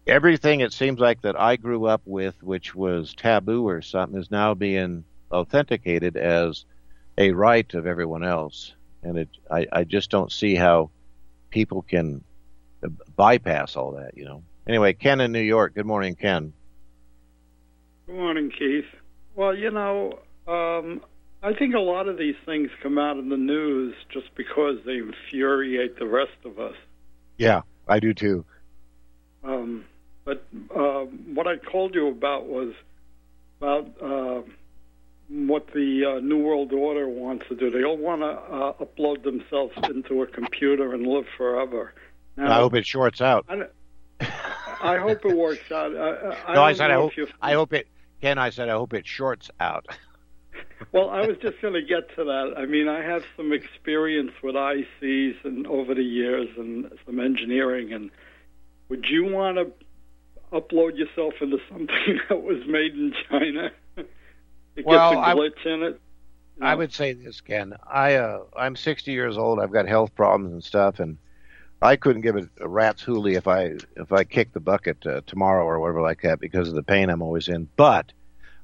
everything 0.06 0.60
it 0.60 0.72
seems 0.72 1.00
like 1.00 1.22
that 1.22 1.38
I 1.38 1.56
grew 1.56 1.86
up 1.86 2.02
with, 2.04 2.42
which 2.42 2.74
was 2.74 3.14
taboo 3.14 3.66
or 3.66 3.82
something, 3.82 4.20
is 4.20 4.30
now 4.30 4.54
being 4.54 5.04
authenticated 5.30 6.16
as 6.16 6.64
a 7.16 7.32
right 7.32 7.72
of 7.74 7.86
everyone 7.86 8.24
else. 8.24 8.74
And 9.02 9.18
it, 9.18 9.28
I, 9.50 9.66
I 9.72 9.84
just 9.84 10.10
don't 10.10 10.32
see 10.32 10.54
how 10.54 10.90
people 11.50 11.82
can 11.82 12.22
bypass 13.16 13.76
all 13.76 13.92
that, 13.92 14.16
you 14.16 14.24
know. 14.24 14.42
Anyway, 14.66 14.94
Ken 14.94 15.20
in 15.20 15.32
New 15.32 15.40
York. 15.40 15.74
Good 15.74 15.86
morning, 15.86 16.14
Ken. 16.14 16.52
Good 18.06 18.16
morning, 18.16 18.50
Keith. 18.50 18.86
Well, 19.34 19.54
you 19.54 19.70
know, 19.70 20.18
um, 20.46 21.02
I 21.42 21.52
think 21.52 21.74
a 21.74 21.80
lot 21.80 22.08
of 22.08 22.16
these 22.16 22.36
things 22.46 22.70
come 22.82 22.98
out 22.98 23.18
in 23.18 23.28
the 23.28 23.36
news 23.36 23.94
just 24.10 24.34
because 24.34 24.78
they 24.86 24.98
infuriate 24.98 25.98
the 25.98 26.06
rest 26.06 26.32
of 26.44 26.58
us. 26.58 26.74
Yeah, 27.36 27.62
I 27.86 28.00
do 28.00 28.14
too. 28.14 28.44
Um, 29.42 29.84
but 30.24 30.44
uh, 30.74 31.04
what 31.34 31.46
I 31.46 31.56
called 31.56 31.94
you 31.94 32.08
about 32.08 32.46
was 32.46 32.74
about 33.60 33.90
uh, 34.02 34.42
what 35.28 35.66
the 35.74 36.16
uh, 36.16 36.20
New 36.20 36.38
World 36.38 36.72
Order 36.72 37.08
wants 37.08 37.46
to 37.48 37.54
do. 37.54 37.70
They 37.70 37.84
all 37.84 37.96
want 37.96 38.22
to 38.22 38.26
uh, 38.26 38.72
upload 38.84 39.22
themselves 39.22 39.74
into 39.84 40.22
a 40.22 40.26
computer 40.26 40.94
and 40.94 41.06
live 41.06 41.26
forever. 41.36 41.92
Now, 42.36 42.52
I 42.52 42.56
hope 42.56 42.74
it 42.74 42.86
shorts 42.86 43.20
out. 43.20 43.46
I, 43.48 43.64
I 44.82 44.98
hope 44.98 45.24
it 45.24 45.36
works 45.36 45.70
out. 45.70 45.96
I, 45.96 46.32
I 46.50 46.54
no, 46.54 46.62
I 46.62 46.72
said 46.72 46.90
I 46.90 46.94
hope. 46.94 47.12
I 47.40 47.52
hope 47.52 47.72
it 47.72 47.86
Ken, 48.20 48.38
I 48.38 48.50
said 48.50 48.68
I 48.68 48.72
hope 48.72 48.94
it 48.94 49.06
shorts 49.06 49.50
out. 49.60 49.86
well, 50.92 51.10
I 51.10 51.26
was 51.26 51.36
just 51.42 51.60
going 51.60 51.74
to 51.74 51.82
get 51.82 52.08
to 52.16 52.24
that. 52.24 52.54
I 52.56 52.64
mean, 52.64 52.88
I 52.88 53.02
have 53.02 53.22
some 53.36 53.52
experience 53.52 54.32
with 54.42 54.54
ICs 54.54 55.44
and 55.44 55.66
over 55.66 55.94
the 55.94 56.02
years 56.02 56.48
and 56.56 56.90
some 57.04 57.20
engineering. 57.20 57.92
And 57.92 58.10
would 58.88 59.04
you 59.08 59.26
want 59.26 59.58
to 59.58 59.72
upload 60.54 60.96
yourself 60.96 61.34
into 61.40 61.58
something 61.68 62.20
that 62.28 62.42
was 62.42 62.62
made 62.66 62.94
in 62.94 63.12
China? 63.28 63.70
it 64.76 64.86
well, 64.86 65.12
gets 65.12 65.28
a 65.28 65.34
glitch 65.34 65.70
I, 65.70 65.74
in 65.74 65.82
it. 65.82 66.00
No. 66.58 66.66
I 66.66 66.74
would 66.74 66.92
say 66.92 67.12
this, 67.12 67.40
Ken. 67.40 67.74
I 67.90 68.14
uh, 68.14 68.44
I'm 68.56 68.76
60 68.76 69.10
years 69.10 69.36
old. 69.36 69.58
I've 69.58 69.72
got 69.72 69.88
health 69.88 70.14
problems 70.14 70.52
and 70.52 70.62
stuff, 70.62 71.00
and 71.00 71.18
I 71.82 71.96
couldn't 71.96 72.22
give 72.22 72.36
a, 72.36 72.48
a 72.60 72.68
rat's 72.68 73.04
hoolie 73.04 73.36
if 73.36 73.48
I 73.48 73.74
if 73.96 74.12
I 74.12 74.24
kicked 74.24 74.54
the 74.54 74.60
bucket 74.60 75.04
uh, 75.04 75.22
tomorrow 75.26 75.64
or 75.64 75.80
whatever 75.80 76.00
like 76.00 76.22
that 76.22 76.38
because 76.38 76.68
of 76.68 76.74
the 76.74 76.82
pain 76.82 77.10
I'm 77.10 77.22
always 77.22 77.48
in. 77.48 77.68
But 77.76 78.12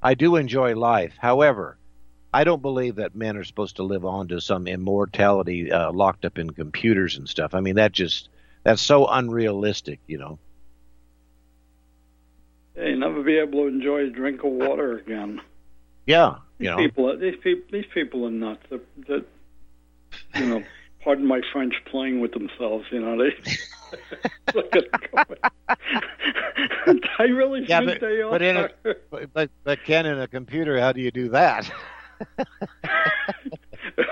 I 0.02 0.14
do 0.14 0.36
enjoy 0.36 0.76
life. 0.76 1.14
However, 1.18 1.78
I 2.32 2.44
don't 2.44 2.62
believe 2.62 2.96
that 2.96 3.16
men 3.16 3.36
are 3.36 3.44
supposed 3.44 3.76
to 3.76 3.82
live 3.82 4.04
on 4.04 4.28
to 4.28 4.40
some 4.40 4.68
immortality 4.68 5.72
uh, 5.72 5.92
locked 5.92 6.24
up 6.24 6.38
in 6.38 6.50
computers 6.50 7.16
and 7.16 7.28
stuff. 7.28 7.54
I 7.54 7.60
mean, 7.60 7.74
that 7.74 7.92
just 7.92 8.28
that's 8.62 8.82
so 8.82 9.06
unrealistic, 9.06 9.98
you 10.06 10.18
know. 10.18 10.38
Hey, 12.74 12.94
never 12.94 13.22
be 13.22 13.38
able 13.38 13.62
to 13.62 13.66
enjoy 13.66 14.04
a 14.06 14.10
drink 14.10 14.42
of 14.44 14.52
water 14.52 14.96
again. 14.98 15.40
Yeah, 16.06 16.36
These 16.58 16.66
you 16.66 16.70
know. 16.70 16.76
people, 16.76 17.10
are, 17.10 17.16
these 17.16 17.36
people, 17.42 17.62
these 17.72 17.84
people 17.92 18.26
are 18.26 18.30
nuts. 18.30 18.62
That, 18.70 18.80
that 19.08 19.24
you 20.34 20.46
know, 20.46 20.62
pardon 21.04 21.26
my 21.26 21.40
French, 21.52 21.74
playing 21.90 22.20
with 22.20 22.32
themselves. 22.32 22.86
You 22.90 23.00
know, 23.00 23.18
they 23.18 23.30
look 24.54 24.74
at 24.74 24.84
I 27.18 27.24
really 27.24 27.64
Yeah, 27.66 27.80
think 27.80 27.92
but, 27.92 28.00
they 28.00 28.20
are. 28.22 28.30
but 28.30 28.42
in 28.42 28.56
a 28.56 28.68
but, 29.10 29.32
but 29.32 29.50
but 29.64 29.84
Ken 29.84 30.06
in 30.06 30.18
a 30.18 30.26
computer, 30.28 30.80
how 30.80 30.92
do 30.92 31.00
you 31.00 31.10
do 31.10 31.28
that? 31.30 31.70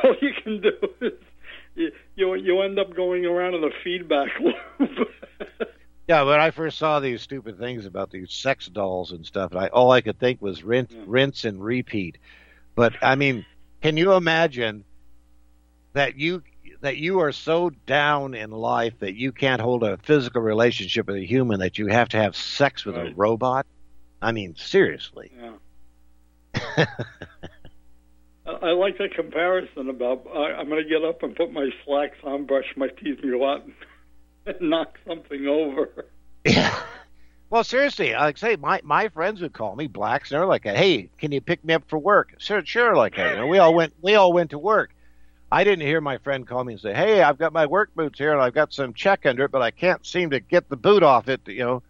All 0.04 0.14
you 0.20 0.30
can 0.42 0.61
do 0.61 0.72
is 1.00 1.12
you, 1.74 1.90
you 2.16 2.34
you 2.34 2.61
end 2.62 2.78
up 2.78 2.94
going 2.94 3.24
around 3.24 3.54
in 3.54 3.64
a 3.64 3.70
feedback 3.82 4.28
loop. 4.40 5.09
Yeah, 6.09 6.22
when 6.22 6.40
I 6.40 6.50
first 6.50 6.78
saw 6.78 7.00
these 7.00 7.20
stupid 7.20 7.59
things 7.59 7.84
about 7.84 8.11
these 8.11 8.32
sex 8.32 8.66
dolls 8.66 9.12
and 9.12 9.26
stuff, 9.26 9.50
and 9.50 9.61
I 9.61 9.66
all 9.66 9.90
I 9.90 10.00
could 10.00 10.18
think 10.18 10.40
was 10.40 10.64
rinse, 10.64 10.94
rinse 11.06 11.44
and 11.44 11.62
repeat. 11.62 12.16
But 12.74 12.94
I 13.02 13.14
mean, 13.14 13.44
can 13.82 13.98
you 13.98 14.14
imagine 14.14 14.84
that 15.92 16.16
you 16.16 16.42
that 16.80 16.96
you 16.96 17.20
are 17.20 17.32
so 17.32 17.70
down 17.86 18.34
in 18.34 18.50
life 18.50 18.94
that 19.00 19.16
you 19.16 19.32
can't 19.32 19.61
hold 19.61 19.82
a 19.82 19.98
physical 19.98 20.40
relationship 20.40 21.09
with 21.09 21.16
a 21.16 21.26
human 21.26 21.61
that 21.61 21.76
you 21.76 21.88
have 21.88 22.09
to 22.11 22.16
have 22.16 22.34
sex 22.34 22.86
with 22.86 22.96
a 22.96 23.12
robot? 23.14 23.66
I 24.22 24.32
mean, 24.32 24.56
seriously. 24.56 25.30
Yeah. 25.36 26.86
I, 28.46 28.50
I 28.50 28.70
like 28.72 28.96
that 28.96 29.14
comparison 29.14 29.90
about 29.90 30.26
I, 30.34 30.54
I'm 30.54 30.70
going 30.70 30.82
to 30.82 30.88
get 30.88 31.04
up 31.04 31.22
and 31.22 31.36
put 31.36 31.52
my 31.52 31.68
slacks 31.84 32.16
on, 32.24 32.46
brush 32.46 32.72
my 32.76 32.88
teeth, 32.88 33.18
and 33.22 33.30
go 33.30 33.46
out 33.46 33.64
and 33.64 33.74
knock 34.61 34.99
something 35.07 35.46
over. 35.46 36.07
Yeah. 36.44 36.80
Well, 37.51 37.64
seriously, 37.64 38.12
like 38.12 38.36
I 38.36 38.38
say, 38.38 38.57
my 38.57 38.80
my 38.84 39.09
friends 39.09 39.40
would 39.40 39.55
call 39.55 39.74
me 39.74 39.86
blacks, 39.86 40.30
and 40.30 40.38
they're 40.38 40.46
like, 40.46 40.64
"Hey, 40.64 41.09
can 41.18 41.32
you 41.32 41.40
pick 41.40 41.64
me 41.64 41.72
up 41.74 41.84
for 41.88 41.99
work?" 41.99 42.34
Sure, 42.38 42.64
sure. 42.64 42.94
Like, 42.94 43.14
hey, 43.14 43.30
you 43.30 43.36
know, 43.36 43.46
we 43.46 43.59
all 43.59 43.72
went 43.72 43.94
we 44.03 44.16
all 44.16 44.32
went 44.32 44.51
to 44.51 44.59
work. 44.59 44.90
I 45.51 45.64
didn't 45.64 45.86
hear 45.86 46.03
my 46.03 46.18
friend 46.18 46.46
call 46.46 46.62
me 46.64 46.74
and 46.74 46.82
say, 46.82 46.92
"Hey, 46.92 47.22
I've 47.22 47.38
got 47.38 47.55
my 47.55 47.64
work 47.64 47.94
boots 47.94 48.18
here, 48.18 48.32
and 48.32 48.42
I've 48.42 48.53
got 48.53 48.74
some 48.74 48.92
check 48.92 49.24
under 49.24 49.44
it, 49.44 49.51
but 49.51 49.62
I 49.62 49.70
can't 49.70 50.05
seem 50.05 50.30
to 50.30 50.40
get 50.40 50.68
the 50.68 50.76
boot 50.76 51.03
off 51.03 51.28
it." 51.28 51.40
You 51.46 51.64
know, 51.64 51.82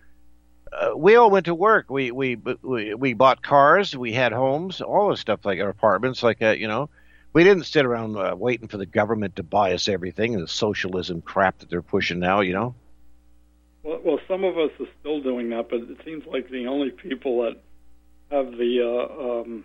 uh, 0.72 0.96
we 0.96 1.16
all 1.16 1.30
went 1.30 1.46
to 1.46 1.54
work. 1.56 1.90
We 1.90 2.12
we 2.12 2.36
we 2.62 2.94
we 2.94 3.14
bought 3.14 3.42
cars, 3.42 3.96
we 3.96 4.12
had 4.12 4.32
homes, 4.32 4.80
all 4.80 5.10
this 5.10 5.20
stuff 5.20 5.44
like 5.44 5.58
our 5.60 5.68
apartments, 5.70 6.22
like 6.22 6.38
that. 6.38 6.58
You 6.60 6.68
know, 6.68 6.88
we 7.32 7.44
didn't 7.44 7.64
sit 7.64 7.84
around 7.84 8.16
uh, 8.16 8.34
waiting 8.36 8.68
for 8.68 8.76
the 8.76 8.86
government 8.86 9.36
to 9.36 9.42
buy 9.42 9.72
us 9.72 9.88
everything 9.88 10.34
and 10.34 10.42
the 10.42 10.48
socialism 10.48 11.20
crap 11.20 11.58
that 11.58 11.70
they're 11.70 11.82
pushing 11.82 12.18
now. 12.18 12.40
You 12.40 12.52
know. 12.54 12.74
Well, 13.82 14.00
well, 14.04 14.18
some 14.28 14.44
of 14.44 14.58
us 14.58 14.70
are 14.80 14.86
still 15.00 15.22
doing 15.22 15.50
that, 15.50 15.68
but 15.70 15.80
it 15.80 15.98
seems 16.04 16.24
like 16.26 16.50
the 16.50 16.66
only 16.66 16.90
people 16.90 17.42
that 17.42 17.56
have 18.30 18.52
the 18.52 18.82
uh, 18.82 19.40
um, 19.40 19.64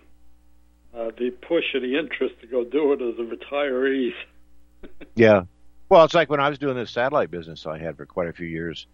uh, 0.93 1.11
the 1.17 1.31
push 1.31 1.73
or 1.73 1.79
the 1.79 1.97
interest 1.97 2.35
to 2.41 2.47
go 2.47 2.63
do 2.63 2.93
it 2.93 3.01
are 3.01 3.11
the 3.11 3.35
retirees. 3.35 4.13
Yeah. 5.15 5.43
Well, 5.87 6.03
it's 6.03 6.13
like 6.13 6.29
when 6.29 6.39
I 6.39 6.49
was 6.49 6.57
doing 6.57 6.75
this 6.75 6.91
satellite 6.91 7.31
business 7.31 7.65
I 7.65 7.77
had 7.77 7.95
for 7.95 8.05
quite 8.05 8.27
a 8.27 8.33
few 8.33 8.47
years. 8.47 8.87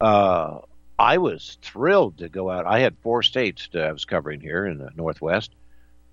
Uh, 0.00 0.58
I 0.98 1.18
was 1.18 1.58
thrilled 1.62 2.18
to 2.18 2.28
go 2.28 2.50
out. 2.50 2.66
I 2.66 2.80
had 2.80 2.96
four 3.02 3.22
states 3.22 3.68
that 3.72 3.84
I 3.84 3.92
was 3.92 4.04
covering 4.04 4.40
here 4.40 4.66
in 4.66 4.78
the 4.78 4.90
Northwest. 4.94 5.50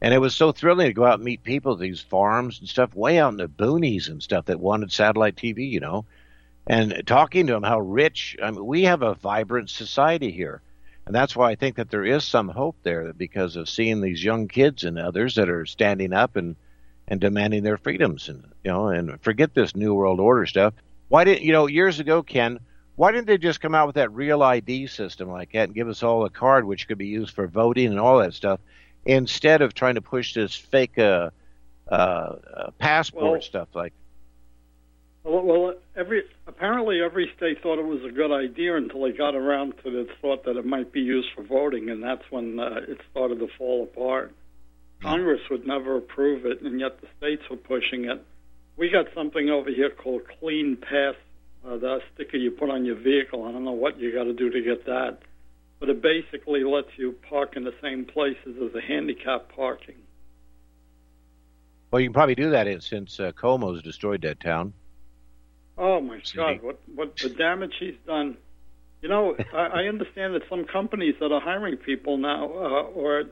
And 0.02 0.14
it 0.14 0.20
was 0.20 0.36
so 0.36 0.52
thrilling 0.52 0.88
to 0.88 0.94
go 0.94 1.06
out 1.06 1.16
and 1.16 1.24
meet 1.24 1.44
people 1.44 1.74
at 1.74 1.80
these 1.80 2.02
farms 2.02 2.60
and 2.60 2.68
stuff 2.68 2.96
way 2.96 3.20
out 3.20 3.32
in 3.32 3.38
the 3.38 3.48
boonies 3.48 4.10
and 4.10 4.22
stuff 4.22 4.46
that 4.46 4.60
wanted 4.60 4.92
satellite 4.92 5.36
TV, 5.36 5.70
you 5.70 5.80
know, 5.80 6.06
and 6.66 7.04
talking 7.06 7.48
to 7.48 7.54
them 7.54 7.64
how 7.64 7.80
rich. 7.80 8.36
I 8.42 8.50
mean, 8.50 8.66
we 8.66 8.84
have 8.84 9.04
a 9.04 9.14
vibrant 9.16 9.70
society 9.70 10.32
here. 10.32 10.62
And 11.06 11.16
that's 11.16 11.36
why 11.36 11.52
I 11.52 11.56
think 11.56 11.76
that 11.76 11.90
there 11.90 12.06
is 12.06 12.24
some 12.24 12.50
hope 12.50 12.78
there 12.84 13.14
because 13.14 13.56
of 13.56 13.70
seeing 13.70 14.02
these 14.02 14.24
young 14.24 14.48
kids 14.48 14.84
and 14.84 14.98
others 14.98 15.36
that 15.36 15.50
are 15.50 15.66
standing 15.66 16.14
up 16.14 16.36
and 16.36 16.56
and 17.08 17.20
demanding 17.20 17.64
their 17.64 17.78
freedoms 17.78 18.30
and 18.30 18.44
you 18.64 18.72
know 18.72 18.88
and 18.88 19.22
forget 19.22 19.54
this 19.54 19.76
new 19.76 19.94
world 19.94 20.22
order 20.22 20.46
stuff 20.46 20.74
why 21.10 21.26
didn't 21.26 21.42
you 21.42 21.52
know 21.52 21.68
years 21.68 22.00
ago 22.00 22.24
ken 22.24 22.58
why 22.96 23.12
didn't 23.12 23.28
they 23.28 23.38
just 23.38 23.60
come 23.60 23.76
out 23.76 23.88
with 23.88 23.96
that 23.96 24.14
real 24.14 24.42
id 24.44 24.88
system 24.88 25.30
like 25.30 25.52
that 25.52 25.66
and 25.66 25.76
give 25.76 25.90
us 25.90 26.04
all 26.04 26.24
a 26.24 26.30
card 26.30 26.64
which 26.64 26.88
could 26.88 26.98
be 26.98 27.08
used 27.08 27.34
for 27.34 27.48
voting 27.48 27.88
and 27.88 28.00
all 28.00 28.20
that 28.20 28.34
stuff 28.34 28.62
instead 29.06 29.62
of 29.62 29.74
trying 29.74 29.96
to 29.96 30.02
push 30.02 30.34
this 30.34 30.56
fake 30.56 30.98
uh, 30.98 31.30
uh, 31.90 31.94
uh 31.94 32.72
passport 32.80 33.24
Well- 33.24 33.42
stuff 33.42 33.70
like 33.74 33.94
Well, 35.24 35.44
well, 35.44 35.74
every 35.96 36.24
apparently 36.48 37.02
every 37.02 37.32
state 37.38 37.62
thought 37.62 37.80
it 37.80 37.86
was 37.86 38.04
a 38.04 38.12
good 38.12 38.32
idea 38.32 38.76
until 38.76 39.04
they 39.04 39.12
got 39.12 39.36
around 39.36 39.74
to 39.84 39.92
the 39.92 40.08
thought 40.22 40.46
that 40.46 40.58
it 40.58 40.66
might 40.66 40.92
be 40.92 41.02
used 41.02 41.30
for 41.36 41.44
voting, 41.44 41.90
and 41.90 42.02
that's 42.02 42.24
when 42.32 42.60
uh, 42.60 42.82
it 42.88 43.00
started 43.12 43.40
to 43.40 43.48
fall 43.58 43.84
apart. 43.84 44.34
Congress 45.02 45.42
would 45.50 45.66
never 45.66 45.98
approve 45.98 46.46
it, 46.46 46.62
and 46.62 46.80
yet 46.80 47.02
the 47.02 47.08
states 47.18 47.44
were 47.50 47.58
pushing 47.58 48.06
it. 48.06 48.24
We 48.78 48.90
got 48.90 49.08
something 49.14 49.50
over 49.50 49.70
here 49.70 49.90
called 49.90 50.22
Clean 50.40 50.78
Pass, 50.78 51.16
uh, 51.68 51.78
the 51.78 52.02
sticker 52.14 52.38
you 52.38 52.52
put 52.52 52.70
on 52.70 52.86
your 52.86 52.96
vehicle. 52.96 53.46
I 53.46 53.52
don't 53.52 53.66
know 53.66 53.72
what 53.72 54.00
you 54.00 54.14
got 54.14 54.26
to 54.26 54.34
do 54.34 54.50
to 54.50 54.62
get 54.62 54.86
that, 54.86 55.20
but 55.82 55.90
it 55.90 56.02
basically 56.02 56.64
lets 56.64 56.88
you 56.96 57.14
park 57.28 57.58
in 57.58 57.66
the 57.66 57.74
same 57.82 58.06
places 58.06 58.56
as 58.64 58.72
the 58.72 58.80
handicap 58.80 59.54
parking. 59.54 59.96
well 61.92 62.00
you 62.00 62.08
can 62.08 62.14
probably 62.14 62.36
do 62.36 62.52
that 62.52 62.82
since 62.82 63.20
uh, 63.20 63.34
Cuomo's 63.34 63.84
destroyed 63.84 64.22
that 64.22 64.40
town 64.40 64.74
Oh 65.78 66.00
my 66.00 66.22
God! 66.36 66.62
What 66.62 66.80
what 66.94 67.18
the 67.18 67.30
damage 67.30 67.74
he's 67.80 67.96
done? 68.06 68.38
You 69.02 69.10
know, 69.10 69.36
I, 69.54 69.82
I 69.82 69.84
understand 69.86 70.36
that 70.36 70.44
some 70.48 70.66
companies 70.66 71.16
that 71.20 71.32
are 71.32 71.42
hiring 71.42 71.78
people 71.78 72.18
now, 72.18 72.46
uh, 72.46 72.84
or 72.94 73.24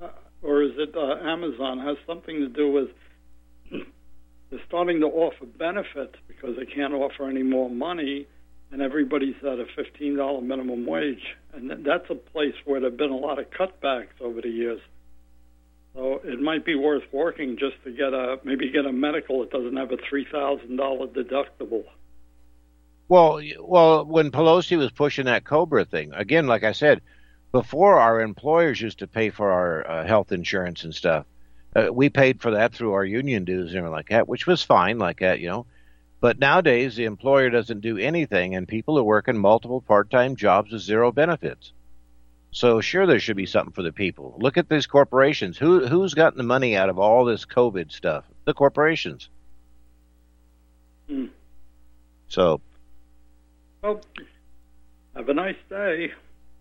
uh, 0.00 0.08
or 0.40 0.62
is 0.62 0.72
it 0.78 0.94
uh, 0.96 1.16
Amazon, 1.28 1.80
has 1.80 1.98
something 2.06 2.38
to 2.40 2.48
do 2.48 2.70
with 2.72 2.88
they're 4.50 4.60
starting 4.66 5.00
to 5.00 5.06
offer 5.06 5.44
benefits 5.44 6.14
because 6.26 6.56
they 6.56 6.64
can't 6.64 6.94
offer 6.94 7.28
any 7.28 7.42
more 7.42 7.68
money, 7.68 8.26
and 8.74 8.82
everybody's 8.82 9.36
at 9.42 9.60
a 9.60 9.66
fifteen 9.76 10.16
dollar 10.16 10.40
minimum 10.40 10.84
wage, 10.84 11.36
and 11.54 11.86
that's 11.86 12.10
a 12.10 12.16
place 12.16 12.56
where 12.64 12.80
there've 12.80 12.96
been 12.96 13.12
a 13.12 13.16
lot 13.16 13.38
of 13.38 13.48
cutbacks 13.50 14.20
over 14.20 14.40
the 14.40 14.48
years. 14.48 14.80
So 15.94 16.20
it 16.24 16.40
might 16.40 16.64
be 16.64 16.74
worth 16.74 17.04
working 17.12 17.56
just 17.56 17.76
to 17.84 17.92
get 17.92 18.12
a 18.12 18.40
maybe 18.42 18.72
get 18.72 18.84
a 18.84 18.92
medical 18.92 19.40
that 19.40 19.52
doesn't 19.52 19.76
have 19.76 19.92
a 19.92 19.96
three 19.96 20.26
thousand 20.30 20.76
dollar 20.76 21.06
deductible. 21.06 21.84
Well, 23.08 23.40
well, 23.60 24.04
when 24.04 24.32
Pelosi 24.32 24.76
was 24.76 24.90
pushing 24.90 25.26
that 25.26 25.44
Cobra 25.44 25.84
thing, 25.84 26.12
again, 26.12 26.48
like 26.48 26.64
I 26.64 26.72
said, 26.72 27.00
before 27.52 28.00
our 28.00 28.20
employers 28.22 28.80
used 28.80 28.98
to 28.98 29.06
pay 29.06 29.30
for 29.30 29.52
our 29.52 29.88
uh, 29.88 30.04
health 30.04 30.32
insurance 30.32 30.82
and 30.82 30.92
stuff. 30.92 31.26
Uh, 31.76 31.92
we 31.92 32.08
paid 32.08 32.40
for 32.40 32.52
that 32.52 32.72
through 32.72 32.92
our 32.92 33.04
union 33.04 33.44
dues 33.44 33.68
and 33.70 33.78
everything 33.78 33.92
like 33.92 34.08
that, 34.08 34.28
which 34.28 34.46
was 34.46 34.62
fine, 34.62 34.98
like 34.98 35.20
that, 35.20 35.38
you 35.38 35.48
know. 35.48 35.66
But 36.24 36.38
nowadays, 36.38 36.96
the 36.96 37.04
employer 37.04 37.50
doesn't 37.50 37.82
do 37.82 37.98
anything, 37.98 38.54
and 38.54 38.66
people 38.66 38.98
are 38.98 39.04
working 39.04 39.36
multiple 39.36 39.82
part-time 39.82 40.36
jobs 40.36 40.72
with 40.72 40.80
zero 40.80 41.12
benefits. 41.12 41.74
So 42.50 42.80
sure, 42.80 43.06
there 43.06 43.20
should 43.20 43.36
be 43.36 43.44
something 43.44 43.74
for 43.74 43.82
the 43.82 43.92
people. 43.92 44.34
Look 44.38 44.56
at 44.56 44.70
these 44.70 44.86
corporations. 44.86 45.58
Who 45.58 45.86
who's 45.86 46.14
gotten 46.14 46.38
the 46.38 46.42
money 46.42 46.78
out 46.78 46.88
of 46.88 46.98
all 46.98 47.26
this 47.26 47.44
COVID 47.44 47.92
stuff? 47.92 48.24
The 48.46 48.54
corporations. 48.54 49.28
Hmm. 51.10 51.26
So, 52.28 52.62
Well, 53.82 54.00
have 55.14 55.28
a 55.28 55.34
nice 55.34 55.56
day. 55.68 56.10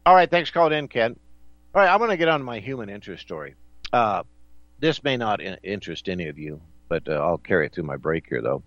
all 0.06 0.14
right, 0.14 0.30
thanks 0.30 0.50
for 0.50 0.56
calling 0.56 0.78
in, 0.78 0.90
Ken. 0.90 1.18
All 1.74 1.82
right, 1.82 1.90
I'm 1.90 2.00
going 2.00 2.10
to 2.10 2.18
get 2.18 2.28
on 2.28 2.42
to 2.42 2.44
my 2.44 2.60
human 2.60 2.90
interest 2.90 3.22
story. 3.22 3.56
Uh, 3.94 4.24
this 4.80 5.02
may 5.06 5.16
not 5.16 5.40
interest 5.64 6.10
any 6.10 6.28
of 6.28 6.38
you, 6.38 6.60
but 6.90 7.08
uh, 7.08 7.14
I'll 7.14 7.38
carry 7.38 7.68
it 7.68 7.74
through 7.74 7.86
my 7.86 7.96
break 7.96 8.26
here, 8.28 8.42
though. 8.42 8.62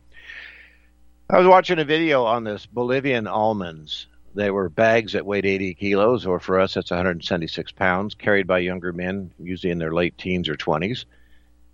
I 1.28 1.38
was 1.38 1.48
watching 1.48 1.80
a 1.80 1.84
video 1.84 2.22
on 2.22 2.44
this 2.44 2.66
Bolivian 2.66 3.26
almonds. 3.26 4.06
They 4.36 4.52
were 4.52 4.68
bags 4.68 5.14
that 5.14 5.26
weighed 5.26 5.44
80 5.44 5.74
kilos, 5.74 6.24
or 6.24 6.38
for 6.38 6.60
us, 6.60 6.74
that's 6.74 6.92
176 6.92 7.72
pounds, 7.72 8.14
carried 8.14 8.46
by 8.46 8.60
younger 8.60 8.92
men, 8.92 9.32
usually 9.40 9.72
in 9.72 9.78
their 9.78 9.92
late 9.92 10.16
teens 10.16 10.48
or 10.48 10.54
20s. 10.54 11.04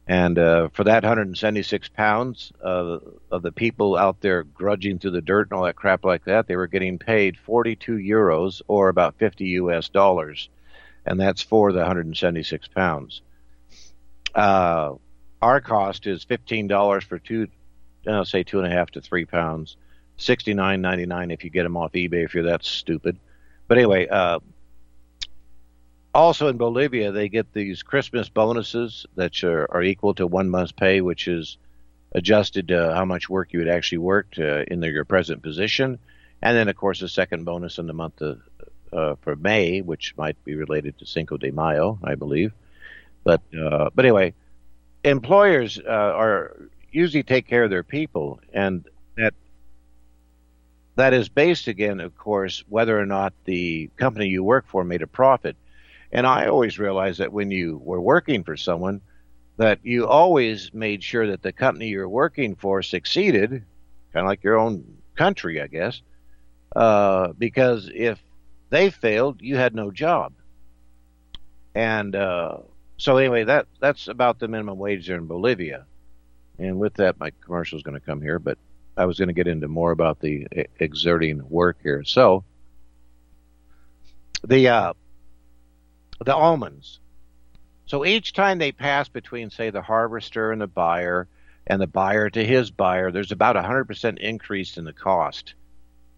And 0.06 0.38
uh, 0.38 0.70
for 0.72 0.84
that 0.84 1.02
176 1.02 1.90
pounds 1.90 2.50
uh, 2.64 3.00
of 3.30 3.42
the 3.42 3.52
people 3.52 3.94
out 3.94 4.22
there 4.22 4.42
grudging 4.42 4.98
through 4.98 5.10
the 5.10 5.20
dirt 5.20 5.50
and 5.50 5.58
all 5.58 5.66
that 5.66 5.76
crap 5.76 6.02
like 6.02 6.24
that, 6.24 6.46
they 6.46 6.56
were 6.56 6.66
getting 6.66 6.98
paid 6.98 7.36
42 7.36 7.96
euros 7.96 8.62
or 8.68 8.88
about 8.88 9.18
50 9.18 9.44
US 9.44 9.90
dollars. 9.90 10.48
And 11.04 11.20
that's 11.20 11.42
for 11.42 11.72
the 11.72 11.80
176 11.80 12.68
pounds. 12.68 13.20
Uh, 14.34 14.94
our 15.42 15.60
cost 15.60 16.06
is 16.06 16.24
$15 16.24 17.02
for 17.02 17.18
two, 17.18 17.48
I'll 18.06 18.24
say 18.24 18.42
two 18.42 18.58
and 18.60 18.72
a 18.72 18.74
half 18.74 18.90
to 18.92 19.00
three 19.00 19.24
pounds. 19.24 19.76
Sixty 20.16 20.54
nine 20.54 20.80
ninety 20.80 21.06
nine 21.06 21.30
if 21.30 21.44
you 21.44 21.50
get 21.50 21.64
them 21.64 21.76
off 21.76 21.92
eBay 21.92 22.24
if 22.24 22.34
you're 22.34 22.44
that 22.44 22.64
stupid. 22.64 23.16
But 23.68 23.78
anyway, 23.78 24.08
uh, 24.08 24.40
also 26.14 26.48
in 26.48 26.56
Bolivia 26.58 27.12
they 27.12 27.28
get 27.28 27.52
these 27.52 27.82
Christmas 27.82 28.28
bonuses 28.28 29.06
that 29.16 29.42
are, 29.42 29.70
are 29.70 29.82
equal 29.82 30.14
to 30.14 30.26
one 30.26 30.50
month's 30.50 30.72
pay, 30.72 31.00
which 31.00 31.28
is 31.28 31.56
adjusted 32.12 32.68
to 32.68 32.94
how 32.94 33.04
much 33.04 33.28
work 33.28 33.52
you 33.52 33.60
had 33.60 33.68
actually 33.68 33.98
worked 33.98 34.38
uh, 34.38 34.64
in 34.68 34.80
the, 34.80 34.90
your 34.90 35.04
present 35.04 35.42
position, 35.42 35.98
and 36.42 36.56
then 36.56 36.68
of 36.68 36.76
course 36.76 37.00
a 37.02 37.08
second 37.08 37.44
bonus 37.44 37.78
in 37.78 37.86
the 37.86 37.94
month 37.94 38.20
of 38.20 38.40
uh, 38.92 39.14
for 39.22 39.34
May, 39.36 39.80
which 39.80 40.14
might 40.16 40.42
be 40.44 40.54
related 40.54 40.98
to 40.98 41.06
Cinco 41.06 41.38
de 41.38 41.50
Mayo, 41.50 41.98
I 42.04 42.14
believe. 42.14 42.52
But 43.24 43.40
uh, 43.58 43.90
but 43.94 44.04
anyway, 44.04 44.34
employers 45.04 45.78
uh, 45.78 45.90
are 45.90 46.56
usually 46.92 47.22
take 47.22 47.46
care 47.46 47.64
of 47.64 47.70
their 47.70 47.82
people, 47.82 48.40
and 48.52 48.86
that 49.16 49.34
that 50.94 51.14
is 51.14 51.28
based 51.28 51.68
again, 51.68 52.00
of 52.00 52.16
course, 52.16 52.64
whether 52.68 52.98
or 52.98 53.06
not 53.06 53.32
the 53.44 53.90
company 53.96 54.28
you 54.28 54.44
work 54.44 54.66
for 54.68 54.84
made 54.84 55.02
a 55.02 55.06
profit. 55.06 55.56
And 56.12 56.26
I 56.26 56.46
always 56.46 56.78
realized 56.78 57.20
that 57.20 57.32
when 57.32 57.50
you 57.50 57.80
were 57.82 58.00
working 58.00 58.44
for 58.44 58.56
someone, 58.56 59.00
that 59.56 59.78
you 59.82 60.06
always 60.06 60.72
made 60.74 61.02
sure 61.02 61.26
that 61.28 61.42
the 61.42 61.52
company 61.52 61.88
you're 61.88 62.08
working 62.08 62.54
for 62.56 62.82
succeeded, 62.82 63.50
kind 63.50 64.24
of 64.24 64.26
like 64.26 64.44
your 64.44 64.58
own 64.58 64.98
country, 65.14 65.60
I 65.60 65.66
guess. 65.66 66.02
Uh, 66.74 67.28
because 67.38 67.90
if 67.94 68.22
they 68.70 68.90
failed, 68.90 69.40
you 69.40 69.56
had 69.56 69.74
no 69.74 69.90
job. 69.90 70.32
And 71.74 72.14
uh, 72.14 72.58
so, 72.98 73.16
anyway, 73.16 73.44
that 73.44 73.66
that's 73.80 74.08
about 74.08 74.38
the 74.38 74.48
minimum 74.48 74.78
wage 74.78 75.06
there 75.06 75.16
in 75.16 75.26
Bolivia. 75.26 75.86
And 76.58 76.78
with 76.78 76.94
that, 76.94 77.18
my 77.18 77.32
commercial 77.40 77.76
is 77.76 77.82
going 77.82 77.98
to 77.98 78.04
come 78.04 78.20
here, 78.20 78.38
but 78.38 78.58
I 78.96 79.06
was 79.06 79.18
going 79.18 79.28
to 79.28 79.34
get 79.34 79.46
into 79.46 79.68
more 79.68 79.90
about 79.90 80.20
the 80.20 80.46
exerting 80.78 81.48
work 81.48 81.78
here. 81.82 82.04
So, 82.04 82.44
the 84.44 84.68
uh, 84.68 84.92
the 86.24 86.34
almonds. 86.34 87.00
So 87.86 88.04
each 88.04 88.32
time 88.32 88.58
they 88.58 88.72
pass 88.72 89.08
between, 89.08 89.50
say, 89.50 89.70
the 89.70 89.82
harvester 89.82 90.52
and 90.52 90.60
the 90.60 90.66
buyer, 90.66 91.28
and 91.66 91.80
the 91.80 91.86
buyer 91.86 92.30
to 92.30 92.44
his 92.44 92.70
buyer, 92.70 93.10
there's 93.10 93.32
about 93.32 93.56
a 93.56 93.62
hundred 93.62 93.84
percent 93.84 94.18
increase 94.18 94.76
in 94.76 94.84
the 94.84 94.92
cost. 94.92 95.54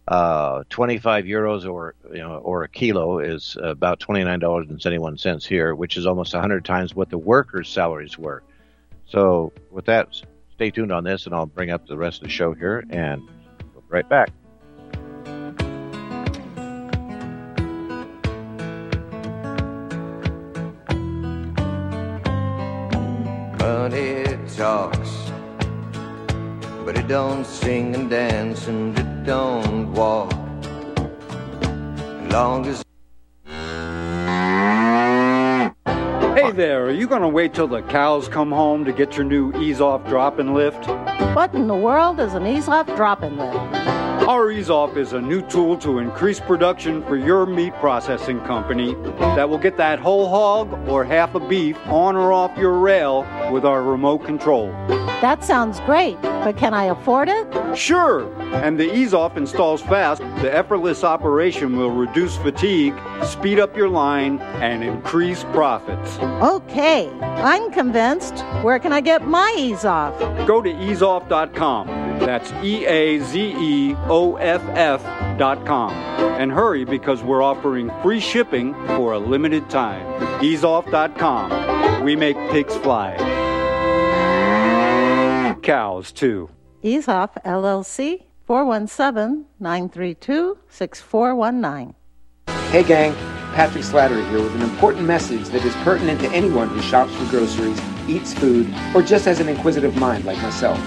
Uh, 0.06 0.64
25 0.68 1.24
euros 1.24 1.66
or 1.66 1.94
you 2.12 2.18
know 2.18 2.36
or 2.36 2.62
a 2.62 2.68
kilo 2.68 3.20
is 3.20 3.56
about 3.62 4.00
29 4.00 4.38
dollars 4.38 4.66
and 4.68 4.80
71 4.80 5.16
cents 5.16 5.46
here, 5.46 5.74
which 5.74 5.96
is 5.96 6.06
almost 6.06 6.34
100 6.34 6.64
times 6.64 6.94
what 6.94 7.08
the 7.08 7.18
workers' 7.18 7.70
salaries 7.70 8.18
were. 8.18 8.42
So 9.06 9.52
with 9.70 9.84
that, 9.86 10.08
stay 10.54 10.70
tuned 10.70 10.92
on 10.92 11.04
this, 11.04 11.26
and 11.26 11.34
I'll 11.34 11.46
bring 11.46 11.70
up 11.70 11.86
the 11.86 11.96
rest 11.96 12.18
of 12.18 12.24
the 12.24 12.30
show 12.30 12.52
here, 12.52 12.84
and 12.90 13.22
we'll 13.72 13.82
be 13.82 13.88
right 13.88 14.08
back. 14.08 14.30
Money 23.58 24.24
talks, 24.56 25.30
but 26.84 26.96
it 26.96 27.06
don't 27.06 27.44
sing 27.44 27.94
and 27.94 28.10
dance, 28.10 28.66
and 28.66 28.98
it 28.98 29.24
don't 29.24 29.92
walk. 29.92 30.32
Long 32.30 32.66
as 32.66 32.83
there, 36.54 36.86
are 36.86 36.92
you 36.92 37.06
going 37.06 37.22
to 37.22 37.28
wait 37.28 37.52
till 37.52 37.66
the 37.66 37.82
cows 37.82 38.28
come 38.28 38.50
home 38.50 38.84
to 38.84 38.92
get 38.92 39.16
your 39.16 39.24
new 39.24 39.52
ease 39.60 39.80
off 39.80 40.06
drop 40.06 40.38
and 40.38 40.54
lift? 40.54 40.86
What 41.34 41.54
in 41.54 41.66
the 41.66 41.74
world 41.74 42.20
is 42.20 42.34
an 42.34 42.46
ease 42.46 42.68
off 42.68 42.86
drop 42.94 43.22
and 43.22 43.36
lift? 43.36 43.93
Our 44.26 44.50
ease 44.50 44.70
off 44.70 44.96
is 44.96 45.12
a 45.12 45.20
new 45.20 45.42
tool 45.42 45.76
to 45.78 45.98
increase 45.98 46.40
production 46.40 47.02
for 47.02 47.14
your 47.14 47.44
meat 47.44 47.74
processing 47.74 48.40
company 48.40 48.94
that 49.18 49.46
will 49.46 49.58
get 49.58 49.76
that 49.76 49.98
whole 49.98 50.30
hog 50.30 50.72
or 50.88 51.04
half 51.04 51.34
a 51.34 51.40
beef 51.40 51.76
on 51.88 52.16
or 52.16 52.32
off 52.32 52.56
your 52.56 52.78
rail 52.78 53.26
with 53.52 53.66
our 53.66 53.82
remote 53.82 54.24
control. 54.24 54.68
That 55.20 55.44
sounds 55.44 55.78
great, 55.80 56.20
but 56.22 56.56
can 56.56 56.72
I 56.72 56.84
afford 56.84 57.28
it? 57.28 57.76
Sure! 57.76 58.32
And 58.54 58.80
the 58.80 58.90
ease 58.94 59.12
off 59.12 59.36
installs 59.36 59.82
fast. 59.82 60.22
The 60.40 60.50
effortless 60.50 61.04
operation 61.04 61.76
will 61.76 61.90
reduce 61.90 62.38
fatigue, 62.38 62.94
speed 63.24 63.60
up 63.60 63.76
your 63.76 63.90
line, 63.90 64.38
and 64.62 64.82
increase 64.82 65.44
profits. 65.44 66.16
Okay, 66.42 67.10
I'm 67.20 67.70
convinced. 67.72 68.40
Where 68.62 68.78
can 68.78 68.94
I 68.94 69.02
get 69.02 69.26
my 69.26 69.54
ease 69.58 69.84
off? 69.84 70.18
Go 70.46 70.62
to 70.62 70.72
easeoff.com. 70.72 72.03
That's 72.24 72.50
E 72.62 72.86
A 72.86 73.18
Z 73.18 73.54
E 73.58 73.94
O 74.08 74.36
F 74.36 74.62
F 74.74 75.02
dot 75.38 75.66
com. 75.66 75.92
And 76.40 76.50
hurry 76.50 76.84
because 76.84 77.22
we're 77.22 77.42
offering 77.42 77.90
free 78.02 78.20
shipping 78.20 78.74
for 78.88 79.12
a 79.12 79.18
limited 79.18 79.68
time. 79.70 80.04
Easeoff.com. 80.40 82.02
We 82.04 82.16
make 82.16 82.36
pigs 82.50 82.76
fly. 82.76 83.16
Cows, 85.62 86.12
too. 86.12 86.50
Ease 86.82 87.08
Off 87.08 87.34
LLC 87.44 88.24
417 88.46 89.46
932 89.58 90.58
6419. 90.68 91.94
Hey 92.70 92.82
gang, 92.82 93.14
Patrick 93.54 93.84
Slattery 93.84 94.28
here 94.30 94.42
with 94.42 94.54
an 94.54 94.62
important 94.62 95.06
message 95.06 95.48
that 95.48 95.64
is 95.64 95.74
pertinent 95.76 96.20
to 96.20 96.28
anyone 96.30 96.68
who 96.68 96.82
shops 96.82 97.14
for 97.14 97.24
groceries, 97.30 97.80
eats 98.08 98.34
food, 98.34 98.68
or 98.94 99.00
just 99.00 99.24
has 99.24 99.40
an 99.40 99.48
inquisitive 99.48 99.96
mind 99.96 100.24
like 100.24 100.40
myself. 100.42 100.78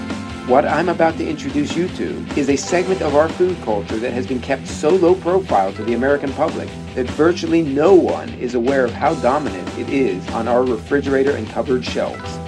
What 0.48 0.64
I'm 0.64 0.88
about 0.88 1.18
to 1.18 1.28
introduce 1.28 1.76
you 1.76 1.88
to 1.88 2.26
is 2.34 2.48
a 2.48 2.56
segment 2.56 3.02
of 3.02 3.14
our 3.14 3.28
food 3.28 3.54
culture 3.64 3.98
that 3.98 4.14
has 4.14 4.26
been 4.26 4.40
kept 4.40 4.66
so 4.66 4.88
low 4.88 5.14
profile 5.14 5.74
to 5.74 5.84
the 5.84 5.92
American 5.92 6.32
public 6.32 6.70
that 6.94 7.04
virtually 7.10 7.60
no 7.60 7.92
one 7.92 8.30
is 8.30 8.54
aware 8.54 8.86
of 8.86 8.92
how 8.92 9.12
dominant 9.16 9.68
it 9.78 9.90
is 9.90 10.26
on 10.30 10.48
our 10.48 10.64
refrigerator 10.64 11.32
and 11.32 11.46
cupboard 11.50 11.84
shelves. 11.84 12.38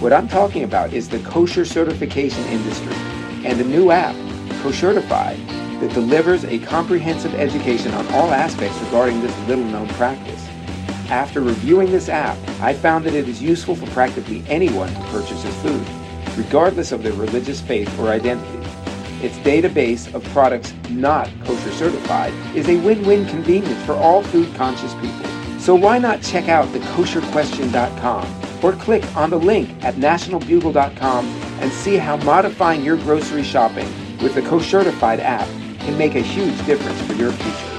What 0.00 0.12
I'm 0.12 0.28
talking 0.28 0.62
about 0.62 0.92
is 0.92 1.08
the 1.08 1.18
kosher 1.24 1.64
certification 1.64 2.44
industry 2.44 2.94
and 3.44 3.60
a 3.60 3.64
new 3.64 3.90
app, 3.90 4.14
Koshertified, 4.62 5.44
that 5.80 5.92
delivers 5.92 6.44
a 6.44 6.60
comprehensive 6.60 7.34
education 7.34 7.92
on 7.94 8.06
all 8.14 8.32
aspects 8.32 8.78
regarding 8.82 9.20
this 9.20 9.36
little 9.48 9.64
known 9.64 9.88
practice. 9.88 10.46
After 11.10 11.40
reviewing 11.40 11.90
this 11.90 12.08
app, 12.08 12.38
I 12.60 12.74
found 12.74 13.04
that 13.06 13.14
it 13.14 13.28
is 13.28 13.42
useful 13.42 13.74
for 13.74 13.86
practically 13.86 14.44
anyone 14.46 14.88
who 14.88 15.02
purchases 15.10 15.52
food, 15.62 15.84
regardless 16.36 16.92
of 16.92 17.02
their 17.02 17.12
religious 17.12 17.60
faith 17.60 17.98
or 17.98 18.08
identity. 18.08 18.68
Its 19.24 19.36
database 19.38 20.12
of 20.14 20.22
products 20.32 20.74
not 20.90 21.30
kosher 21.44 21.72
certified 21.72 22.32
is 22.54 22.68
a 22.68 22.76
win-win 22.80 23.26
convenience 23.26 23.82
for 23.84 23.94
all 23.94 24.22
food 24.22 24.54
conscious 24.54 24.94
people. 24.94 25.24
So 25.58 25.74
why 25.74 25.98
not 25.98 26.22
check 26.22 26.48
out 26.48 26.70
the 26.72 26.80
kosherquestion.com 26.80 28.44
or 28.62 28.72
click 28.72 29.04
on 29.16 29.30
the 29.30 29.38
link 29.38 29.70
at 29.84 29.94
nationalbugle.com 29.94 31.26
and 31.60 31.72
see 31.72 31.96
how 31.96 32.16
modifying 32.18 32.82
your 32.82 32.96
grocery 32.96 33.42
shopping 33.42 33.86
with 34.22 34.34
the 34.34 34.40
Koshertified 34.40 35.20
app 35.20 35.46
can 35.80 35.96
make 35.98 36.14
a 36.14 36.20
huge 36.20 36.56
difference 36.66 37.00
for 37.02 37.12
your 37.14 37.32
future. 37.32 37.74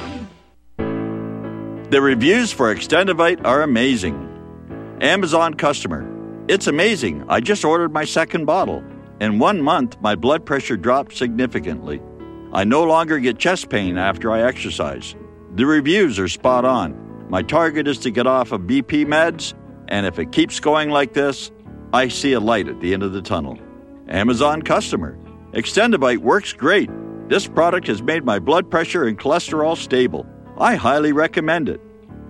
The 1.89 2.01
reviews 2.01 2.51
for 2.51 2.73
Extendivite 2.73 3.45
are 3.45 3.61
amazing. 3.63 4.21
Amazon 5.01 5.53
customer. 5.53 6.14
It's 6.47 6.67
amazing. 6.67 7.25
I 7.27 7.39
just 7.39 7.65
ordered 7.65 7.91
my 7.91 8.05
second 8.05 8.45
bottle. 8.45 8.83
In 9.19 9.39
one 9.39 9.63
month, 9.63 9.99
my 9.99 10.13
blood 10.13 10.45
pressure 10.45 10.77
dropped 10.77 11.17
significantly. 11.17 11.99
I 12.53 12.63
no 12.65 12.83
longer 12.83 13.17
get 13.17 13.39
chest 13.39 13.69
pain 13.69 13.97
after 13.97 14.31
I 14.31 14.41
exercise. 14.43 15.15
The 15.55 15.65
reviews 15.65 16.19
are 16.19 16.27
spot 16.27 16.63
on. 16.63 17.27
My 17.29 17.41
target 17.41 17.87
is 17.87 17.97
to 17.99 18.11
get 18.11 18.27
off 18.27 18.51
of 18.51 18.61
BP 18.61 19.07
meds, 19.07 19.55
and 19.87 20.05
if 20.05 20.19
it 20.19 20.31
keeps 20.31 20.59
going 20.59 20.91
like 20.91 21.13
this, 21.13 21.51
I 21.91 22.09
see 22.09 22.33
a 22.33 22.39
light 22.39 22.67
at 22.67 22.79
the 22.79 22.93
end 22.93 23.01
of 23.01 23.11
the 23.11 23.23
tunnel. 23.23 23.57
Amazon 24.07 24.61
customer. 24.61 25.17
Extendivite 25.53 26.19
works 26.19 26.53
great. 26.53 26.91
This 27.27 27.47
product 27.47 27.87
has 27.87 28.03
made 28.03 28.23
my 28.23 28.37
blood 28.37 28.69
pressure 28.69 29.05
and 29.05 29.17
cholesterol 29.17 29.75
stable. 29.75 30.27
I 30.59 30.75
highly 30.75 31.11
recommend 31.11 31.69
it. 31.69 31.81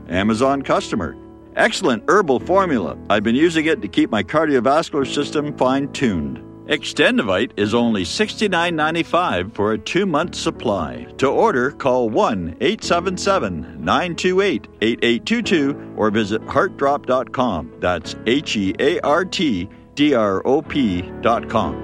Amazon 0.08 0.62
customer. 0.62 1.18
Excellent 1.56 2.04
herbal 2.10 2.42
formula. 2.42 2.98
I've 3.10 3.24
been 3.24 3.36
using 3.36 3.66
it 3.66 3.82
to 3.82 3.88
keep 3.88 4.10
my 4.10 4.24
cardiovascular 4.24 5.08
system 5.08 5.58
fine 5.58 5.92
tuned. 5.94 6.42
Extendivite 6.68 7.52
is 7.58 7.74
only 7.74 8.04
$69.95 8.04 9.54
for 9.54 9.74
a 9.74 9.78
two 9.78 10.06
month 10.06 10.36
supply. 10.36 11.06
To 11.18 11.28
order, 11.28 11.72
call 11.72 12.10
1 12.10 12.58
877 12.60 13.84
928 13.84 14.68
8822 14.82 15.94
or 15.96 16.10
visit 16.10 16.46
heartdrop.com. 16.46 17.76
That's 17.80 18.16
H 18.26 18.58
E 18.58 18.74
A 18.80 19.00
R 19.02 19.24
T 19.24 19.70
D 19.94 20.16
R 20.16 20.42
O 20.46 20.62
P.com. 20.62 21.76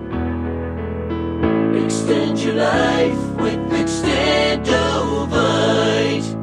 Extend 1.76 2.39
your 2.39 2.55
life 2.55 3.36
with 3.36 3.59
Extendivite. 3.72 6.40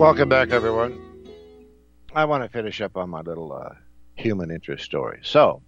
Welcome 0.00 0.30
back, 0.30 0.48
everyone. 0.48 0.98
I 2.14 2.24
want 2.24 2.42
to 2.42 2.48
finish 2.48 2.80
up 2.80 2.96
on 2.96 3.10
my 3.10 3.20
little 3.20 3.52
uh, 3.52 3.74
human 4.14 4.50
interest 4.50 4.82
story. 4.82 5.20
So, 5.22 5.60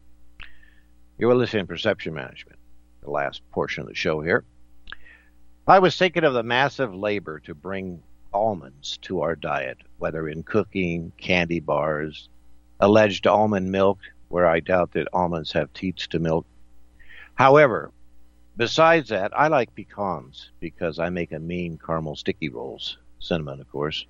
you 1.18 1.26
were 1.26 1.35
listening 1.35 1.64
to 1.64 1.68
Perception 1.68 2.14
Management, 2.14 2.59
the 3.03 3.11
last 3.11 3.43
portion 3.51 3.83
of 3.83 3.91
the 3.91 3.95
show 3.95 4.22
here. 4.22 4.45
I 5.66 5.80
was 5.80 5.99
thinking 5.99 6.24
of 6.24 6.33
the 6.33 6.43
massive 6.43 6.95
labor 6.95 7.41
to 7.41 7.55
bring 7.55 8.03
almonds 8.33 8.97
to 9.03 9.20
our 9.20 9.37
diet, 9.37 9.76
whether 9.99 10.26
in 10.26 10.45
cooking, 10.45 11.12
candy 11.18 11.61
bars, 11.61 12.30
alleged 12.80 13.26
almond 13.26 13.70
milk, 13.70 13.99
where 14.28 14.47
I 14.47 14.61
doubt 14.61 14.93
that 14.93 15.09
almonds 15.12 15.53
have 15.53 15.74
teats 15.74 16.07
to 16.07 16.18
milk. 16.18 16.47
However, 17.35 17.93
besides 18.57 19.11
that, 19.11 19.39
I 19.39 19.49
like 19.49 19.74
pecans 19.74 20.53
because 20.59 20.99
I 20.99 21.11
make 21.11 21.33
a 21.33 21.39
mean 21.39 21.76
caramel 21.76 22.16
sticky 22.16 22.49
rolls, 22.49 22.97
cinnamon, 23.18 23.61
of 23.61 23.70
course. 23.70 24.07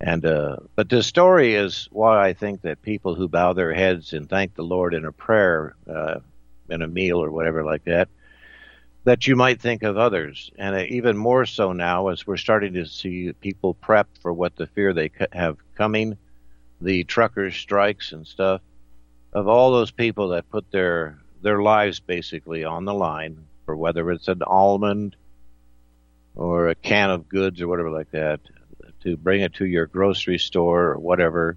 And 0.00 0.24
uh, 0.24 0.56
but 0.76 0.88
the 0.88 1.02
story 1.02 1.54
is 1.54 1.88
why 1.90 2.24
I 2.28 2.32
think 2.32 2.62
that 2.62 2.82
people 2.82 3.14
who 3.14 3.28
bow 3.28 3.52
their 3.52 3.74
heads 3.74 4.12
and 4.12 4.28
thank 4.28 4.54
the 4.54 4.62
Lord 4.62 4.94
in 4.94 5.04
a 5.04 5.12
prayer, 5.12 5.74
uh, 5.92 6.20
in 6.68 6.82
a 6.82 6.88
meal 6.88 7.22
or 7.22 7.30
whatever 7.32 7.64
like 7.64 7.84
that, 7.84 8.08
that 9.04 9.26
you 9.26 9.34
might 9.34 9.60
think 9.60 9.82
of 9.82 9.98
others, 9.98 10.52
and 10.56 10.76
uh, 10.76 10.84
even 10.88 11.16
more 11.16 11.46
so 11.46 11.72
now 11.72 12.08
as 12.08 12.26
we're 12.26 12.36
starting 12.36 12.74
to 12.74 12.86
see 12.86 13.32
people 13.40 13.74
prep 13.74 14.06
for 14.22 14.32
what 14.32 14.54
the 14.54 14.68
fear 14.68 14.92
they 14.92 15.10
have 15.32 15.56
coming, 15.74 16.16
the 16.80 17.02
truckers' 17.04 17.56
strikes 17.56 18.12
and 18.12 18.26
stuff. 18.26 18.60
Of 19.32 19.48
all 19.48 19.72
those 19.72 19.90
people 19.90 20.28
that 20.28 20.50
put 20.50 20.70
their 20.70 21.18
their 21.42 21.60
lives 21.60 22.00
basically 22.00 22.64
on 22.64 22.84
the 22.84 22.94
line 22.94 23.46
for 23.64 23.76
whether 23.76 24.10
it's 24.10 24.28
an 24.28 24.42
almond 24.42 25.16
or 26.34 26.68
a 26.68 26.74
can 26.74 27.10
of 27.10 27.28
goods 27.28 27.60
or 27.60 27.68
whatever 27.68 27.90
like 27.90 28.10
that, 28.12 28.40
to 29.02 29.16
bring 29.16 29.42
it 29.42 29.54
to 29.54 29.64
your 29.64 29.86
grocery 29.86 30.38
store 30.38 30.92
or 30.92 30.98
whatever, 30.98 31.56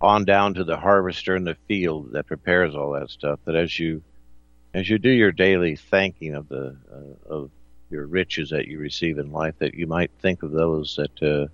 on 0.00 0.24
down 0.24 0.54
to 0.54 0.64
the 0.64 0.76
harvester 0.76 1.36
in 1.36 1.44
the 1.44 1.56
field 1.68 2.12
that 2.12 2.26
prepares 2.26 2.74
all 2.74 2.92
that 2.92 3.10
stuff. 3.10 3.38
That 3.44 3.56
as 3.56 3.78
you 3.78 4.02
as 4.74 4.88
you 4.88 4.98
do 4.98 5.10
your 5.10 5.32
daily 5.32 5.76
thanking 5.76 6.34
of 6.34 6.48
the 6.48 6.76
uh, 6.90 7.32
of 7.32 7.50
your 7.90 8.06
riches 8.06 8.50
that 8.50 8.66
you 8.66 8.78
receive 8.78 9.18
in 9.18 9.30
life, 9.30 9.54
that 9.58 9.74
you 9.74 9.86
might 9.86 10.10
think 10.20 10.42
of 10.42 10.50
those 10.50 10.96
that 10.96 11.22
uh, 11.22 11.46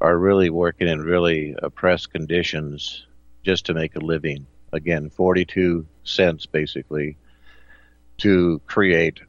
are 0.00 0.18
really 0.18 0.48
working 0.50 0.88
in 0.88 1.00
really 1.00 1.54
oppressed 1.62 2.10
conditions 2.10 3.06
just 3.42 3.66
to 3.66 3.74
make 3.74 3.96
a 3.96 4.00
living. 4.00 4.46
Again, 4.72 5.10
forty-two 5.10 5.86
cents 6.04 6.46
basically 6.46 7.16
to 8.18 8.60
create 8.66 9.20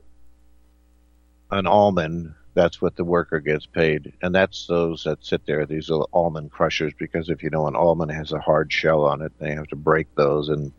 an 1.49 1.67
almond 1.67 2.33
that's 2.53 2.81
what 2.81 2.95
the 2.95 3.03
worker 3.03 3.39
gets 3.39 3.65
paid. 3.65 4.13
And 4.21 4.35
that's 4.35 4.67
those 4.67 5.03
that 5.03 5.23
sit 5.23 5.45
there, 5.45 5.65
these 5.65 5.89
little 5.89 6.09
almond 6.11 6.51
crushers, 6.51 6.93
because 6.97 7.29
if 7.29 7.43
you 7.43 7.49
know 7.49 7.67
an 7.67 7.75
almond 7.75 8.11
has 8.11 8.31
a 8.31 8.39
hard 8.39 8.71
shell 8.71 9.05
on 9.05 9.21
it, 9.21 9.31
they 9.39 9.53
have 9.53 9.67
to 9.67 9.75
break 9.75 10.13
those 10.15 10.49
and 10.49 10.71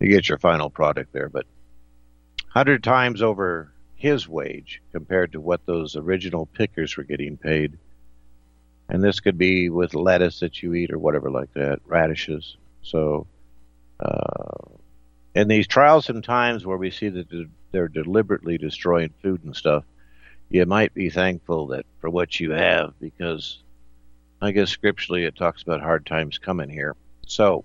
you 0.00 0.08
get 0.08 0.28
your 0.28 0.38
final 0.38 0.68
product 0.70 1.12
there. 1.12 1.28
But 1.28 1.46
100 2.52 2.84
times 2.84 3.22
over 3.22 3.72
his 3.96 4.28
wage 4.28 4.82
compared 4.92 5.32
to 5.32 5.40
what 5.40 5.64
those 5.66 5.96
original 5.96 6.46
pickers 6.46 6.96
were 6.96 7.04
getting 7.04 7.36
paid. 7.36 7.78
And 8.88 9.02
this 9.02 9.20
could 9.20 9.38
be 9.38 9.70
with 9.70 9.94
lettuce 9.94 10.40
that 10.40 10.62
you 10.62 10.74
eat 10.74 10.92
or 10.92 10.98
whatever 10.98 11.30
like 11.30 11.52
that, 11.54 11.80
radishes. 11.86 12.58
So, 12.82 13.26
uh, 13.98 14.76
in 15.34 15.48
these 15.48 15.66
trials 15.66 16.10
and 16.10 16.22
times 16.22 16.66
where 16.66 16.76
we 16.76 16.90
see 16.90 17.08
that 17.08 17.48
they're 17.72 17.88
deliberately 17.88 18.58
destroying 18.58 19.14
food 19.22 19.42
and 19.42 19.56
stuff, 19.56 19.84
you 20.54 20.64
might 20.66 20.94
be 20.94 21.10
thankful 21.10 21.66
that 21.66 21.84
for 22.00 22.08
what 22.08 22.38
you 22.38 22.52
have 22.52 22.94
because 23.00 23.60
I 24.40 24.52
guess 24.52 24.70
scripturally 24.70 25.24
it 25.24 25.34
talks 25.34 25.62
about 25.62 25.80
hard 25.80 26.06
times 26.06 26.38
coming 26.38 26.70
here. 26.70 26.94
So, 27.26 27.64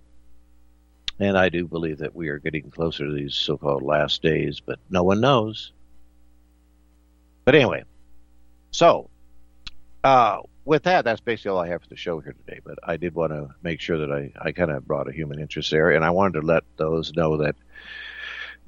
and 1.20 1.38
I 1.38 1.50
do 1.50 1.68
believe 1.68 2.00
that 2.00 2.16
we 2.16 2.30
are 2.30 2.40
getting 2.40 2.72
closer 2.72 3.06
to 3.06 3.14
these 3.14 3.36
so 3.36 3.58
called 3.60 3.84
last 3.84 4.24
days, 4.24 4.60
but 4.60 4.80
no 4.90 5.04
one 5.04 5.22
knows. 5.22 5.72
But 7.46 7.54
anyway, 7.54 7.84
so 8.72 9.12
uh, 10.04 10.40
with 10.66 10.82
that, 10.84 11.06
that's 11.06 11.22
basically 11.22 11.52
all 11.52 11.60
I 11.60 11.68
have 11.68 11.84
for 11.84 11.90
the 11.90 11.96
show 11.96 12.20
here 12.22 12.34
today. 12.34 12.60
But 12.64 12.80
I 12.82 12.98
did 12.98 13.14
want 13.14 13.34
to 13.34 13.54
make 13.62 13.82
sure 13.82 14.00
that 14.00 14.12
I, 14.12 14.32
I 14.42 14.52
kind 14.52 14.72
of 14.72 14.88
brought 14.88 15.08
a 15.08 15.14
human 15.14 15.40
interest 15.40 15.70
there, 15.70 15.92
and 15.92 16.04
I 16.04 16.10
wanted 16.10 16.40
to 16.40 16.48
let 16.48 16.64
those 16.78 17.14
know 17.14 17.38
that 17.38 17.56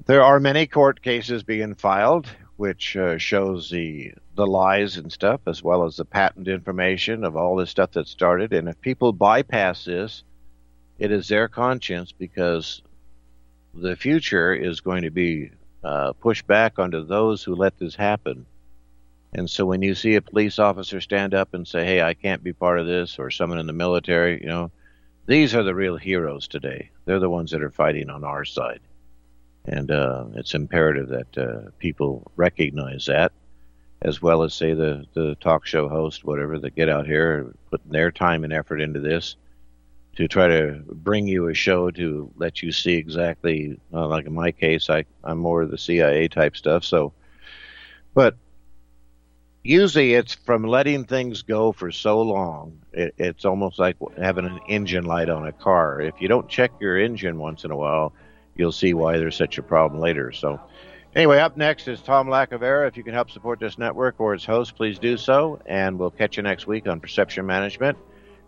there 0.06 0.22
are 0.22 0.38
many 0.38 0.68
court 0.68 1.02
cases 1.02 1.42
being 1.42 1.74
filed 1.74 2.28
which 2.56 2.96
uh, 2.96 3.18
shows 3.18 3.70
the 3.70 4.12
the 4.34 4.46
lies 4.46 4.96
and 4.96 5.12
stuff, 5.12 5.40
as 5.46 5.62
well 5.62 5.84
as 5.84 5.96
the 5.96 6.04
patent 6.04 6.48
information 6.48 7.24
of 7.24 7.36
all 7.36 7.56
this 7.56 7.70
stuff 7.70 7.92
that 7.92 8.08
started. 8.08 8.52
And 8.52 8.68
if 8.68 8.80
people 8.80 9.12
bypass 9.12 9.84
this, 9.84 10.22
it 10.98 11.10
is 11.12 11.28
their 11.28 11.48
conscience 11.48 12.12
because 12.12 12.82
the 13.74 13.96
future 13.96 14.54
is 14.54 14.80
going 14.80 15.02
to 15.02 15.10
be 15.10 15.50
uh, 15.84 16.12
pushed 16.14 16.46
back 16.46 16.78
onto 16.78 17.04
those 17.04 17.42
who 17.42 17.54
let 17.54 17.78
this 17.78 17.94
happen. 17.94 18.46
And 19.34 19.48
so 19.48 19.64
when 19.64 19.82
you 19.82 19.94
see 19.94 20.14
a 20.14 20.22
police 20.22 20.58
officer 20.58 21.00
stand 21.00 21.34
up 21.34 21.54
and 21.54 21.66
say, 21.66 21.84
"Hey, 21.84 22.02
I 22.02 22.14
can't 22.14 22.42
be 22.42 22.52
part 22.52 22.78
of 22.78 22.86
this," 22.86 23.18
or 23.18 23.30
someone 23.30 23.58
in 23.58 23.66
the 23.66 23.72
military, 23.72 24.40
you 24.40 24.48
know, 24.48 24.70
these 25.26 25.54
are 25.54 25.62
the 25.62 25.74
real 25.74 25.96
heroes 25.96 26.48
today. 26.48 26.90
They're 27.06 27.18
the 27.18 27.30
ones 27.30 27.50
that 27.52 27.62
are 27.62 27.70
fighting 27.70 28.10
on 28.10 28.24
our 28.24 28.44
side 28.44 28.80
and 29.64 29.90
uh, 29.90 30.24
it's 30.34 30.54
imperative 30.54 31.08
that 31.08 31.38
uh, 31.38 31.70
people 31.78 32.30
recognize 32.36 33.06
that, 33.06 33.32
as 34.00 34.20
well 34.20 34.42
as 34.42 34.54
say 34.54 34.74
the 34.74 35.04
the 35.14 35.36
talk 35.36 35.66
show 35.66 35.88
host, 35.88 36.24
whatever, 36.24 36.58
that 36.58 36.74
get 36.74 36.88
out 36.88 37.06
here 37.06 37.54
putting 37.70 37.92
their 37.92 38.10
time 38.10 38.44
and 38.44 38.52
effort 38.52 38.80
into 38.80 39.00
this 39.00 39.36
to 40.16 40.28
try 40.28 40.46
to 40.46 40.82
bring 40.86 41.26
you 41.26 41.48
a 41.48 41.54
show 41.54 41.90
to 41.90 42.30
let 42.36 42.62
you 42.62 42.72
see 42.72 42.94
exactly. 42.94 43.78
Uh, 43.92 44.06
like 44.08 44.26
in 44.26 44.34
my 44.34 44.52
case, 44.52 44.90
I 44.90 45.04
I'm 45.22 45.38
more 45.38 45.62
of 45.62 45.70
the 45.70 45.78
CIA 45.78 46.28
type 46.28 46.56
stuff, 46.56 46.84
so, 46.84 47.12
but. 48.14 48.36
Usually, 49.64 50.14
it's 50.14 50.34
from 50.34 50.64
letting 50.64 51.04
things 51.04 51.42
go 51.42 51.70
for 51.70 51.92
so 51.92 52.20
long. 52.20 52.80
It, 52.92 53.14
it's 53.16 53.44
almost 53.44 53.78
like 53.78 53.96
having 54.18 54.44
an 54.44 54.58
engine 54.66 55.04
light 55.04 55.28
on 55.28 55.46
a 55.46 55.52
car. 55.52 56.00
If 56.00 56.20
you 56.20 56.26
don't 56.26 56.48
check 56.48 56.72
your 56.80 56.98
engine 56.98 57.38
once 57.38 57.62
in 57.62 57.70
a 57.70 57.76
while, 57.76 58.12
you'll 58.56 58.72
see 58.72 58.94
why 58.94 59.18
there's 59.18 59.36
such 59.36 59.58
a 59.58 59.62
problem 59.62 60.00
later. 60.00 60.32
So, 60.32 60.60
anyway, 61.14 61.38
up 61.38 61.56
next 61.56 61.88
is 61.88 62.00
Tom 62.00 62.28
Lacavera. 62.28 62.88
If 62.88 62.96
you 62.96 63.04
can 63.04 63.14
help 63.14 63.30
support 63.30 63.60
this 63.60 63.78
network 63.78 64.16
or 64.18 64.34
its 64.34 64.44
host, 64.44 64.76
please 64.76 64.98
do 64.98 65.16
so. 65.16 65.60
And 65.66 65.98
we'll 65.98 66.10
catch 66.10 66.36
you 66.36 66.42
next 66.42 66.66
week 66.66 66.86
on 66.86 67.00
Perception 67.00 67.46
Management. 67.46 67.98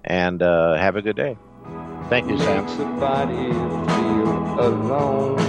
And 0.04 0.42
uh, 0.42 0.74
have 0.74 0.96
a 0.96 1.02
good 1.02 1.16
day. 1.16 1.36
Thank 2.10 2.28
you, 2.28 2.38
Sam. 2.38 2.68
Somebody 2.68 3.52
feel 3.52 4.60
alone. 4.60 5.40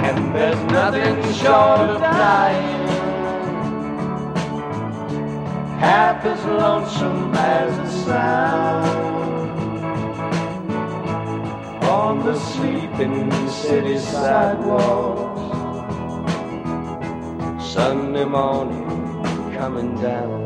And 0.00 0.34
there's 0.34 0.72
nothing 0.72 1.34
short 1.34 1.90
of 1.90 2.00
dying. 2.00 2.86
Half 5.78 6.24
as 6.24 6.44
lonesome 6.46 7.34
as 7.34 7.78
it 7.78 8.04
sounds 8.04 9.25
on 11.96 12.22
the 12.26 12.38
sleeping 12.38 13.30
city 13.48 13.98
sidewalks. 13.98 15.40
Sunday 17.72 18.26
morning 18.26 18.84
coming 19.54 19.94
down. 20.02 20.45